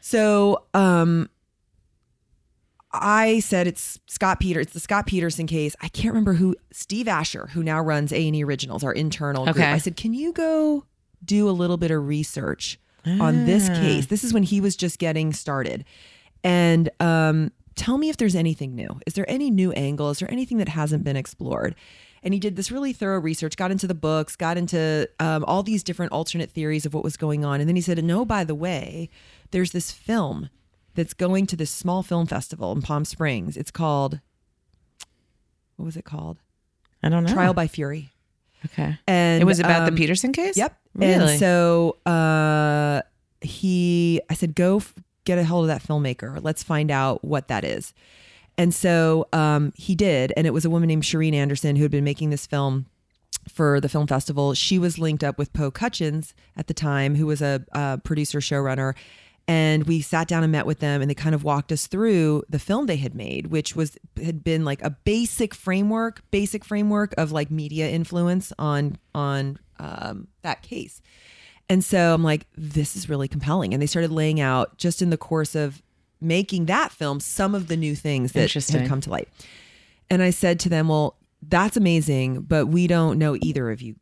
So 0.00 0.64
um 0.74 1.30
I 3.00 3.40
said 3.40 3.66
it's 3.66 3.98
Scott 4.06 4.40
Peter. 4.40 4.60
It's 4.60 4.72
the 4.72 4.80
Scott 4.80 5.06
Peterson 5.06 5.46
case. 5.46 5.74
I 5.80 5.88
can't 5.88 6.08
remember 6.08 6.34
who 6.34 6.54
Steve 6.72 7.08
Asher, 7.08 7.48
who 7.52 7.62
now 7.62 7.80
runs 7.80 8.12
A 8.12 8.26
and 8.26 8.36
E 8.36 8.44
Originals, 8.44 8.84
our 8.84 8.92
internal 8.92 9.44
group. 9.44 9.56
Okay. 9.56 9.70
I 9.70 9.78
said, 9.78 9.96
can 9.96 10.14
you 10.14 10.32
go 10.32 10.84
do 11.24 11.48
a 11.48 11.52
little 11.52 11.76
bit 11.76 11.90
of 11.90 12.06
research 12.06 12.78
on 13.06 13.46
this 13.46 13.68
Ah. 13.70 13.74
case? 13.74 14.06
This 14.06 14.22
is 14.24 14.32
when 14.32 14.44
he 14.44 14.60
was 14.60 14.76
just 14.76 14.98
getting 14.98 15.32
started, 15.32 15.84
and 16.42 16.88
um, 17.00 17.50
tell 17.74 17.98
me 17.98 18.08
if 18.08 18.16
there's 18.16 18.36
anything 18.36 18.74
new. 18.74 19.00
Is 19.06 19.14
there 19.14 19.28
any 19.28 19.50
new 19.50 19.72
angle? 19.72 20.10
Is 20.10 20.18
there 20.20 20.30
anything 20.30 20.58
that 20.58 20.68
hasn't 20.68 21.04
been 21.04 21.16
explored? 21.16 21.74
And 22.22 22.32
he 22.32 22.40
did 22.40 22.56
this 22.56 22.70
really 22.72 22.94
thorough 22.94 23.20
research, 23.20 23.56
got 23.58 23.70
into 23.70 23.86
the 23.86 23.94
books, 23.94 24.34
got 24.36 24.56
into 24.56 25.08
um, 25.20 25.44
all 25.46 25.62
these 25.62 25.82
different 25.82 26.12
alternate 26.12 26.50
theories 26.50 26.86
of 26.86 26.94
what 26.94 27.04
was 27.04 27.18
going 27.18 27.44
on. 27.44 27.60
And 27.60 27.68
then 27.68 27.76
he 27.76 27.82
said, 27.82 28.02
No, 28.02 28.24
by 28.24 28.44
the 28.44 28.54
way, 28.54 29.10
there's 29.50 29.72
this 29.72 29.90
film 29.90 30.48
that's 30.94 31.14
going 31.14 31.46
to 31.46 31.56
this 31.56 31.70
small 31.70 32.02
film 32.02 32.26
festival 32.26 32.72
in 32.72 32.82
Palm 32.82 33.04
Springs. 33.04 33.56
It's 33.56 33.70
called, 33.70 34.20
what 35.76 35.84
was 35.84 35.96
it 35.96 36.04
called? 36.04 36.38
I 37.02 37.08
don't 37.08 37.24
know. 37.24 37.32
Trial 37.32 37.54
by 37.54 37.66
Fury. 37.66 38.12
Okay. 38.66 38.98
And 39.06 39.42
it 39.42 39.44
was 39.44 39.60
about 39.60 39.82
um, 39.82 39.94
the 39.94 39.98
Peterson 40.00 40.32
case? 40.32 40.56
Yep. 40.56 40.74
Really? 40.94 41.12
And 41.12 41.38
so 41.38 41.98
uh, 42.06 43.02
he, 43.40 44.22
I 44.30 44.34
said, 44.34 44.54
go 44.54 44.76
f- 44.76 44.94
get 45.24 45.38
a 45.38 45.44
hold 45.44 45.64
of 45.64 45.68
that 45.68 45.82
filmmaker. 45.82 46.38
Let's 46.42 46.62
find 46.62 46.90
out 46.90 47.24
what 47.24 47.48
that 47.48 47.64
is. 47.64 47.92
And 48.56 48.72
so 48.72 49.26
um, 49.32 49.72
he 49.76 49.94
did. 49.94 50.32
And 50.36 50.46
it 50.46 50.52
was 50.52 50.64
a 50.64 50.70
woman 50.70 50.86
named 50.86 51.02
Shireen 51.02 51.34
Anderson 51.34 51.76
who 51.76 51.82
had 51.82 51.90
been 51.90 52.04
making 52.04 52.30
this 52.30 52.46
film 52.46 52.86
for 53.48 53.80
the 53.80 53.88
film 53.88 54.06
festival. 54.06 54.54
She 54.54 54.78
was 54.78 54.98
linked 54.98 55.24
up 55.24 55.36
with 55.36 55.52
Poe 55.52 55.70
Cutchins 55.70 56.34
at 56.56 56.68
the 56.68 56.74
time, 56.74 57.16
who 57.16 57.26
was 57.26 57.42
a, 57.42 57.64
uh 57.72 57.98
producer 57.98 58.38
showrunner. 58.38 58.94
And 59.46 59.84
we 59.84 60.00
sat 60.00 60.26
down 60.26 60.42
and 60.42 60.50
met 60.50 60.64
with 60.64 60.78
them 60.78 61.02
and 61.02 61.10
they 61.10 61.14
kind 61.14 61.34
of 61.34 61.44
walked 61.44 61.70
us 61.70 61.86
through 61.86 62.44
the 62.48 62.58
film 62.58 62.86
they 62.86 62.96
had 62.96 63.14
made, 63.14 63.48
which 63.48 63.76
was 63.76 63.98
had 64.22 64.42
been 64.42 64.64
like 64.64 64.80
a 64.82 64.90
basic 64.90 65.54
framework, 65.54 66.22
basic 66.30 66.64
framework 66.64 67.12
of 67.18 67.30
like 67.30 67.50
media 67.50 67.90
influence 67.90 68.52
on 68.58 68.96
on 69.14 69.58
um, 69.78 70.28
that 70.42 70.62
case. 70.62 71.02
And 71.68 71.84
so 71.84 72.14
I'm 72.14 72.22
like, 72.22 72.46
this 72.56 72.96
is 72.96 73.08
really 73.08 73.28
compelling. 73.28 73.72
And 73.72 73.82
they 73.82 73.86
started 73.86 74.10
laying 74.10 74.40
out 74.40 74.76
just 74.78 75.02
in 75.02 75.10
the 75.10 75.16
course 75.16 75.54
of 75.54 75.82
making 76.20 76.66
that 76.66 76.92
film 76.92 77.20
some 77.20 77.54
of 77.54 77.68
the 77.68 77.76
new 77.76 77.94
things 77.94 78.32
that 78.32 78.50
had 78.70 78.88
come 78.88 79.00
to 79.02 79.10
light. 79.10 79.28
And 80.10 80.22
I 80.22 80.30
said 80.30 80.60
to 80.60 80.68
them, 80.68 80.88
well, 80.88 81.16
that's 81.42 81.76
amazing, 81.76 82.42
but 82.42 82.66
we 82.66 82.86
don't 82.86 83.18
know 83.18 83.36
either 83.40 83.70
of 83.70 83.82
you, 83.82 83.96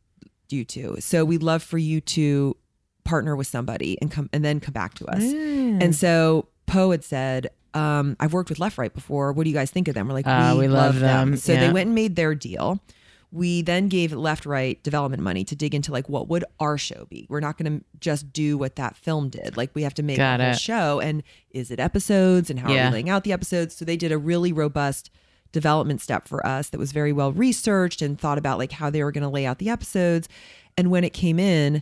you 0.49 0.63
two. 0.63 0.97
So 0.99 1.25
we'd 1.25 1.43
love 1.43 1.63
for 1.63 1.77
you 1.77 2.01
to 2.01 2.55
partner 3.03 3.35
with 3.35 3.47
somebody 3.47 3.97
and 4.01 4.11
come 4.11 4.29
and 4.33 4.43
then 4.45 4.59
come 4.59 4.73
back 4.73 4.93
to 4.95 5.05
us. 5.07 5.21
Mm. 5.23 5.83
And 5.83 5.95
so 5.95 6.47
Poe 6.65 6.91
had 6.91 7.03
said, 7.03 7.49
um, 7.73 8.15
I've 8.19 8.33
worked 8.33 8.49
with 8.49 8.59
Left 8.59 8.77
Right 8.77 8.93
before. 8.93 9.33
What 9.33 9.43
do 9.43 9.49
you 9.49 9.55
guys 9.55 9.71
think 9.71 9.87
of 9.87 9.95
them? 9.95 10.07
We're 10.07 10.13
like, 10.13 10.27
Ah, 10.27 10.55
we 10.57 10.67
love 10.67 10.99
them. 10.99 11.35
So 11.37 11.53
Yeah. 11.53 11.67
they 11.67 11.73
went 11.73 11.87
and 11.87 11.95
made 11.95 12.15
their 12.15 12.35
deal. 12.35 12.79
We 13.31 13.63
then 13.63 13.87
gave 13.89 14.13
Left 14.13 14.45
Right 14.45 14.81
development 14.83 15.23
money 15.23 15.43
to 15.45 15.55
dig 15.55 15.73
into 15.73 15.91
like 15.91 16.07
what 16.07 16.27
would 16.27 16.45
our 16.59 16.77
show 16.77 17.07
be? 17.09 17.25
We're 17.29 17.39
not 17.39 17.57
going 17.57 17.79
to 17.79 17.85
just 17.99 18.31
do 18.31 18.57
what 18.59 18.75
that 18.75 18.95
film 18.95 19.29
did. 19.29 19.57
Like 19.57 19.71
we 19.73 19.81
have 19.83 19.95
to 19.95 20.03
make 20.03 20.17
Got 20.17 20.39
a 20.39 20.45
whole 20.45 20.53
show. 20.53 20.99
And 20.99 21.23
is 21.49 21.71
it 21.71 21.79
episodes? 21.79 22.51
And 22.51 22.59
how 22.59 22.67
are 22.69 22.71
we 22.85 22.91
laying 22.91 23.09
out 23.09 23.23
the 23.23 23.33
episodes? 23.33 23.75
So 23.75 23.85
they 23.85 23.97
did 23.97 24.11
a 24.11 24.19
really 24.19 24.53
robust 24.53 25.09
development 25.51 26.01
step 26.01 26.27
for 26.27 26.45
us 26.45 26.69
that 26.69 26.77
was 26.79 26.91
very 26.91 27.11
well 27.11 27.31
researched 27.31 28.01
and 28.03 28.19
thought 28.19 28.37
about 28.37 28.59
like 28.59 28.71
how 28.73 28.89
they 28.91 29.03
were 29.03 29.11
going 29.11 29.23
to 29.23 29.29
lay 29.29 29.45
out 29.47 29.57
the 29.57 29.69
episodes. 29.69 30.29
And 30.77 30.91
when 30.91 31.03
it 31.03 31.13
came 31.13 31.39
in, 31.39 31.81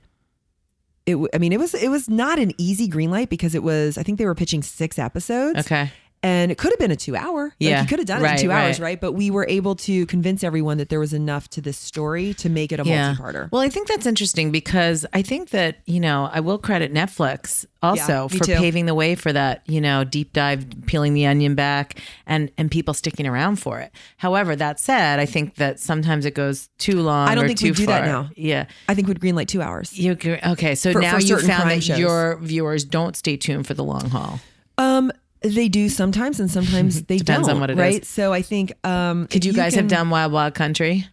it 1.06 1.18
I 1.34 1.38
mean 1.38 1.54
it 1.54 1.60
was 1.60 1.74
it 1.74 1.90
was 1.90 2.10
not 2.10 2.40
an 2.40 2.54
easy 2.58 2.88
green 2.88 3.12
light 3.12 3.30
because 3.30 3.56
it 3.56 3.64
was 3.64 3.98
I 3.98 4.04
think 4.04 4.18
they 4.18 4.26
were 4.26 4.36
pitching 4.36 4.62
six 4.62 5.00
episodes. 5.00 5.60
Okay. 5.60 5.92
And 6.24 6.52
it 6.52 6.60
could 6.60 6.72
have 6.72 6.78
been 6.78 6.92
a 6.92 6.96
two 6.96 7.16
hour. 7.16 7.46
Like 7.46 7.54
Yeah. 7.58 7.82
you 7.82 7.88
could 7.88 7.98
have 7.98 8.06
done 8.08 8.24
it 8.24 8.30
in 8.32 8.38
two 8.38 8.52
hours, 8.52 8.80
right. 8.80 8.90
right? 8.90 9.02
But 9.02 9.14
we 9.14 9.32
were 9.32 9.46
able 9.50 9.76
to 9.78 10.06
convince 10.06 10.44
everyone 10.44 10.78
that 10.78 10.90
there 10.90 11.00
was 11.00 11.14
enough 11.14 11.48
to 11.50 11.62
this 11.62 11.78
story 11.80 12.36
to 12.36 12.48
make 12.50 12.72
it 12.72 12.80
a 12.80 12.84
multi-parter. 12.86 13.52
Well, 13.52 13.62
I 13.64 13.70
think 13.70 13.88
that's 13.88 14.06
interesting 14.06 14.52
because 14.52 15.04
I 15.14 15.24
think 15.24 15.50
that, 15.50 15.80
you 15.88 16.00
know, 16.00 16.30
I 16.32 16.40
will 16.42 16.60
credit 16.60 16.94
Netflix 16.94 17.66
also 17.82 18.30
me 18.30 18.38
for 18.38 18.44
too. 18.46 18.54
paving 18.56 18.86
the 18.86 18.94
way 18.94 19.16
for 19.16 19.34
that, 19.34 19.64
you 19.66 19.82
know, 19.82 20.04
deep 20.04 20.32
dive, 20.34 20.68
peeling 20.86 21.16
the 21.16 21.26
onion 21.26 21.56
back 21.56 22.00
and 22.28 22.52
and 22.56 22.70
people 22.70 22.94
sticking 22.94 23.26
around 23.26 23.56
for 23.56 23.80
it. 23.80 23.92
However, 24.18 24.56
that 24.56 24.80
said, 24.80 25.18
I 25.20 25.26
think 25.26 25.56
that 25.56 25.80
sometimes 25.80 26.28
it 26.28 26.36
goes 26.36 26.70
too 26.78 27.02
long. 27.02 27.30
I 27.30 27.34
don't 27.34 27.48
think 27.48 27.62
we 27.62 27.72
do 27.72 27.88
that 27.88 28.06
now. 28.06 28.30
Yeah. 28.36 28.66
I 28.88 28.94
think 28.94 29.08
we'd 29.08 29.20
green 29.20 29.36
light 29.36 29.48
two 29.48 29.64
hours. 29.64 29.98
You? 29.98 30.16
Okay, 30.46 30.76
so 30.76 30.94
For- 30.94 31.02
now 31.02 31.16
for 31.16 31.22
you 31.22 31.40
found 31.40 31.72
that 31.72 31.84
shows. 31.84 31.98
your 31.98 32.38
viewers 32.44 32.86
don't 32.86 33.16
stay 33.16 33.38
tuned 33.38 33.66
for 33.66 33.74
the 33.74 33.84
long 33.84 34.08
haul. 34.12 34.40
Um 34.78 35.12
they 35.42 35.68
do 35.70 35.90
sometimes 35.90 36.40
and 36.40 36.50
sometimes 36.50 37.04
they 37.08 37.18
Depends 37.18 37.48
don't. 37.48 37.56
on 37.56 37.62
what 37.62 37.70
it 37.70 37.74
is. 37.74 37.80
right? 37.80 38.06
So 38.06 38.32
I 38.34 38.42
think 38.42 38.74
um 38.86 39.28
Could 39.28 39.44
you 39.46 39.54
guys 39.54 39.74
have 39.76 39.84
can- 39.84 39.88
done 39.90 40.10
Wild 40.10 40.32
Wild 40.32 40.54
Country? 40.54 41.08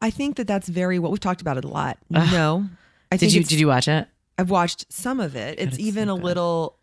I 0.00 0.10
think 0.10 0.36
that 0.36 0.46
that's 0.48 0.68
very 0.68 0.98
what 0.98 1.10
we've 1.12 1.20
talked 1.20 1.40
about 1.40 1.56
it 1.58 1.64
a 1.64 1.68
lot. 1.68 1.96
No. 2.10 2.68
I 3.10 3.16
Did 3.16 3.20
think 3.20 3.32
you 3.34 3.40
it's- 3.40 3.48
did 3.50 3.60
you 3.60 3.68
watch 3.68 3.86
it? 3.88 4.08
I've 4.38 4.50
watched 4.50 4.90
some 4.92 5.20
of 5.20 5.36
it. 5.36 5.58
It's 5.60 5.76
it's 5.76 5.78
even 5.78 6.08
so 6.08 6.14
a 6.14 6.16
good. 6.16 6.24
little. 6.24 6.76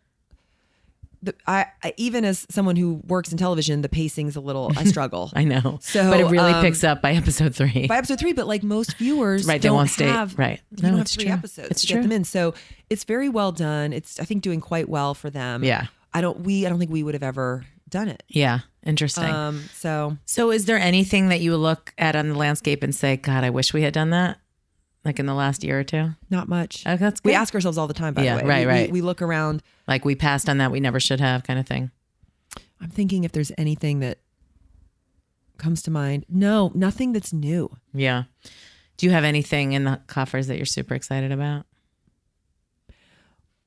The, 1.22 1.34
I, 1.46 1.66
I 1.84 1.92
even 1.98 2.24
as 2.24 2.46
someone 2.48 2.76
who 2.76 2.94
works 3.06 3.30
in 3.30 3.36
television, 3.36 3.82
the 3.82 3.90
pacing's 3.90 4.36
a 4.36 4.40
little. 4.40 4.72
I 4.74 4.84
struggle. 4.94 5.30
I 5.34 5.44
know. 5.44 5.78
So, 5.82 6.08
but 6.10 6.20
it 6.20 6.24
really 6.28 6.52
um, 6.54 6.62
picks 6.64 6.82
up 6.82 7.02
by 7.02 7.12
episode 7.12 7.54
3. 7.54 7.88
By 7.88 7.98
episode 7.98 8.18
three, 8.18 8.32
but 8.32 8.46
like 8.46 8.62
most 8.62 8.96
viewers, 8.96 9.44
Right, 9.46 9.60
they 9.60 9.68
don't 9.68 9.76
won't 9.76 9.90
stay- 9.90 10.06
have 10.06 10.38
right. 10.38 10.60
You 10.70 10.82
No, 10.82 10.88
don't 10.88 10.92
have 10.98 11.00
it's 11.02 11.14
three 11.14 11.24
true. 11.24 11.32
episodes 11.34 11.70
It's 11.72 11.80
to 11.82 11.86
true. 11.88 11.96
get 11.96 12.02
them 12.04 12.12
in, 12.12 12.24
so 12.24 12.54
it's 12.88 13.04
very 13.04 13.28
well 13.28 13.52
done. 13.52 13.92
It's 13.92 14.18
I 14.18 14.24
think 14.24 14.40
doing 14.42 14.62
quite 14.62 14.88
well 14.88 15.12
for 15.12 15.28
them. 15.28 15.62
Yeah. 15.62 15.88
I 16.12 16.20
don't. 16.20 16.40
We 16.40 16.66
I 16.66 16.68
don't 16.68 16.78
think 16.78 16.90
we 16.90 17.02
would 17.02 17.14
have 17.14 17.22
ever 17.22 17.64
done 17.88 18.08
it. 18.08 18.22
yeah, 18.28 18.60
interesting. 18.84 19.24
Um. 19.24 19.64
So 19.74 20.16
So, 20.24 20.50
is 20.50 20.64
there 20.66 20.78
anything 20.78 21.28
that 21.28 21.40
you 21.40 21.56
look 21.56 21.92
at 21.98 22.16
on 22.16 22.28
the 22.28 22.34
landscape 22.34 22.82
and 22.82 22.94
say, 22.94 23.16
"God, 23.16 23.44
I 23.44 23.50
wish 23.50 23.72
we 23.72 23.82
had 23.82 23.92
done 23.94 24.10
that," 24.10 24.38
like 25.04 25.18
in 25.18 25.26
the 25.26 25.34
last 25.34 25.62
year 25.64 25.78
or 25.80 25.84
two? 25.84 26.10
not 26.30 26.48
much. 26.48 26.84
Oh, 26.86 26.96
that's 26.96 27.20
good. 27.20 27.28
we 27.30 27.34
ask 27.34 27.54
ourselves 27.54 27.78
all 27.78 27.86
the 27.88 27.94
time. 27.94 28.14
By 28.14 28.24
Yeah, 28.24 28.38
the 28.38 28.44
way, 28.44 28.48
right, 28.48 28.66
We- 28.66 28.72
we- 28.72 28.78
right. 28.80 28.92
We, 28.92 29.00
look 29.02 29.22
around. 29.22 29.62
like 29.88 30.04
we 30.04 30.14
passed 30.14 30.48
on 30.48 30.58
that, 30.58 30.70
we 30.70 30.80
never 30.80 31.00
should 31.00 31.20
have, 31.20 31.42
kind 31.44 31.58
of 31.58 31.66
thing. 31.66 31.90
I'm 32.80 32.88
thinking 32.90 33.24
if 33.24 33.32
there's 33.32 33.52
anything 33.58 34.00
that 34.00 34.18
comes 35.58 35.82
to 35.82 35.90
mind. 35.90 36.24
No, 36.28 36.72
nothing 36.74 37.12
that's 37.12 37.32
new. 37.32 37.76
Yeah. 37.92 38.24
Do 38.96 39.06
you 39.06 39.12
have 39.12 39.24
anything 39.24 39.72
in 39.72 39.84
the 39.84 40.00
coffers 40.06 40.46
that 40.46 40.56
you're 40.56 40.64
super 40.66 40.94
excited 40.94 41.30
about? 41.32 41.66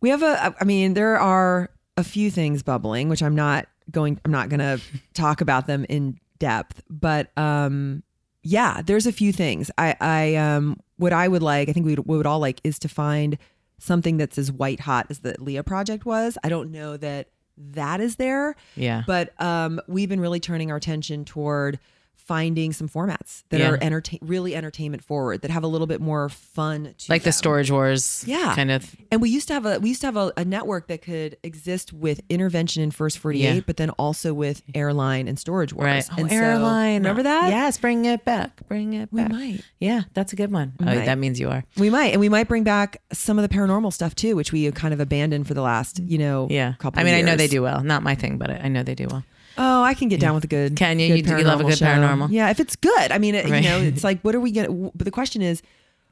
We 0.01 0.09
have 0.09 0.23
a, 0.23 0.55
I 0.59 0.63
mean, 0.63 0.93
there 0.95 1.19
are 1.19 1.69
a 1.97 2.03
few 2.03 2.31
things 2.31 2.63
bubbling, 2.63 3.09
which 3.09 3.21
I'm 3.23 3.35
not 3.35 3.67
going, 3.91 4.19
I'm 4.25 4.31
not 4.31 4.49
going 4.49 4.59
to 4.77 4.79
talk 5.13 5.41
about 5.41 5.67
them 5.67 5.85
in 5.89 6.19
depth, 6.39 6.81
but 6.89 7.35
um, 7.37 8.03
yeah, 8.41 8.81
there's 8.83 9.05
a 9.07 9.11
few 9.11 9.31
things. 9.31 9.71
I, 9.77 9.95
I, 10.01 10.35
um, 10.35 10.79
what 10.97 11.13
I 11.13 11.27
would 11.27 11.43
like, 11.43 11.69
I 11.69 11.73
think 11.73 11.85
we 11.85 11.95
we 11.95 12.17
would 12.17 12.25
all 12.25 12.39
like 12.39 12.59
is 12.63 12.79
to 12.79 12.87
find 12.89 13.37
something 13.79 14.17
that's 14.17 14.37
as 14.37 14.51
white 14.51 14.79
hot 14.79 15.07
as 15.09 15.19
the 15.19 15.35
Leah 15.39 15.63
project 15.63 16.05
was. 16.05 16.37
I 16.43 16.49
don't 16.49 16.71
know 16.71 16.95
that 16.97 17.29
that 17.57 18.01
is 18.01 18.15
there, 18.15 18.55
Yeah. 18.75 19.03
but 19.05 19.39
um, 19.41 19.79
we've 19.87 20.09
been 20.09 20.19
really 20.19 20.39
turning 20.39 20.71
our 20.71 20.77
attention 20.77 21.23
toward 21.25 21.79
finding 22.25 22.71
some 22.73 22.87
formats 22.87 23.43
that 23.49 23.59
Yeah. 23.59 23.71
are 23.71 23.77
entertain 23.81 24.19
really 24.21 24.55
entertainment 24.55 25.03
forward 25.03 25.41
that 25.41 25.51
have 25.51 25.63
a 25.63 25.67
little 25.67 25.87
bit 25.87 25.99
more 26.01 26.29
fun 26.29 26.93
to 26.97 27.11
like 27.11 27.23
the. 27.23 27.31
Storage 27.33 27.69
Wars 27.71 28.23
Yeah. 28.27 28.53
kind 28.55 28.71
of. 28.71 28.95
And 29.11 29.21
we 29.21 29.29
used 29.29 29.47
to 29.49 29.53
have 29.53 29.65
a 29.65 29.79
we 29.79 29.89
used 29.89 30.01
to 30.01 30.07
have 30.07 30.15
a, 30.15 30.31
a 30.37 30.45
network 30.45 30.87
that 30.87 31.01
could 31.01 31.35
exist 31.43 31.91
with 31.91 32.21
intervention 32.29 32.81
in 32.83 32.91
first 32.91 33.17
48, 33.19 33.55
Yeah. 33.55 33.61
but 33.65 33.77
then 33.77 33.89
also 33.91 34.33
with 34.33 34.61
airline 34.73 35.27
and 35.27 35.37
storage 35.37 35.73
wars. 35.73 35.85
Right. 35.85 36.07
Oh, 36.17 36.27
so- 36.27 36.33
airline. 36.33 37.01
remember 37.01 37.23
that? 37.23 37.49
Yes, 37.49 37.77
bring 37.77 38.05
it 38.05 38.23
back. 38.23 38.65
Bring 38.67 38.93
it 38.93 39.13
back. 39.13 39.29
We 39.29 39.35
might. 39.35 39.61
Yeah, 39.79 40.01
that's 40.13 40.31
a 40.31 40.35
good 40.35 40.51
one. 40.51 40.73
Oh, 40.79 40.85
might. 40.85 41.05
that 41.05 41.17
means 41.17 41.39
you 41.39 41.49
are. 41.49 41.63
We 41.77 41.89
might. 41.89 42.13
And 42.13 42.19
we 42.21 42.29
might 42.29 42.47
bring 42.47 42.63
back 42.63 43.01
some 43.11 43.37
of 43.37 43.47
the 43.49 43.53
paranormal 43.53 43.91
stuff 43.91 44.15
too, 44.15 44.35
which 44.35 44.51
we 44.53 44.71
kind 44.71 44.93
of 44.93 44.99
abandoned 44.99 45.47
for 45.47 45.53
the 45.55 45.61
last, 45.61 45.99
you 45.99 46.17
know, 46.17 46.47
Yeah. 46.49 46.73
couple 46.79 46.99
I 46.99 47.03
mean, 47.03 47.13
of 47.15 47.19
I 47.19 47.21
know 47.23 47.35
they 47.35 47.47
do 47.47 47.61
well. 47.61 47.83
Not 47.83 48.03
my 48.03 48.15
thing, 48.15 48.37
but 48.37 48.49
I 48.49 48.61
I 48.63 48.67
know 48.69 48.83
they 48.83 48.95
do 48.95 49.07
well. 49.09 49.23
Oh, 49.57 49.83
I 49.83 49.93
can 49.93 50.07
get 50.09 50.19
down 50.19 50.35
with 50.35 50.43
a 50.43 50.47
good. 50.47 50.75
Can 50.75 50.99
you? 50.99 51.09
good 51.21 51.29
You- 51.29 51.37
you 51.39 51.43
love 51.43 51.61
a 51.61 51.63
good 51.63 51.77
show. 51.77 51.85
paranormal? 51.85 52.29
Yeah, 52.31 52.49
if 52.49 52.59
it's 52.59 52.75
good. 52.75 53.11
I 53.11 53.17
mean, 53.17 53.35
it, 53.35 53.49
Right. 53.49 53.63
you 53.63 53.69
know, 53.69 53.79
it's 53.79 54.03
like, 54.03 54.21
what 54.21 54.33
are 54.35 54.39
we 54.39 54.51
gonna? 54.51 54.71
But 54.95 55.05
the 55.05 55.11
question 55.11 55.41
is, 55.41 55.61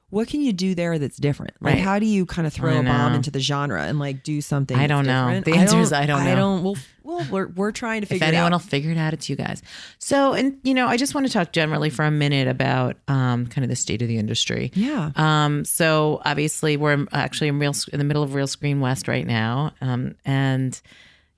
what 0.10 0.28
can 0.28 0.42
you 0.42 0.52
do 0.52 0.76
there 0.76 1.00
that's 1.00 1.16
different? 1.16 1.54
Like, 1.62 1.76
Right. 1.76 1.84
how 1.84 1.98
do 1.98 2.06
you 2.06 2.26
kind 2.26 2.46
of 2.46 2.52
throw 2.52 2.72
a 2.78 2.84
bomb 2.84 3.12
know. 3.12 3.16
into 3.16 3.32
the 3.32 3.40
genre 3.40 3.82
and 3.84 3.98
like 3.98 4.24
do 4.24 4.42
something? 4.42 4.78
I 4.78 4.86
don't 4.86 5.06
know. 5.06 5.26
different? 5.28 5.46
The 5.46 5.54
answer 5.54 5.80
is 5.80 5.94
I 5.94 6.06
don't 6.06 6.20
I 6.22 6.26
know. 6.26 6.36
don't. 6.36 6.64
Well, 6.64 6.76
well, 7.04 7.28
we're 7.32 7.48
we're 7.48 7.72
trying 7.72 8.02
to 8.02 8.08
figure 8.08 8.26
If 8.28 8.34
anyone 8.34 8.52
it 8.52 8.56
will 8.56 8.62
out. 8.62 8.62
figure 8.70 8.92
it 8.92 8.98
out, 8.98 9.14
it's 9.14 9.30
you 9.30 9.36
guys. 9.38 9.64
So, 10.00 10.34
and 10.34 10.58
you 10.64 10.74
know, 10.74 10.88
I 10.88 10.98
just 10.98 11.16
want 11.16 11.26
to 11.28 11.34
talk 11.34 11.54
generally 11.54 11.90
for 11.90 12.04
a 12.06 12.12
minute 12.12 12.48
about 12.50 12.98
um, 13.08 13.48
kind 13.48 13.64
of 13.64 13.70
the 13.70 13.76
state 13.78 14.02
of 14.02 14.08
the 14.10 14.18
industry. 14.18 14.72
Yeah. 14.76 15.12
Um, 15.16 15.64
so 15.66 16.22
obviously 16.26 16.76
we're 16.78 17.08
actually 17.14 17.48
in 17.48 17.58
real 17.58 17.74
in 17.94 17.98
the 17.98 18.06
middle 18.06 18.22
of 18.22 18.32
Realscreen 18.32 18.82
West 18.82 19.08
right 19.08 19.26
now, 19.26 19.72
um, 19.82 20.16
and 20.26 20.80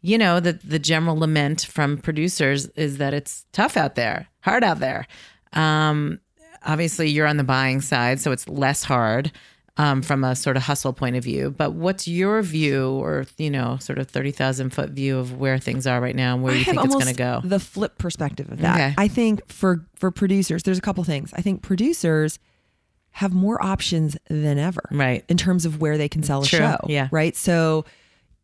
you 0.04 0.18
know 0.18 0.40
the 0.40 0.54
the 0.54 0.78
general 0.78 1.18
lament 1.18 1.62
from 1.66 1.98
producers 1.98 2.68
is 2.76 2.98
that 2.98 3.14
it's 3.14 3.46
tough 3.54 3.76
out 3.76 3.96
there, 3.96 4.28
hard 4.42 4.64
out 4.64 4.80
there. 4.80 5.08
Um, 5.54 6.20
obviously, 6.66 7.10
you're 7.10 7.26
on 7.26 7.38
the 7.38 7.44
buying 7.44 7.82
side, 7.82 8.20
so 8.20 8.32
it's 8.32 8.48
less 8.48 8.84
hard 8.84 9.32
um, 9.78 10.02
from 10.02 10.24
a 10.26 10.36
sort 10.36 10.58
of 10.58 10.64
hustle 10.64 10.92
point 10.92 11.16
of 11.16 11.24
view. 11.24 11.52
But 11.52 11.72
what's 11.72 12.06
your 12.06 12.42
view, 12.42 12.90
or 12.90 13.26
you 13.38 13.50
know, 13.50 13.78
sort 13.78 13.98
of 13.98 14.10
thirty 14.10 14.32
thousand 14.32 14.72
foot 14.72 14.90
view 14.90 15.18
of 15.18 15.40
where 15.40 15.58
things 15.58 15.88
are 15.88 16.02
right 16.02 16.16
now 16.16 16.36
and 16.36 16.44
where 16.44 16.54
I 16.54 16.58
you 16.58 16.66
think 16.66 16.84
it's 16.84 16.94
going 16.94 17.08
to 17.08 17.14
go? 17.14 17.42
The 17.44 17.60
flip 17.60 17.98
perspective 17.98 18.52
of 18.52 18.60
that. 18.60 18.76
Okay. 18.76 18.94
I 18.98 19.08
think 19.08 19.50
for 19.50 19.86
for 19.96 20.12
producers, 20.12 20.64
there's 20.64 20.78
a 20.78 20.82
couple 20.82 21.04
things. 21.06 21.34
I 21.34 21.42
think 21.42 21.62
producers 21.62 22.40
have 23.12 23.32
more 23.32 23.64
options 23.64 24.18
than 24.30 24.58
ever. 24.58 24.82
Right. 24.92 25.24
In 25.30 25.38
terms 25.38 25.66
of 25.66 25.80
where 25.80 25.98
they 25.98 26.10
can 26.10 26.24
sell 26.24 26.42
a 26.42 26.46
True. 26.46 26.60
show. 26.60 26.78
Yeah. 26.88 27.08
Right. 27.12 27.36
So 27.38 27.86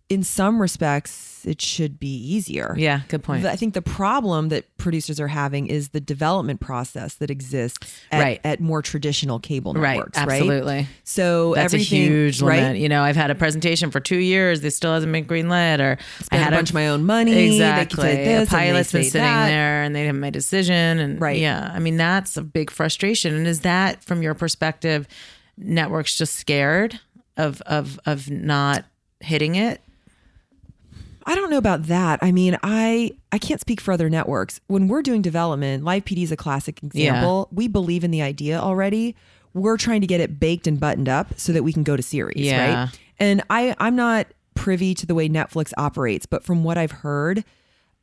in 0.10 0.24
some 0.24 0.60
respects, 0.60 1.46
it 1.46 1.62
should 1.62 2.00
be 2.00 2.08
easier. 2.18 2.74
Yeah, 2.78 3.02
good 3.10 3.24
point. 3.24 3.46
I 3.46 3.56
think 3.56 3.76
the 3.76 3.82
problem 3.82 4.50
that 4.50 4.66
producers 4.78 5.20
are 5.20 5.28
having 5.28 5.68
is 5.68 5.90
the 5.90 6.02
development 6.02 6.60
process 6.60 7.14
that 7.16 7.30
exists 7.30 8.02
at, 8.12 8.20
Right. 8.20 8.42
at 8.44 8.60
more 8.60 8.82
traditional 8.82 9.40
cable 9.40 9.76
networks. 9.76 10.18
Right. 10.18 10.28
absolutely. 10.42 10.88
So 11.04 11.54
That's 11.54 11.74
a 11.76 11.78
huge 11.78 12.42
right? 12.42 12.64
limit. 12.64 12.78
You 12.82 12.90
know, 12.90 13.04
I've 13.04 13.16
had 13.16 13.30
a 13.30 13.36
presentation 13.36 13.92
for 13.92 14.00
two 14.00 14.18
years. 14.18 14.62
They 14.62 14.72
still 14.72 14.94
hasn't 14.94 15.14
been 15.14 15.26
greenlit, 15.26 15.80
or 15.80 15.98
I 16.32 16.38
had 16.38 16.54
a 16.54 16.56
bunch 16.58 16.70
of 16.72 16.74
my 16.74 16.88
own 16.90 17.06
money. 17.06 17.54
Exactly. 17.54 18.10
a 18.34 18.46
pilot's 18.48 18.92
been 18.92 19.04
sitting 19.04 19.22
that. 19.22 19.48
there, 19.48 19.84
and 19.84 19.96
they 19.96 20.06
haven't 20.08 20.22
made 20.22 20.30
a 20.36 20.40
decision. 20.40 20.98
And 21.00 21.22
Right. 21.22 21.38
yeah, 21.40 21.72
I 21.74 21.78
mean 21.80 21.98
that's 21.98 22.36
a 22.36 22.42
big 22.42 22.72
frustration. 22.72 23.36
And 23.36 23.46
is 23.48 23.60
that, 23.62 24.04
from 24.04 24.24
your 24.24 24.34
perspective, 24.34 25.08
networks 25.56 26.18
just 26.18 26.36
scared 26.36 27.00
of 27.38 27.62
of 27.62 28.00
of 28.06 28.30
not 28.30 28.86
hitting 29.22 29.56
it? 29.56 29.82
I 31.30 31.36
don't 31.36 31.52
know 31.52 31.58
about 31.60 31.84
that. 31.84 32.18
I 32.24 32.32
mean, 32.32 32.58
I 32.64 33.12
I 33.32 33.38
can't 33.38 33.62
speak 33.62 33.80
for 33.80 33.92
other 33.92 34.10
networks. 34.10 34.60
When 34.68 34.88
we're 34.88 35.04
doing 35.04 35.22
development, 35.22 35.84
Live 35.84 36.04
PD 36.06 36.24
is 36.24 36.32
a 36.32 36.36
classic 36.38 36.82
example. 36.84 37.48
We 37.52 37.68
believe 37.68 38.04
in 38.04 38.10
the 38.12 38.22
idea 38.24 38.60
already. 38.60 39.16
We're 39.54 39.78
trying 39.78 40.02
to 40.02 40.08
get 40.08 40.22
it 40.22 40.40
baked 40.40 40.66
and 40.66 40.80
buttoned 40.80 41.08
up 41.08 41.28
so 41.40 41.54
that 41.54 41.64
we 41.64 41.72
can 41.72 41.84
go 41.84 41.96
to 41.96 42.02
series, 42.04 42.38
Yeah. 42.38 42.84
right? 42.86 43.00
And 43.20 43.44
I 43.50 43.76
I'm 43.80 43.96
not 43.96 44.28
privy 44.56 44.94
to 44.96 45.06
the 45.06 45.14
way 45.14 45.30
Netflix 45.30 45.72
operates, 45.78 46.26
but 46.26 46.44
from 46.44 46.64
what 46.64 46.78
I've 46.80 46.92
heard, 46.92 47.44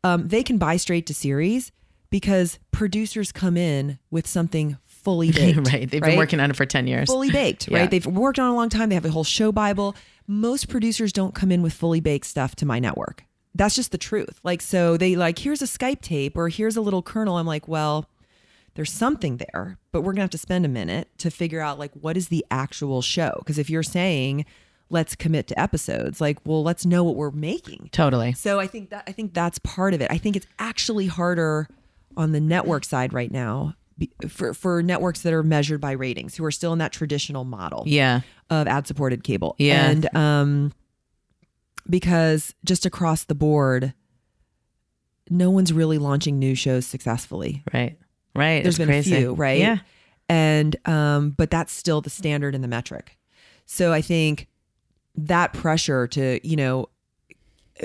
um, 0.04 0.28
they 0.28 0.42
can 0.44 0.56
buy 0.56 0.76
straight 0.76 1.06
to 1.06 1.14
series 1.14 1.72
because 2.10 2.60
producers 2.70 3.32
come 3.32 3.56
in 3.56 3.98
with 4.10 4.26
something 4.28 4.78
fully 5.06 5.30
baked. 5.32 5.68
right. 5.72 5.88
They've 5.88 6.02
been 6.02 6.16
working 6.18 6.40
on 6.40 6.50
it 6.50 6.56
for 6.56 6.66
10 6.66 6.86
years. 6.88 7.06
fully 7.08 7.30
baked, 7.30 7.68
Yeah. 7.70 7.78
right? 7.78 7.90
They've 7.90 8.04
worked 8.06 8.40
on 8.40 8.48
it 8.48 8.50
a 8.50 8.54
long 8.54 8.68
time. 8.68 8.88
They 8.88 8.96
have 8.96 9.04
a 9.04 9.10
whole 9.10 9.24
show 9.24 9.52
Bible. 9.52 9.94
Most 10.26 10.68
producers 10.68 11.12
don't 11.12 11.32
come 11.34 11.52
in 11.52 11.62
with 11.62 11.72
fully 11.72 12.00
baked 12.00 12.26
stuff 12.26 12.56
to 12.56 12.66
my 12.66 12.80
network. 12.80 13.22
That's 13.54 13.76
just 13.76 13.92
the 13.92 13.98
truth. 13.98 14.40
Like, 14.42 14.60
so 14.60 14.96
they 14.96 15.14
like, 15.14 15.38
here's 15.38 15.62
a 15.62 15.66
Skype 15.66 16.00
tape 16.00 16.36
or 16.36 16.48
here's 16.48 16.76
a 16.76 16.80
little 16.80 17.02
kernel. 17.02 17.36
I'm 17.38 17.46
like, 17.46 17.68
well, 17.68 18.06
there's 18.74 18.92
something 18.92 19.36
there, 19.38 19.78
but 19.92 20.00
we're 20.02 20.12
gonna 20.12 20.22
have 20.22 20.30
to 20.30 20.38
spend 20.38 20.66
a 20.66 20.68
minute 20.68 21.08
to 21.18 21.30
figure 21.30 21.60
out 21.60 21.78
like 21.78 21.92
what 21.94 22.16
is 22.16 22.28
the 22.28 22.44
actual 22.50 23.00
show. 23.00 23.32
Because 23.38 23.58
if 23.58 23.70
you're 23.70 23.82
saying 23.84 24.44
let's 24.90 25.14
commit 25.16 25.46
to 25.48 25.58
episodes, 25.58 26.20
like, 26.20 26.38
well, 26.44 26.62
let's 26.62 26.84
know 26.84 27.02
what 27.02 27.16
we're 27.16 27.30
making. 27.30 27.88
Totally. 27.92 28.32
So 28.34 28.60
I 28.60 28.66
think 28.66 28.90
that 28.90 29.04
I 29.06 29.12
think 29.12 29.32
that's 29.32 29.58
part 29.60 29.94
of 29.94 30.00
it. 30.02 30.08
I 30.10 30.18
think 30.18 30.36
it's 30.36 30.46
actually 30.58 31.06
harder 31.06 31.68
on 32.16 32.32
the 32.32 32.40
network 32.40 32.84
side 32.84 33.12
right 33.12 33.30
now 33.30 33.74
for 34.28 34.52
for 34.54 34.82
networks 34.82 35.22
that 35.22 35.32
are 35.32 35.42
measured 35.42 35.80
by 35.80 35.92
ratings, 35.92 36.34
who 36.36 36.44
are 36.44 36.50
still 36.50 36.72
in 36.72 36.78
that 36.80 36.92
traditional 36.92 37.44
model 37.44 37.84
Yeah. 37.86 38.20
of 38.50 38.66
ad 38.66 38.86
supported 38.86 39.24
cable. 39.24 39.54
Yeah. 39.58 39.88
And 39.90 40.16
um 40.16 40.72
because 41.88 42.54
just 42.64 42.84
across 42.86 43.24
the 43.24 43.34
board 43.34 43.94
no 45.28 45.50
one's 45.50 45.72
really 45.72 45.98
launching 45.98 46.38
new 46.38 46.54
shows 46.54 46.86
successfully. 46.86 47.64
Right. 47.74 47.98
Right. 48.36 48.62
There's 48.62 48.74
It's 48.74 48.78
been 48.78 48.88
crazy. 48.88 49.14
a 49.14 49.18
few, 49.18 49.34
right? 49.34 49.58
Yeah. 49.58 49.78
And 50.28 50.76
um 50.88 51.30
but 51.30 51.50
that's 51.50 51.72
still 51.72 52.00
the 52.00 52.10
standard 52.10 52.54
and 52.54 52.62
the 52.62 52.68
metric. 52.68 53.16
So 53.64 53.92
I 53.92 54.00
think 54.02 54.46
that 55.16 55.52
pressure 55.52 56.06
to, 56.08 56.46
you 56.46 56.56
know, 56.56 56.88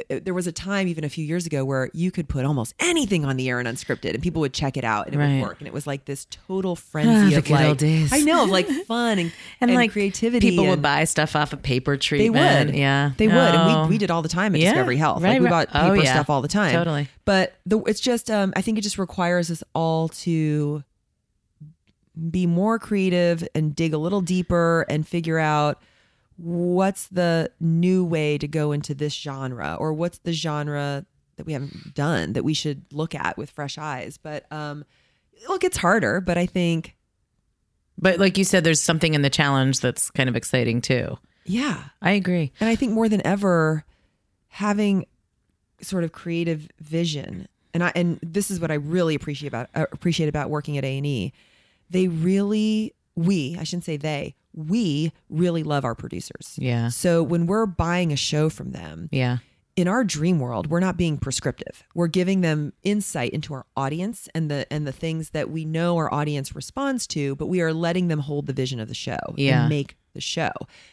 there 0.10 0.34
was 0.34 0.48
a 0.48 0.52
time 0.54 0.88
even 0.88 1.04
a 1.04 1.10
few 1.10 1.26
years 1.26 1.46
ago 1.46 1.66
where 1.66 1.90
you 1.94 2.12
could 2.12 2.30
put 2.30 2.46
almost 2.46 2.74
anything 2.80 3.26
on 3.26 3.36
the 3.36 3.50
air 3.50 3.60
and 3.60 3.68
unscripted 3.68 4.14
and 4.14 4.24
people 4.24 4.40
would 4.40 4.54
check 4.54 4.78
it 4.78 4.84
out 4.86 5.06
and 5.08 5.16
it 5.16 5.18
Right. 5.18 5.34
would 5.36 5.42
work 5.42 5.60
and 5.60 5.68
it 5.68 5.74
was 5.74 5.86
like 5.86 6.06
this 6.06 6.26
total 6.30 6.72
Ah, 6.72 6.76
frenzy 6.76 7.36
of 7.36 7.50
like 7.50 7.78
days. 7.78 8.14
I 8.14 8.22
know 8.22 8.46
of 8.46 8.50
like 8.50 8.68
fun 8.88 9.20
and, 9.20 9.34
And, 9.60 9.74
like 9.74 9.92
creativity 9.92 10.52
People 10.52 10.68
would 10.68 10.82
buy 10.82 11.04
stuff 11.04 11.36
off 11.36 11.52
of 11.52 11.62
paper 11.62 11.98
tree. 11.98 12.20
they 12.20 12.30
would 12.30 12.74
Yeah. 12.76 13.12
they 13.18 13.28
would 13.28 13.36
Oh. 13.36 13.40
and 13.40 13.90
we, 13.90 13.96
we 13.96 13.98
did 13.98 14.12
all 14.12 14.22
the 14.22 14.30
time 14.30 14.56
at 14.56 14.62
Yeah. 14.62 14.72
Discovery 14.72 14.96
Health 14.98 15.22
Right, 15.24 15.34
like 15.34 15.42
we 15.42 15.50
bought 15.50 15.68
paper 15.68 15.86
Oh, 15.88 15.94
yeah. 15.94 16.14
stuff 16.14 16.30
all 16.30 16.42
the 16.42 16.48
time 16.48 16.72
Totally. 16.74 17.10
but 17.26 17.56
the 17.66 17.80
it's 17.82 18.00
just 18.00 18.32
um 18.32 18.54
I 18.56 18.62
think 18.62 18.78
it 18.78 18.82
just 18.82 18.98
requires 18.98 19.52
us 19.52 19.62
all 19.76 20.08
to 20.10 20.84
be 22.30 22.46
more 22.46 22.78
creative 22.78 23.48
and 23.56 23.76
dig 23.76 23.94
a 23.94 23.98
little 23.98 24.22
deeper 24.22 24.86
and 24.90 25.08
figure 25.08 25.40
out 25.40 25.82
what's 26.44 27.08
the 27.08 27.52
new 27.60 28.04
way 28.04 28.38
to 28.38 28.48
go 28.48 28.72
into 28.72 28.96
this 28.96 29.14
genre 29.14 29.76
or 29.80 29.94
what's 29.94 30.18
the 30.20 30.34
genre 30.34 31.06
that 31.36 31.46
we 31.46 31.54
haven't 31.54 31.94
done 31.94 32.34
that 32.34 32.44
we 32.44 32.54
should 32.54 32.84
look 32.92 33.14
at 33.14 33.38
with 33.38 33.52
fresh 33.52 33.78
eyes 33.78 34.18
but 34.18 34.52
um 34.52 34.84
look 35.48 35.64
it's 35.64 35.78
harder 35.78 36.20
but 36.20 36.38
I 36.40 36.46
think 36.48 36.96
But 37.98 38.20
like 38.20 38.38
you 38.40 38.44
said, 38.44 38.64
there's 38.64 38.82
something 38.82 39.14
in 39.14 39.22
the 39.22 39.30
challenge 39.30 39.80
that's 39.82 40.10
kind 40.10 40.28
of 40.30 40.36
exciting 40.36 40.82
too. 40.82 41.18
yeah 41.46 41.84
I 42.02 42.12
agree. 42.12 42.52
And 42.60 42.68
I 42.70 42.76
think 42.76 42.94
more 42.94 43.08
than 43.10 43.26
ever, 43.26 43.84
having 44.48 45.06
sort 45.82 46.04
of 46.04 46.12
creative 46.12 46.68
vision, 46.80 47.48
and 47.74 47.84
I 47.84 47.92
and 47.96 48.20
this 48.24 48.50
is 48.52 48.60
what 48.60 48.72
I 48.72 48.76
really 48.76 49.14
appreciate 49.16 49.48
about 49.50 49.70
uh, 49.76 49.86
appreciate 49.92 50.30
about 50.30 50.50
working 50.50 50.78
at 50.78 50.84
A 50.84 50.98
and 50.98 51.06
E. 51.06 51.34
They 51.90 52.08
really, 52.08 52.94
we, 53.16 53.56
I 53.60 53.64
shouldn't 53.64 53.84
say 53.86 53.98
they, 53.98 54.36
we 54.54 55.12
really 55.30 55.64
love 55.64 55.86
our 55.86 55.96
producers. 55.96 56.56
Yeah. 56.58 56.90
So 56.90 57.24
when 57.24 57.48
we're 57.48 57.66
buying 57.66 58.12
a 58.12 58.16
show 58.18 58.50
from 58.50 58.72
them, 58.72 59.08
Yeah. 59.12 59.38
in 59.78 59.88
our 59.88 60.04
dream 60.04 60.40
world, 60.40 60.68
we're 60.68 60.82
not 60.82 60.98
being 60.98 61.18
prescriptive. 61.18 61.84
We're 61.96 62.08
giving 62.08 62.42
them 62.42 62.74
insight 62.84 63.32
into 63.32 63.54
our 63.54 63.66
audience 63.78 64.28
and 64.36 64.52
the 64.52 64.66
and 64.72 64.86
the 64.86 64.92
things 64.92 65.30
that 65.30 65.50
we 65.50 65.64
know 65.66 65.96
our 65.98 66.14
audience 66.14 66.54
responds 66.56 67.08
to, 67.08 67.36
but 67.36 67.48
we 67.48 67.62
are 67.62 67.74
letting 67.74 68.08
them 68.10 68.20
hold 68.20 68.48
the 68.48 68.54
vision 68.54 68.80
of 68.80 68.88
the 68.90 68.94
show 68.94 69.18
Yeah. 69.38 69.62
and 69.62 69.70
make 69.70 69.96
the 70.14 70.20
show. 70.22 70.52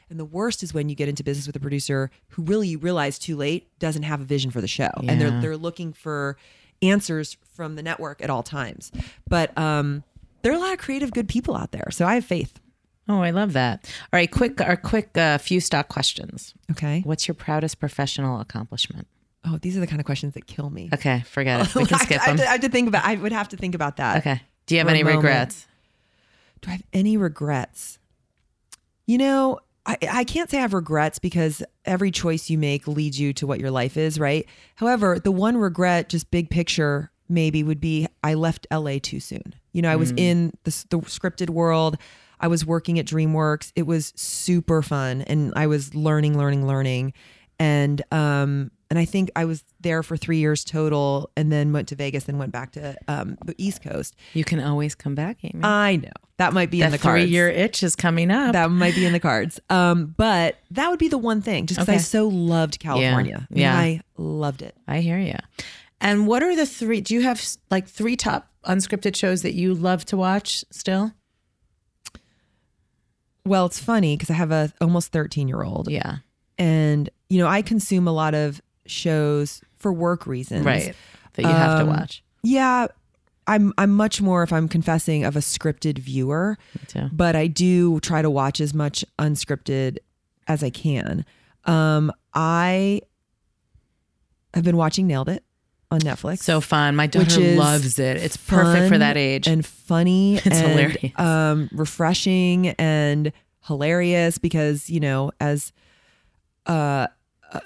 And 0.09 0.21
the 0.21 0.25
worst 0.25 0.63
is 0.63 0.73
when 0.73 0.89
you 0.89 0.95
get 0.95 1.09
into 1.09 1.25
business 1.25 1.49
with 1.49 1.57
a 1.57 1.61
producer 1.61 2.13
who 2.29 2.43
really 2.45 2.69
you 2.69 2.79
realize 2.79 3.19
too 3.19 3.37
late 3.37 3.67
doesn't 3.81 4.05
have 4.05 4.21
a 4.21 4.25
vision 4.25 4.53
for 4.53 4.61
the 4.61 4.69
show. 4.69 4.91
And 5.09 5.21
they're 5.21 5.41
they're 5.41 5.57
looking 5.57 5.93
for 5.93 6.37
answers 6.81 7.37
from 7.55 7.75
the 7.75 7.83
network 7.83 8.23
at 8.23 8.31
all 8.31 8.45
times. 8.45 8.93
But 9.29 9.57
um 9.59 10.05
there 10.43 10.53
are 10.53 10.57
a 10.57 10.61
lot 10.61 10.73
of 10.73 10.79
creative 10.79 11.11
good 11.13 11.29
people 11.29 11.57
out 11.57 11.73
there. 11.73 11.89
So 11.91 12.07
I 12.07 12.15
have 12.15 12.25
faith. 12.25 12.61
Oh, 13.09 13.21
I 13.23 13.31
love 13.31 13.55
that. 13.55 13.85
All 14.13 14.19
right, 14.19 14.31
quick 14.31 14.61
our 14.61 14.77
quick 14.77 15.17
uh, 15.17 15.39
few 15.39 15.61
stock 15.61 15.89
questions. 15.89 16.55
Okay. 16.71 17.01
What's 17.05 17.27
your 17.27 17.35
proudest 17.35 17.81
professional 17.81 18.41
accomplishment? 18.41 19.07
Oh, 19.45 19.57
these 19.59 19.77
are 19.77 19.81
the 19.81 19.87
kind 19.87 20.01
of 20.01 20.05
questions 20.05 20.35
that 20.35 20.47
kill 20.47 20.69
me. 20.69 20.91
Okay, 20.93 21.23
forget 21.27 21.61
it. 21.61 21.75
We 21.75 21.87
can 21.87 21.95
I- 22.01 22.05
skip 22.05 22.21
I, 22.23 22.27
them. 22.27 22.37
to, 22.39 22.49
I 22.49 22.53
have 22.53 22.61
to 22.61 22.69
think 22.69 22.89
about 22.89 23.05
I 23.05 23.15
would 23.15 23.33
have 23.33 23.49
to 23.49 23.57
think 23.57 23.75
about 23.75 23.97
that. 23.97 24.19
Okay. 24.19 24.43
Do 24.67 24.75
you 24.75 24.81
have 24.81 24.89
any 24.89 25.03
regrets? 25.03 25.67
Do 26.61 26.69
I 26.69 26.73
have 26.73 26.83
any 26.93 27.17
regrets? 27.17 27.99
You 29.07 29.17
know, 29.17 29.61
I, 29.87 29.97
I 30.11 30.25
can't 30.25 30.51
say 30.51 30.59
I 30.59 30.61
have 30.61 30.75
regrets 30.75 31.19
because 31.19 31.63
every 31.87 32.11
choice 32.11 32.51
you 32.51 32.59
make 32.59 32.87
leads 32.87 33.19
you 33.19 33.33
to 33.35 33.47
what 33.47 33.59
your 33.61 33.71
life 33.71 33.97
is, 33.97 34.21
right? 34.21 34.47
However, 34.75 35.19
the 35.19 35.33
one 35.33 35.57
regret, 35.57 36.11
just 36.11 36.31
big 36.31 36.51
picture, 36.51 37.11
maybe 37.29 37.63
would 37.63 37.81
be 37.81 38.07
I 38.23 38.35
left 38.35 38.67
LA 38.71 38.99
too 39.01 39.21
soon. 39.21 39.55
You 39.73 39.81
know, 39.81 39.91
I 39.91 39.97
was 39.97 40.11
in 40.17 40.53
the, 40.65 40.71
the 40.91 40.99
scripted 40.99 41.49
world. 41.49 41.97
I 42.41 42.49
was 42.49 42.64
working 42.64 42.99
at 42.99 43.07
DreamWorks. 43.07 43.72
It 43.76 43.86
was 43.86 44.12
super 44.16 44.82
fun, 44.82 45.22
and 45.22 45.53
I 45.57 45.66
was 45.66 45.95
learning, 45.95 46.39
learning, 46.39 46.66
learning, 46.66 47.12
and 47.59 48.03
um, 48.12 48.70
and 48.91 48.99
I 48.99 49.05
think 49.05 49.30
I 49.36 49.45
was 49.45 49.64
there 49.80 50.03
for 50.03 50.16
three 50.16 50.39
years 50.39 50.64
total, 50.64 51.30
and 51.36 51.53
then 51.53 51.72
went 51.72 51.89
to 51.89 51.97
Vegas, 51.97 52.28
and 52.28 52.39
went 52.39 52.53
back 52.53 52.72
to 52.72 52.97
um, 53.09 53.36
the 53.45 53.55
East 53.59 53.82
Coast. 53.82 54.16
You 54.34 54.45
can 54.45 54.61
always 54.61 54.95
come 54.95 55.14
back, 55.14 55.39
Amy. 55.43 55.61
I 55.62 55.97
know 55.97 56.11
that 56.39 56.53
might 56.53 56.70
be 56.70 56.82
in 56.82 56.91
the 56.93 56.99
cards 56.99 57.24
three 57.24 57.30
year 57.30 57.49
itch 57.49 57.82
is 57.82 57.97
coming 57.97 58.30
up. 58.30 58.53
that 58.53 58.70
might 58.70 58.95
be 58.95 59.05
in 59.05 59.12
the 59.12 59.20
cards. 59.20 59.61
Um, 59.68 60.14
but 60.16 60.57
that 60.70 60.89
would 60.89 60.99
be 61.01 61.09
the 61.09 61.18
one 61.18 61.43
thing, 61.43 61.66
just 61.66 61.80
because 61.80 61.95
I 61.95 61.99
so 61.99 62.28
loved 62.28 62.78
California. 62.78 63.47
Mean, 63.51 63.62
Yeah. 63.62 63.76
I 63.76 64.01
loved 64.16 64.62
it. 64.62 64.74
I 64.86 65.01
hear 65.01 65.18
you. 65.18 65.36
And 66.01 66.28
what 66.28 66.45
are 66.45 66.55
the 66.55 66.64
three? 66.66 67.01
Do 67.01 67.12
you 67.14 67.22
have 67.22 67.45
like 67.70 67.89
three 67.89 68.14
top 68.16 68.49
unscripted 68.64 69.16
shows 69.16 69.43
that 69.43 69.55
you 69.55 69.74
love 69.74 70.05
to 70.07 70.16
watch 70.16 70.64
still? 70.70 71.12
Well, 73.49 73.66
it's 73.66 73.78
funny 73.80 74.16
because 74.16 74.30
I 74.30 74.34
have 74.34 74.51
a 74.53 74.72
almost 74.80 75.11
thirteen 75.12 75.49
year 75.49 75.62
old, 75.62 75.90
Yeah. 75.90 76.16
and 76.59 77.09
you 77.28 77.38
know 77.38 77.46
I 77.49 77.62
consume 77.62 78.07
a 78.07 78.12
lot 78.12 78.34
of 78.34 78.61
shows 78.86 79.61
for 79.76 79.92
work 79.92 80.26
reasons. 80.26 80.64
Right. 80.64 80.94
That 81.34 81.42
you 81.42 81.49
have 81.49 81.78
to 81.78 81.82
Um, 81.84 81.88
watch. 81.88 82.22
Yeah, 82.42 82.86
I'm 83.46 83.72
I'm 83.78 83.92
much 83.92 84.20
more, 84.20 84.42
if 84.42 84.53
I'm 84.53 84.68
confessing, 84.68 85.24
of 85.24 85.36
a 85.36 85.40
scripted 85.40 85.99
viewer. 85.99 86.59
But 87.12 87.36
I 87.36 87.46
do 87.46 88.01
try 88.01 88.22
to 88.22 88.30
watch 88.30 88.61
as 88.61 88.74
much 88.74 89.05
unscripted 89.18 89.99
as 90.46 90.62
I 90.62 90.70
can. 90.70 91.24
Um, 91.64 92.12
I 92.34 93.03
have 94.55 94.64
been 94.64 94.76
watching 94.76 95.07
Nailed 95.07 95.28
It 95.28 95.44
on 95.91 96.01
Netflix. 96.01 96.41
So 96.41 96.61
fun. 96.61 96.97
My 96.97 97.07
daughter 97.07 97.41
loves 97.57 97.99
it. 97.99 98.16
It's 98.18 98.36
perfect 98.36 98.89
for 98.93 98.99
that 98.99 99.16
age. 99.16 99.47
and 99.47 99.64
funny 99.64 100.36
It's 100.45 100.47
and 100.47 100.68
hilarious. 100.68 101.12
um 101.18 101.68
refreshing 101.72 102.68
and 102.78 103.32
hilarious 103.66 104.39
because 104.39 104.89
you 104.91 105.01
know 105.01 105.30
as 105.41 105.72
uh, 106.66 107.07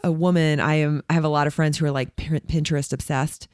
a- 0.04 0.12
woman 0.12 0.60
I 0.60 0.76
am 0.76 1.02
I 1.10 1.14
have 1.14 1.24
a 1.24 1.28
lot 1.28 1.46
of 1.46 1.54
friends 1.54 1.78
who 1.78 1.84
are 1.86 1.90
like 1.90 2.14
Pinterest 2.16 2.92
obsessed 2.92 3.48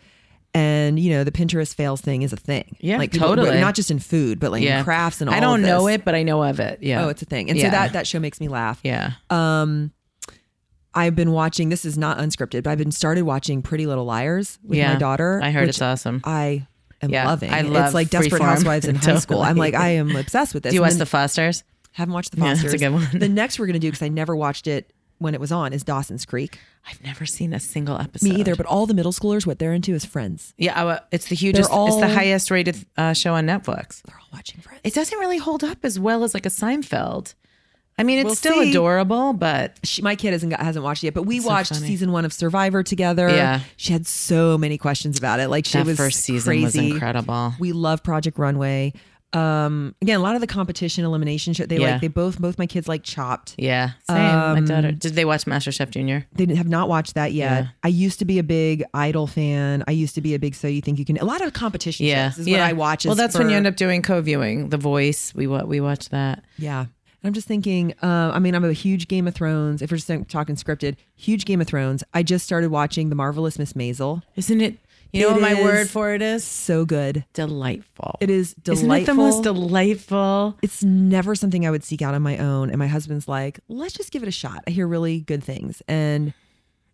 and 0.55 0.99
you 0.99 1.11
know 1.11 1.25
the 1.25 1.33
Pinterest 1.33 1.75
fails 1.75 2.01
thing 2.01 2.23
is 2.23 2.33
a 2.33 2.37
thing 2.37 2.77
Yeah, 2.81 2.99
like 2.99 3.13
people- 3.13 3.29
totally. 3.29 3.61
not 3.61 3.75
just 3.75 3.91
in 3.91 3.99
food 3.99 4.39
but 4.41 4.51
like 4.53 4.63
yeah. 4.63 4.79
in 4.79 4.85
crafts 4.85 5.21
and 5.21 5.29
all 5.31 5.33
that. 5.35 5.39
I 5.39 5.41
don't 5.41 5.63
know 5.63 5.89
it, 5.89 6.05
but 6.05 6.15
I 6.15 6.23
know 6.23 6.43
of 6.43 6.61
it. 6.61 6.83
Yeah. 6.83 7.05
oh 7.05 7.09
it's 7.09 7.23
a 7.23 7.27
thing 7.27 7.49
and 7.49 7.59
Yeah. 7.59 7.67
so 7.67 7.71
that 7.71 7.93
that 7.95 8.07
show 8.07 8.21
makes 8.21 8.41
me 8.41 8.49
laugh 8.49 8.81
yeah. 8.85 9.13
um 9.31 9.93
I've 10.99 11.17
been 11.17 11.33
watching 11.33 11.69
this 11.69 11.85
is 11.85 11.97
not 11.97 12.19
unscripted 12.19 12.63
but 12.65 12.71
I've 12.71 12.79
been 12.79 12.93
started 12.93 13.23
watching 13.23 13.63
Pretty 13.63 13.87
Little 13.87 14.05
Liars 14.05 14.59
with 14.65 14.79
yeah. 14.79 14.93
my 14.95 14.99
daughter 14.99 15.41
I 15.43 15.51
heard 15.51 15.69
it's 15.69 15.81
awesome. 15.81 16.21
I 16.25 16.67
am 17.03 17.11
Yeah, 17.11 17.27
loving. 17.27 17.53
I 17.53 17.61
love 17.63 17.87
it's 17.87 17.95
like 17.95 18.11
Desperate. 18.11 18.43
Housewives 18.43 18.87
in 18.87 18.95
high 19.07 19.19
school. 19.19 19.41
I'm 19.43 19.57
like, 19.57 19.75
I 19.75 19.91
am 19.91 20.15
obsessed 20.17 20.55
with 20.55 20.63
this. 20.65 20.73
Do 20.73 20.75
you 20.77 20.83
And 20.83 20.87
watch 20.87 20.93
then- 20.95 20.99
The 20.99 21.07
Fosters? 21.07 21.65
haven't 21.93 22.15
watched 22.15 22.33
the 22.33 22.39
Yeah, 22.39 22.55
Fosters. 22.55 22.63
that's 22.73 22.75
a 22.75 22.79
good 22.87 22.93
one. 22.93 23.09
The 23.19 23.29
next 23.29 23.59
we're 23.59 23.67
gonna 23.67 23.79
do 23.79 23.89
because 23.89 24.03
I 24.03 24.09
never 24.09 24.35
watched 24.37 24.67
it 24.67 24.93
when 25.19 25.35
it 25.35 25.41
was 25.41 25.51
on 25.51 25.73
is 25.73 25.83
Dawson's 25.83 26.25
Creek. 26.25 26.59
I've 26.89 27.03
never 27.03 27.27
seen 27.27 27.53
a 27.53 27.59
single 27.61 27.99
episode. 27.99 28.29
Me 28.29 28.37
either. 28.37 28.55
But 28.55 28.67
all 28.67 28.87
the 28.87 28.95
middle 28.95 29.11
schoolers, 29.13 29.45
what 29.47 29.59
they're 29.59 29.73
into 29.73 29.93
is 29.95 30.05
Friends. 30.05 30.55
Yeah, 30.57 30.81
I- 30.85 31.01
it's 31.11 31.29
the 31.29 31.35
hugest. 31.35 31.71
They're 31.71 31.87
it's 31.89 31.97
the 31.97 32.09
highest 32.09 32.51
rated 32.53 32.77
uh, 32.97 33.13
show 33.15 33.35
on 33.35 33.47
Netflix. 33.47 34.03
They're 34.03 34.17
all 34.17 34.29
watching 34.33 34.61
Friends. 34.61 34.81
It 34.85 34.95
doesn't 34.95 35.19
really 35.19 35.39
hold 35.39 35.63
up 35.65 35.79
as 35.85 35.99
well 36.01 36.23
as 36.25 36.35
like 36.35 36.47
a 36.47 36.51
Seinfeld. 36.51 37.35
I 37.99 38.05
mean, 38.05 38.19
it's 38.19 38.25
We'll 38.27 38.35
still 38.37 38.63
see. 38.63 38.71
adorable, 38.71 39.33
but 39.33 39.79
She, 39.83 40.03
my 40.03 40.15
kid 40.17 40.33
hasn't 40.33 40.51
got, 40.51 40.61
hasn't 40.61 40.85
watched 40.85 41.03
it 41.03 41.09
yet, 41.09 41.15
but 41.15 41.25
we 41.25 41.41
so 41.41 41.49
watched 41.49 41.75
funny. 41.75 41.87
season 41.87 42.13
one 42.13 42.25
of 42.25 42.33
Survivor 42.33 42.83
together. 42.83 43.29
Yeah. 43.29 43.61
she 43.77 43.93
had 43.93 44.07
so 44.07 44.57
many 44.57 44.79
questions 44.79 45.19
about 45.19 45.41
it. 45.41 45.49
Like 45.49 45.65
she 45.67 45.79
that 45.79 45.87
was 45.87 45.97
first 45.97 46.21
season 46.21 46.51
crazy. 46.51 46.65
was 46.65 46.93
incredible. 46.93 47.55
We 47.59 47.73
love 47.73 48.03
Project 48.03 48.39
Runway. 48.39 48.93
Um, 49.35 49.95
again, 50.01 50.17
a 50.19 50.23
lot 50.23 50.37
of 50.37 50.41
the 50.41 50.47
competition 50.47 51.05
elimination 51.05 51.53
show. 51.53 51.67
They 51.67 51.77
Yeah. 51.79 51.93
like 51.93 52.01
they 52.01 52.09
both 52.09 52.39
both 52.41 52.59
my 52.59 52.65
kids 52.67 52.89
like 52.89 53.03
Chopped. 53.03 53.55
Yeah, 53.59 53.91
same. 54.09 54.17
My 54.17 54.59
Um, 54.59 54.65
daughter. 54.65 54.91
Did 54.93 55.17
they 55.17 55.27
watch 55.27 55.45
MasterChef 55.45 55.91
Junior? 55.91 56.27
They 56.33 56.55
have 56.55 56.67
not 56.69 56.89
watched 56.89 57.13
that 57.15 57.33
yet. 57.35 57.65
Yeah. 57.65 57.69
I 57.83 57.89
used 57.89 58.21
to 58.21 58.25
be 58.25 58.39
a 58.39 58.43
big 58.43 58.85
Idol 58.95 59.27
fan. 59.27 59.85
I 59.87 59.91
used 59.91 60.15
to 60.15 60.23
be 60.23 60.33
a 60.35 60.39
big 60.39 60.55
So 60.55 60.67
You 60.67 60.81
Think 60.81 60.99
You 60.99 61.05
Can. 61.05 61.19
A 61.19 61.27
lot 61.27 61.43
of 61.43 61.53
competition 61.53 62.07
Yeah, 62.07 62.31
shows 62.31 62.39
is 62.39 62.47
yeah. 62.49 62.61
what 62.61 62.71
I 62.71 62.73
watch. 62.73 63.05
Well, 63.05 63.17
that's 63.17 63.37
when 63.39 63.51
you 63.51 63.57
end 63.57 63.67
up 63.67 63.77
doing 63.77 64.01
co-viewing. 64.01 64.71
The 64.71 64.79
Voice. 64.79 65.35
We 65.35 65.47
wa- 65.47 65.65
we 65.65 65.81
watch 65.81 66.09
that. 66.09 66.43
Yeah. 66.57 66.87
I'm 67.29 67.35
just 67.35 67.47
thinking, 67.47 67.93
uh, 68.03 68.31
I 68.33 68.39
mean, 68.39 68.55
I'm 68.55 68.65
a 68.65 68.73
huge 68.73 69.07
Game 69.07 69.29
of 69.29 69.35
Thrones. 69.35 69.83
If 69.83 69.91
we're 69.91 69.99
just 69.99 70.09
talking 70.29 70.57
scripted, 70.57 70.97
huge 71.15 71.45
Game 71.45 71.61
of 71.61 71.67
Thrones. 71.67 72.03
I 72.15 72.23
just 72.23 72.43
started 72.47 72.71
watching 72.71 73.11
The 73.11 73.15
Marvelous 73.15 73.59
Miss 73.59 73.75
Maisel. 73.75 74.23
Isn't 74.35 74.63
it? 74.63 74.79
You 75.13 75.23
know 75.23 75.29
It 75.29 75.33
what 75.33 75.43
my 75.43 75.63
word 75.63 75.91
for 75.91 76.15
it 76.15 76.23
is? 76.23 76.43
So 76.43 76.87
good. 76.87 77.27
Delightful. 77.35 78.17
It 78.21 78.31
is 78.31 78.55
delightful. 78.55 78.93
Isn't 78.93 79.03
it 79.03 79.07
the 79.07 79.15
most 79.15 79.43
delightful? 79.43 80.59
it's 80.63 80.83
never 80.83 81.35
something 81.35 81.67
I 81.67 81.71
would 81.71 81.85
seek 81.85 82.01
out 82.01 82.15
on 82.15 82.23
my 82.23 82.39
own. 82.39 82.71
And 82.71 82.79
my 82.79 82.87
husband's 82.87 83.29
like, 83.29 83.61
let's 83.69 83.93
just 83.93 84.11
give 84.11 84.23
it 84.23 84.29
a 84.29 84.33
shot. 84.33 84.65
I 84.67 84.71
hear 84.71 84.87
really 84.89 85.21
good 85.21 85.45
things 85.45 85.83
and 85.87 86.33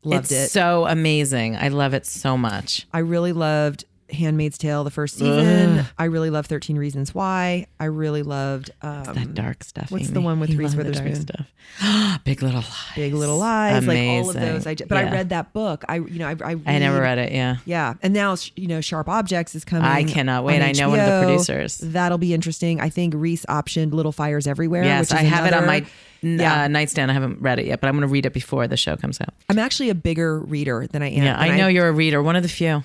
loved 0.03 0.33
it's 0.33 0.33
it. 0.33 0.51
so 0.51 0.87
amazing. 0.89 1.55
I 1.57 1.69
love 1.69 1.95
it 1.95 2.07
so 2.07 2.37
much. 2.37 2.87
I 2.93 2.99
really 2.99 3.33
loved 3.33 3.85
Handmaid's 4.15 4.57
Tale 4.59 4.85
the 4.85 4.91
first 4.91 5.17
season. 5.19 5.85
I 5.99 6.05
really 6.05 6.31
love 6.31 6.47
13 6.47 6.77
Reasons 6.79 7.15
Why. 7.15 7.67
I 7.79 7.85
really 7.87 8.23
loved 8.23 8.71
um, 8.83 9.05
That 9.15 9.35
dark 9.35 9.65
stuff. 9.65 9.91
what's 9.91 10.11
the 10.11 10.21
one 10.21 10.41
with 10.41 10.51
You 10.51 10.59
Reese 10.59 10.75
love 10.75 10.85
the 10.87 10.93
dark 10.93 11.05
Witherspoon? 11.05 11.47
Stuff. 11.79 12.21
Big 12.25 12.43
Little 12.43 12.61
Lies. 12.61 12.93
Big 12.95 13.15
Little 13.15 13.39
Lies, 13.39 13.87
like 13.87 13.99
all 13.99 14.31
of 14.31 14.35
those. 14.37 14.67
I, 14.67 14.75
but 14.75 14.93
I 14.99 15.11
read 15.11 15.29
that 15.31 15.53
book. 15.53 15.85
I, 15.89 15.97
you 15.97 16.19
know, 16.19 16.29
I, 16.29 16.37
I, 16.45 16.51
I 16.67 16.79
never 16.79 16.97
read- 17.01 17.19
read 17.19 17.19
it. 17.19 17.33
Yeah. 17.33 17.57
Yeah, 17.65 17.95
and 18.03 18.15
now 18.15 18.37
you 18.57 18.67
know, 18.69 18.81
Sharp 18.81 19.09
Objects 19.09 19.55
is 19.55 19.65
coming. 19.65 19.85
I 19.85 20.05
cannot 20.05 20.45
wait. 20.45 20.63
I 20.63 20.73
know 20.73 20.91
one 20.91 21.01
of 21.01 21.07
the 21.07 21.21
producers. 21.27 21.79
That'll 21.79 22.19
be 22.19 22.33
interesting. 22.35 22.81
I 22.81 22.89
think 22.89 23.15
Reese 23.17 23.45
optioned 23.47 23.93
Little 23.93 24.13
Fires 24.13 24.47
Everywhere. 24.47 24.85
Yes, 24.85 25.13
I 25.13 25.23
have 25.23 25.47
it 25.47 25.55
on 25.55 25.67
my 25.67 25.85
Yeah. 26.23 26.63
uh, 26.65 26.69
nightstand. 26.69 27.11
I 27.11 27.15
haven't 27.15 27.41
read 27.41 27.59
it 27.59 27.67
yet, 27.67 27.81
but 27.81 27.89
I'm 27.89 27.95
going 27.95 28.07
to 28.07 28.13
read 28.13 28.27
it 28.27 28.33
before 28.33 28.67
the 28.69 28.77
show 28.77 28.97
comes 28.97 29.21
out. 29.21 29.31
I'm 29.49 29.59
actually 29.59 29.91
a 29.91 29.95
bigger 29.95 30.39
reader 30.41 30.87
than 30.87 31.03
I 31.03 31.09
am. 31.11 31.23
Yeah, 31.23 31.39
I 31.39 31.57
know 31.57 31.67
you're 31.69 31.89
a 31.89 31.93
reader. 31.93 32.23
One 32.23 32.37
of 32.37 32.43
the 32.43 32.49
few. 32.49 32.85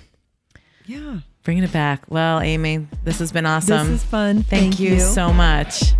Yeah, 0.90 1.20
Bringing 1.44 1.62
it 1.62 1.72
back. 1.72 2.02
Well, 2.10 2.40
Amy, 2.40 2.88
this 3.04 3.20
has 3.20 3.30
been 3.30 3.46
awesome. 3.46 3.92
this 3.92 4.02
is 4.02 4.04
fun. 4.04 4.42
Thank, 4.42 4.80
you 4.80 4.98
so 4.98 5.32
much. 5.32 5.92